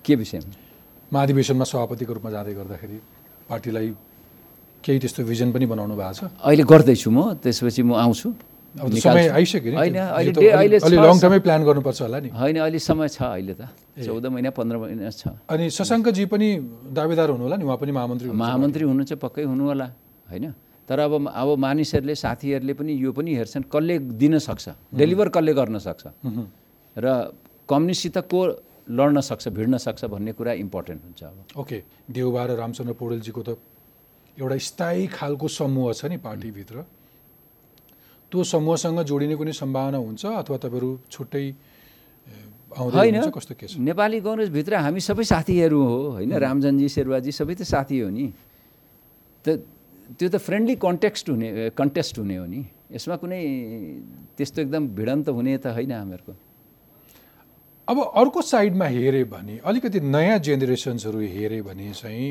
के 0.05 0.15
विषयमा? 0.17 0.53
महाधिवेशनमा 1.13 1.65
सभापतिको 1.65 2.13
रूपमा 2.17 2.31
जाँदै 2.33 2.53
गर्दाखेरि 2.57 2.99
पार्टीलाई 3.49 3.89
केही 4.85 4.99
त्यस्तो 4.99 5.23
भिजन 5.25 5.53
पनि 5.53 5.67
बनाउनु 5.69 5.95
भएको 5.95 6.13
छ? 6.17 6.23
अहिले 6.43 6.65
गर्दैछु 6.65 7.11
म 7.13 7.39
त्यसपछि 7.39 7.83
म 7.85 7.93
आउँछु। 8.01 8.29
होइन 8.73 8.97
अहिले 12.57 12.79
समय 12.81 13.09
छ 13.09 13.21
अहिले 13.23 13.55
त। 13.55 13.69
चौध 14.01 14.27
महिना 14.33 14.51
पन्ध्र 14.57 14.77
महिना 14.81 15.11
छ। 15.13 15.37
अनि 15.45 15.69
शशाङ्कजी 15.69 16.25
पनि 16.25 16.49
दावेदार 16.89 17.29
हुनु 17.37 17.45
होला 17.45 17.57
नि? 17.61 17.65
उहाँ 17.69 17.77
पनि 17.77 17.93
महामन्त्री। 17.93 18.33
महामन्त्री 18.33 18.85
हुनुहुन्छ 18.89 19.13
पक्कै 19.21 19.45
हुनु 19.45 19.65
होला। 19.69 19.87
होइन? 20.33 20.47
तर 20.89 20.99
अब 20.99 21.13
अब 21.29 21.49
मानिसहरूले 21.59 22.15
साथीहरूले 22.17 22.75
पनि 22.75 22.93
यो 22.97 23.13
पनि 23.13 23.31
हेर्छन् 23.37 23.65
कसले 23.69 23.95
दिन 24.19 24.39
सक्छ? 24.41 24.67
डेलिभर 24.91 25.29
कसले 25.29 25.53
गर्न 25.55 25.79
सक्छ? 25.79 26.03
र 26.97 27.07
कम्युनिस्टसित 27.69 28.17
को 28.27 28.41
लड्न 28.91 29.21
सक्छ 29.21 29.49
भिड्न 29.49 29.79
सक्छ 29.79 30.05
भन्ने 30.11 30.33
कुरा 30.35 30.53
इम्पोर्टेन्ट 30.59 31.01
हुन्छ 31.05 31.23
अब। 31.23 31.37
ओके 31.61 31.79
देउबा 32.11 32.43
र 32.45 32.51
रामचन्द्र 32.59 32.95
पौडेलजीको 32.99 33.43
त 33.43 33.51
एउटा 34.37 34.57
स्थायी 34.59 35.07
खालको 35.07 35.47
समूह 35.49 35.93
छ 35.93 36.11
नि 36.11 36.17
पार्टीभित्र। 36.19 36.77
त्यो 38.33 38.43
समूहसँग 38.43 38.99
जोडिने 39.07 39.37
कुनै 39.37 39.53
सम्भावना 39.53 39.99
हुन्छ 40.03 40.23
अथवा 40.27 40.57
तपाईँहरू 40.57 40.91
छुट्टै 41.13 41.45
होइन। 42.73 43.31
कस्तो 43.31 43.55
के 43.55 43.67
छ 43.69 43.79
नेपाली 43.79 44.19
कङ्ग्रेसभित्र 44.25 44.73
हामी 44.83 45.01
सबै 45.01 45.25
साथीहरू 45.31 45.79
हो 45.79 45.99
होइन? 46.17 46.33
रामजनजी 46.33 46.89
शेरबाजी 46.89 47.33
सबै 47.33 47.55
त 47.55 47.63
साथी 47.63 47.97
हो 48.01 48.09
नि। 48.09 48.27
त 49.45 49.63
त्यो 50.19 50.29
त 50.29 50.37
फ्रेन्डली 50.37 50.75
कन्टेक्स्ट 50.77 51.27
हुने 51.31 51.49
कन्टेस्ट 51.77 52.19
हुने 52.19 52.37
हो 52.37 52.47
नि। 52.47 52.61
यसमा 52.93 53.17
कुनै 53.17 53.41
त्यस्तो 54.37 54.59
एकदम 54.63 54.83
भिडन्त 54.99 55.29
हुने 55.29 55.53
त 55.59 55.67
होइन 55.77 55.93
हामीहरूको। 55.93 56.33
अब 57.89 57.97
अर्को 58.21 58.41
साइडमा 58.43 58.87
हेऱ्यो 58.87 59.27
भने 59.27 59.55
अलिकति 59.65 60.01
नयाँ 60.01 60.39
जेनेरेसन्सहरू 60.39 61.19
हेऱ्यो 61.19 61.63
भने 61.65 61.93
चाहिँ 61.93 62.29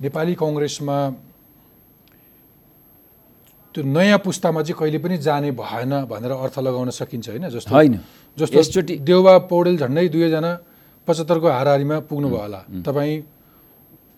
नेपाली 0.00 0.34
कङ्ग्रेसमा 0.34 0.96
त्यो 3.74 3.84
नयाँ 3.86 4.18
पुस्तामा 4.18 4.60
चाहिँ 4.66 4.78
कहिले 4.80 4.98
पनि 4.98 5.16
जाने 5.20 5.50
भएन 5.54 5.92
भनेर 6.10 6.32
अर्थ 6.34 6.58
लगाउन 6.58 6.90
सकिन्छ 6.90 7.28
होइन। 7.28 7.48
जस्तो 7.54 7.70
होइन। 7.70 7.94
जस्तो 8.38 8.58
यसचोटि 8.58 8.94
देउबा 9.06 9.34
पौडेल 9.46 9.76
झन्डै 9.78 10.08
दुवैजना 10.08 10.52
पचहत्तरको 11.06 11.48
हाराहारीमा 11.48 11.96
पुग्नु 12.10 12.28
भयो 12.28 12.40
होला। 12.40 12.60
तपाईँ 12.82 13.14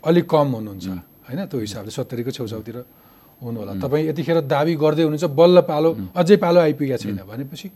अलिक 0.04 0.24
कम 0.24 0.48
हुनुहुन्छ। 0.56 1.11
होइन 1.32 1.46
त्यो 1.48 1.58
हिसाबले 1.60 1.90
सत्तरीको 1.90 2.30
छेउछाउतिर 2.36 2.76
हुनु 3.42 3.58
होला 3.60 3.72
तपाईँ 3.80 4.04
यतिखेर 4.10 4.38
दाबी 4.46 4.74
गर्दै 4.76 5.02
हुनुहुन्छ 5.02 5.26
बल्ल 5.40 5.56
पालो 5.70 5.90
अझै 6.14 6.36
पालो 6.44 6.58
आइपुगेको 6.60 6.98
छैन 7.02 7.18
भनेपछि 7.26 7.68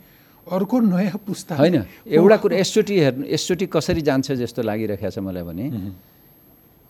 अर्को 0.46 0.76
नयाँ 0.92 1.18
पुस्ता 1.26 1.52
होइन 1.58 1.76
एउटा 2.06 2.36
कुरा 2.42 2.54
यसचोटि 2.62 2.94
हेर्नु 3.00 3.24
यसचोटि 3.34 3.66
कसरी 3.74 4.00
जान्छ 4.08 4.26
जस्तो 4.42 4.60
लागिरहेको 4.62 5.10
छ 5.10 5.18
मलाई 5.18 5.42
भने 5.42 5.64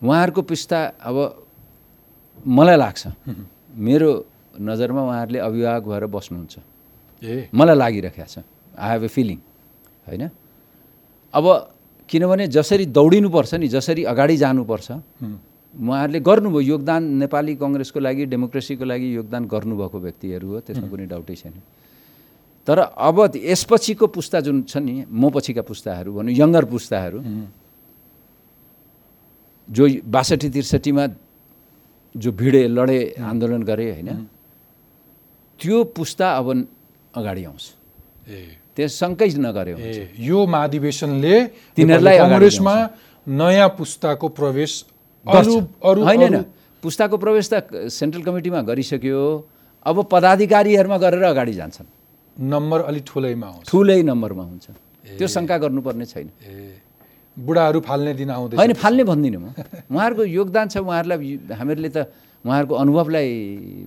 उहाँहरूको 0.01 0.41
पुस्ता 0.51 0.77
अब 1.01 1.17
मलाई 2.45 2.77
लाग्छ 2.77 3.01
मेरो 3.87 4.09
नजरमा 4.69 5.01
उहाँहरूले 5.03 5.39
अभिभावक 5.39 5.83
भएर 5.89 6.05
बस्नुहुन्छ। 6.05 6.55
ए। 7.21 7.49
मलाई 7.53 7.75
लागिरहेको 7.75 8.25
छ। 8.25 8.37
आई 8.77 8.89
हेभ 8.93 9.03
ए 9.03 9.07
फिलिङ 9.07 9.37
होइन? 10.07 10.23
अब 11.33 11.45
किनभने 12.09 12.47
जसरी 12.47 12.85
दौडिनुपर्छ 12.97 13.53
नि 13.55 13.67
जसरी 13.67 14.03
अगाडि 14.13 14.37
जानुपर्छ 14.37 14.87
उहाँहरूले 15.77 16.19
गर्नुभयो 16.19 16.61
योगदान 16.73 17.01
नेपाली 17.21 17.53
कङ्ग्रेसको 17.61 17.99
लागि 17.99 18.23
डेमोक्रेसीको 18.33 18.85
लागि 18.85 19.07
योगदान 19.15 19.43
गर्नुभएको 19.45 19.97
व्यक्तिहरू 19.99 20.47
हो 20.47 20.59
त्यसमा 20.65 20.87
कुनै 20.89 21.05
डाउटै 21.05 21.35
छैन। 21.37 21.53
तर 22.67 22.77
अब 23.07 23.17
यसपछिको 23.37 24.05
पुस्ता 24.09 24.37
जुन 24.43 24.57
छ 24.67 24.77
नि 24.83 25.05
म 25.07 25.29
पछिका 25.31 25.61
पुस्ताहरू 25.61 26.09
भनौँ 26.17 26.33
यङ्गर 26.33 26.65
पुस्ताहरू 26.65 27.19
जो 29.69 29.83
बासठी 30.03 30.49
त्रिसठीमा 30.49 31.03
जो 32.15 32.29
भिडे 32.31 32.61
लडे 32.67 32.99
आन्दोलन 33.19 33.61
गरे 33.63 33.87
होइन 33.91 34.09
त्यो 35.59 35.77
पुस्ता 35.95 36.27
अब 36.39 36.47
अगाडि 37.15 37.43
आउँछ। 37.45 37.65
ए। 38.27 38.39
त्यस 38.75 38.91
शङ्कै 38.99 39.29
नगरे 39.41 39.73
यो 40.19 40.39
महाधिवेशनले 40.45 41.35
तिनीहरूलाई 41.75 42.17
कङ्ग्रेसमा 42.19 42.75
नयाँ 43.27 43.69
पुस्ताको 43.77 44.27
प्रवेश 44.27 44.71
होइन 45.27 46.01
होइन। 46.03 46.35
पुस्ताको 46.83 47.15
प्रवेश 47.17 47.45
त 47.53 47.89
सेन्ट्रल 47.89 48.23
कमिटीमा 48.23 48.61
गरिसक्यो। 48.63 49.21
अब 49.85 49.97
पदाधिकारीहरूमा 50.11 50.97
गरेर 50.97 51.23
अगाडि 51.23 51.53
जान्छन्। 51.53 51.87
नम्बर 52.37 52.79
अलिक 52.89 53.03
ठुलैमा 53.07 53.49
ठुलै 53.67 54.01
नम्बरमा 54.03 54.43
हुन्छ। 54.43 54.65
त्यो 55.17 55.27
शङ्का 55.27 55.57
गर्नुपर्ने 55.57 56.05
छैन। 56.05 56.27
बुढाहरू 57.37 57.79
फाल्ने 57.81 58.13
दिन 58.13 58.29
आउँदैछ। 58.29 58.57
होइन 58.59 58.73
फाल्ने 58.73 59.03
भन्दिनँ 59.03 59.39
म। 59.41 59.45
उहाँहरूको 59.89 60.23
योगदान 60.37 60.67
छ। 60.67 60.77
उहाँहरूलाई 60.81 61.17
हामीहरूले 61.53 61.89
त 61.89 61.97
उहाँहरूको 62.45 62.75
अनुभवलाई 62.75 63.29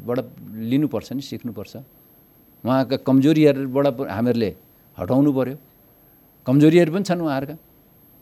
बाट 0.07 0.19
लिनुपर्छ 0.71 1.09
नि 1.13 1.23
सिक्नुपर्छ। 1.23 1.75
उहाँका 2.65 2.97
कमजोरीहरूबाट 3.07 3.87
हामीहरूले 4.11 4.51
हटाउनु 4.99 5.31
पऱ्यो 5.33 5.57
कमजोरीहरू 6.47 6.91
पनि 6.93 7.05
छन् 7.09 7.23
उहाँहरूका। 7.23 7.57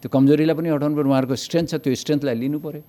त्यो 0.02 0.08
कमजोरीलाई 0.12 0.54
पनि 0.54 0.68
हटाउनु 0.70 0.94
पऱ्यो 0.96 1.08
उहाँहरूको 1.08 1.36
स्ट्रेन्थ 1.36 1.68
छ 1.70 1.74
त्यो 1.82 1.94
स्ट्रेन्थलाई 1.94 2.36
लिनु 2.38 2.58
पऱ्यो 2.60 2.82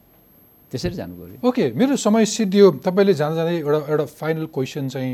त्यसरी 0.70 0.96
जानु 0.96 1.14
पऱ्यो। 1.18 1.38
ओके 1.50 1.66
मेरो 1.74 1.96
समय 1.98 2.26
सिद्धियो। 2.26 2.66
तपाईँले 2.86 3.14
जाँदा 3.14 3.36
जाँदै 3.36 3.56
एउटा 3.58 3.80
एउटा 3.90 4.06
फाइनल 4.06 4.46
क्वेसन 4.54 4.86
चाहिँ 4.94 5.14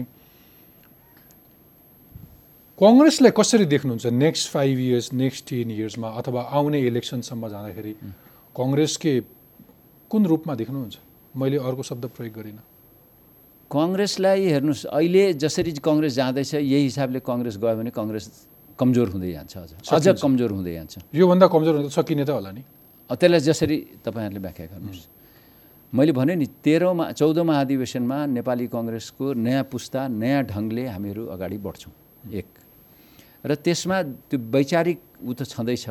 कङ्ग्रेसलाई 2.75 3.31
कसरी 3.31 3.65
देख्नुहुन्छ 3.71 4.05
next 4.11 4.45
five 4.51 4.75
years 4.79 5.07
next 5.15 5.43
ten 5.47 5.71
इयर्समा 5.71 6.07
अथवा 6.19 6.41
आउने 6.59 6.79
इलेक्सनसम्म 6.91 7.43
जाँदाखेरि 7.47 7.93
कङ्ग्रेसकै 8.51 9.15
कुन 10.11 10.21
रूपमा 10.31 10.53
देख्नुहुन्छ? 10.59 10.95
मैले 11.39 11.57
अर्को 11.63 11.83
शब्द 11.83 12.03
प्रयोग 12.15 12.33
गरिनँ। 12.35 12.63
कङ्ग्रेसलाई 13.71 14.41
हेर्नुहोस् 14.55 14.85
अहिले 14.91 15.23
जसरी 15.39 15.71
कङ्ग्रेस 15.79 16.13
जाँदैछ 16.19 16.53
यही 16.53 16.83
हिसाबले 16.91 17.19
कङ्ग्रेस 17.23 17.55
गयो 17.63 17.75
भने 17.79 17.91
कङ्ग्रेस 17.95 18.25
कमजोर 18.75 19.07
हुँदै 19.15 19.31
जान्छ 19.31 19.53
अझ। 19.55 19.71
अझ 19.87 20.19
कमजोर 20.19 20.51
हुँदै 20.51 20.73
जान्छ। 20.75 20.93
योभन्दा 21.15 21.47
कमजोर 21.47 21.73
हुन 21.79 21.87
त 21.87 21.91
सकिने 21.95 22.23
त 22.27 22.35
होला 22.35 22.51
नि। 22.51 22.63
त्यसलाई 23.07 23.39
जसरी 23.39 23.77
तपाईँहरूले 24.03 24.41
व्याख्या 24.43 24.65
गर्नुहोस्। 24.67 25.14
मैले 25.95 26.11
भने 26.11 26.35
नि 26.35 26.47
तेह्रौँ 26.59 27.15
चौधौँ 27.15 27.45
महाधिवेशनमा 27.47 28.17
नेपाली 28.35 28.67
कङ्ग्रेसको 28.67 29.25
नयाँ 29.39 29.63
पुस्ता 29.71 30.01
नयाँ 30.11 30.43
ढङ्गले 30.51 30.83
हामीहरू 30.91 31.23
अगाडि 31.31 31.57
बढ्छौँ। 31.57 31.93
एक। 32.35 32.47
र 33.47 33.55
त्यसमा 33.55 33.97
त्यो 34.27 34.37
वैचारिक 34.51 34.99
ऊ 35.23 35.31
त 35.31 35.47
छँदैछ 35.47 35.85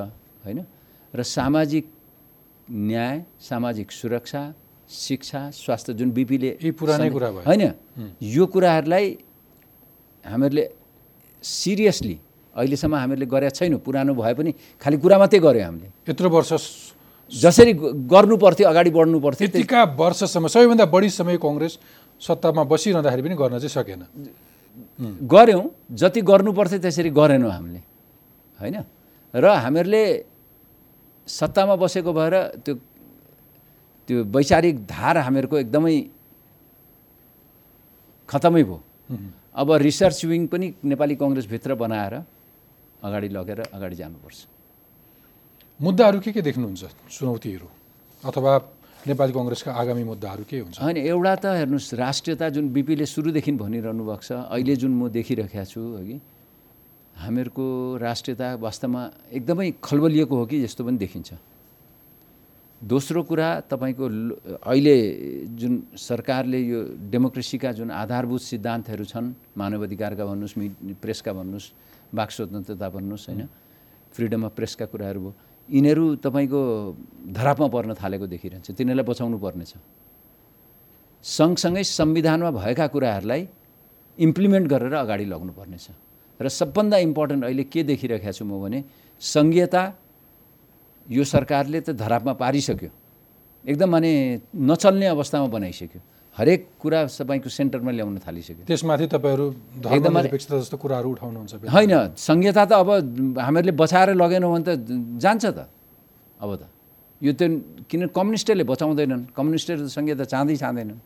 होइन? 0.45 0.61
र 1.15 1.21
सामाजिक 1.25 1.85
न्याय 2.69 3.17
सामाजिक 3.41 3.89
सुरक्षा 3.91 4.43
शिक्षा 4.85 5.41
स्वास्थ्य 5.57 5.93
जुन 5.97 6.11
बिपीले 6.13 6.51
पुरानै 6.61 7.09
कुरा 7.09 7.31
भयो। 7.31 7.43
होइन? 7.49 7.65
यो 8.21 8.45
कुराहरूलाई 8.45 9.07
हामीहरूले 10.25 10.65
सिरियसली 11.43 12.17
अहिलेसम्म 12.57 12.95
हामीहरूले 12.95 13.27
गरेका 13.27 13.57
छैनौँ। 13.57 13.81
पुरानो 13.81 14.13
भए 14.13 14.35
पनि 14.37 14.51
खालि 14.83 14.97
कुरा 15.01 15.17
मात्रै 15.19 15.41
गऱ्यौँ 15.41 15.65
हामीले। 15.65 15.89
यत्रो 16.09 16.29
वर्ष 16.29 16.53
जसरी 17.43 17.73
गर्नु 18.13 18.37
पर्थ्यो 18.37 18.69
अगाडि 18.69 18.91
बढ्नु 18.91 19.19
पर्थ्यो 19.21 19.47
त्यही- 19.49 19.65
यतिका 19.65 19.81
वर्षसम्म 19.99 20.47
सबैभन्दा 20.55 20.85
बढी 20.87 21.09
समय 21.11 21.37
कङ्ग्रेस 21.43 21.73
सत्तामा 22.21 22.63
बसिरहँदाखेरि 22.71 23.23
पनि 23.23 23.35
गर्न 23.35 23.55
चाहिँ 23.59 23.75
सकेन। 23.75 24.03
गऱ्यौँ 25.27 25.65
जति 25.93 26.21
गर्नु 26.23 26.51
पर्थ्यो 26.53 26.79
त्यसरी 26.79 27.11
गरेनौँ 27.11 27.51
हामीले 27.51 27.81
होइन? 28.61 28.77
र 29.35 29.45
हामीहरूले 29.65 30.05
सत्तामा 31.29 31.75
बसेको 31.77 32.11
भएर 32.13 32.35
त्यो 32.65 32.75
त्यो 34.09 34.19
वैचारिक 34.35 34.77
धार 34.87 35.17
हामीहरूको 35.27 35.57
एकदमै 35.59 35.97
खतमै 38.29 38.63
भयो। 38.63 38.79
अब 39.55 39.69
रिसर्च 39.87 40.25
विङ 40.25 40.47
पनि 40.47 40.67
नेपाली 40.85 41.15
कङ्ग्रेसभित्र 41.17 41.75
बनाएर 41.75 42.15
अगाडि 43.03 43.29
लगेर 43.29 43.61
अगाडि 43.75 43.97
जानुपर्छ। 43.97 44.39
मुद्दाहरू 45.81 46.21
के 46.23 46.31
के 46.33 46.43
देख्नुहुन्छ 46.43 46.85
चुनौतीहरू? 47.11 47.67
अथवा 48.23 48.53
नेपाली 49.11 49.33
कङ्ग्रेसका 49.35 49.71
आगामी 49.75 50.05
मुद्दाहरू 50.07 50.45
के 50.47 50.59
हुन्छ? 50.63 50.79
होइन 50.79 50.97
एउटा 51.03 51.35
त 51.35 51.45
हेर्नुहोस् 51.61 51.95
राष्ट्रियता 51.99 52.47
जुन 52.55 52.71
बिपीले 52.71 53.07
सुरुदेखि 53.07 53.53
भनिरहनु 53.59 54.03
भएको 54.07 54.23
छ 54.23 54.31
अहिले 54.55 54.75
जुन 54.79 54.93
म 54.95 55.11
देखिरहेको 55.11 55.65
छु 55.67 55.81
अघि 55.99 56.17
हामीहरूको 57.19 57.67
राष्ट्रियता 57.99 58.49
वास्तवमा 58.63 59.03
एकदमै 59.35 59.69
खलबलिएको 59.83 60.35
हो 60.35 60.45
कि 60.47 60.63
जस्तो 60.63 60.83
पनि 60.87 60.99
देखिन्छ। 61.03 61.31
दोस्रो 62.81 63.23
कुरा 63.27 63.49
तपाईँको 63.67 64.05
अहिले 64.63 64.97
जुन 65.59 65.73
सरकारले 65.99 66.59
यो 66.71 66.79
डेमोक्रेसीका 67.11 67.71
जुन 67.83 67.91
आधारभूत 67.91 68.43
सिद्धान्तहरू 68.47 69.05
छन् 69.11 69.27
मानवाधिकारका 69.59 70.23
भन्नुहोस् 70.23 70.59
मि 70.59 70.95
प्रेसका 71.03 71.33
भन्नुहोस् 71.35 71.69
वाक 72.15 72.31
स्वतन्त्रता 72.31 72.89
भन्नुहोस् 72.95 73.27
होइन 73.29 73.43
फ्रिडम 74.15 74.43
अफ 74.47 74.53
प्रेसका 74.55 74.87
कुराहरू 74.87 75.21
भयो। 75.21 75.33
यिनीहरू 75.69 76.05
तपाईँको 76.21 76.61
धरापमा 77.33 77.67
पर्न 77.73 77.91
थालेको 77.97 78.27
देखिरहन्छ 78.27 78.69
तिनीहरूलाई 78.77 79.07
बचाउनु 79.09 79.39
पर्नेछ। 79.41 79.73
सँगसँगै 81.25 81.83
संविधानमा 81.83 82.51
भएका 82.53 82.87
कुराहरूलाई 82.93 83.43
इम्प्लिमेन्ट 84.19 84.67
गरेर 84.69 84.95
अगाडि 84.95 85.25
लग्नुपर्नेछ। 85.25 85.87
र 86.41 86.49
सबभन्दा 86.49 86.97
इम्पोर्टेन्ट 87.09 87.43
अहिले 87.45 87.65
के 87.65 87.83
देखिरहेको 87.83 88.33
छु 88.33 88.45
म 88.45 88.61
भने 88.61 88.85
सङ्घीयता 89.23 89.83
यो 91.09 91.25
सरकारले 91.25 91.81
त 91.81 91.97
धरापमा 91.97 92.33
पारिसक्यो। 92.37 92.91
एकदम 93.65 93.89
माने 93.89 94.13
नचल्ने 94.53 95.07
अवस्थामा 95.17 95.47
बनाइसक्यो। 95.49 96.01
हरेक 96.35 96.61
कुरा 96.83 97.01
तपाईँको 97.07 97.49
सेन्टरमा 97.49 97.91
ल्याउन 97.95 98.19
थालिसक्यो। 98.27 98.67
त्यसमाथि 98.67 99.07
तपाईँहरू 99.07 99.47
जस्तो 99.87 100.77
कुराहरू 100.83 101.09
उठाउनुहुन्छ 101.15 101.53
होइन 101.71 101.95
संहिता 102.19 102.65
त 102.67 102.73
अब 102.75 102.91
हामीहरूले 103.39 103.73
बचाएर 103.79 104.19
लगेनौँ 104.19 104.51
भने 104.51 104.65
त 104.67 104.71
जान्छ 105.23 105.45
त। 105.55 105.59
अब 106.43 106.51
त। 106.59 106.63
यो 107.23 107.33
त 107.39 107.43
किन 107.87 108.11
कम्युनिस्टहरूले 108.11 108.67
बचाउँदैनन्? 108.67 109.23
कम्युनिस्टहरू 109.31 109.87
त 109.87 109.91
संहिता 109.95 110.25
चाहँदै 110.27 110.57
चाहँदैनन् 110.59 111.01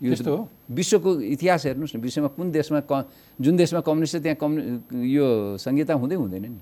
यो 0.00 0.14
हो? 0.16 0.48
विश्वको 0.70 1.10
इतिहास 1.34 1.66
हेर्नुहोस् 1.66 1.94
न 1.96 2.00
विश्वमा 2.00 2.28
कुन 2.38 2.46
देशमा 2.54 2.80
क 2.86 3.10
जुन 3.42 3.54
देशमा 3.58 3.80
कम्युनिस्ट 3.82 4.16
त्यहाँ 4.22 4.38
कम्यु 4.38 4.62
यो 5.02 5.26
संहिता 5.58 5.94
हुँदै 5.98 6.16
हुँदैन 6.16 6.46
नि। 6.46 6.60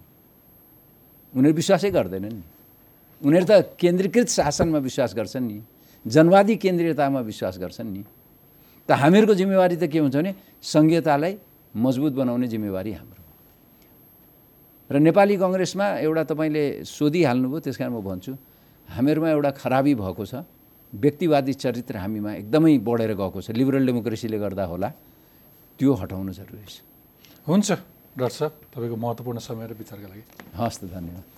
उनीहरू 1.36 1.54
विश्वासै 1.60 1.90
गर्दैनन् 1.92 2.34
नि। 2.34 2.44
उनीहरू 3.20 3.46
त 3.46 3.76
केन्द्रीकृत 3.76 4.28
शासनमा 4.32 4.78
विश्वास 4.80 5.12
गर्छन् 5.14 5.44
नि। 5.44 5.58
जनवादी 6.06 6.54
केन्द्रीयतामा 6.56 7.20
विश्वास 7.20 7.58
गर्छन् 7.58 7.90
नि। 7.90 8.02
त 8.88 8.90
हामीहरूको 8.90 9.34
जिम्मेवारी 9.34 9.76
त 9.76 9.84
के 9.90 9.98
हुन्छ 9.98 10.16
भने 10.16 10.32
सङ्घीयतालाई 10.62 11.34
मजबुत 11.74 12.12
बनाउने 12.12 12.46
जिम्मेवारी 12.48 12.92
हाम्रो। 12.92 13.22
र 14.90 14.96
नेपाली 15.04 15.34
कङ्ग्रेसमा 15.36 15.86
एउटा 16.00 16.22
तपाईँले 16.32 16.64
सोधिहाल्नुभयो 16.88 17.60
त्यस 17.60 17.76
कारण 17.76 17.92
म 17.92 18.00
भन्छु 18.00 18.32
हामीहरूमा 18.88 19.28
एउटा 19.36 19.50
खराबी 19.60 19.92
भएको 20.00 20.24
छ। 20.24 20.34
व्यक्तिवादी 20.88 21.52
चरित्र 21.52 21.94
हामीमा 22.00 22.30
एकदमै 22.48 22.80
बढेर 22.80 23.12
गएको 23.12 23.38
छ। 23.44 23.52
लिबरल 23.52 23.84
डेमोक्रेसीले 23.84 24.38
गर्दा 24.40 24.64
होला 24.64 24.88
त्यो 25.76 25.92
हटाउनु 25.92 26.32
जरुरी 26.32 26.64
छ। 26.64 26.80
हुन्छ 27.44 27.68
डाक्टर 28.16 28.32
साहब 28.32 28.52
तपाईँको 28.72 28.96
महत्त्वपूर्ण 28.96 29.38
समय 29.44 29.64
र 29.68 29.72
विचारका 29.76 30.08
लागि। 30.08 30.24
हस् 30.56 30.78
त 30.80 30.82
धन्यवाद। 30.88 31.37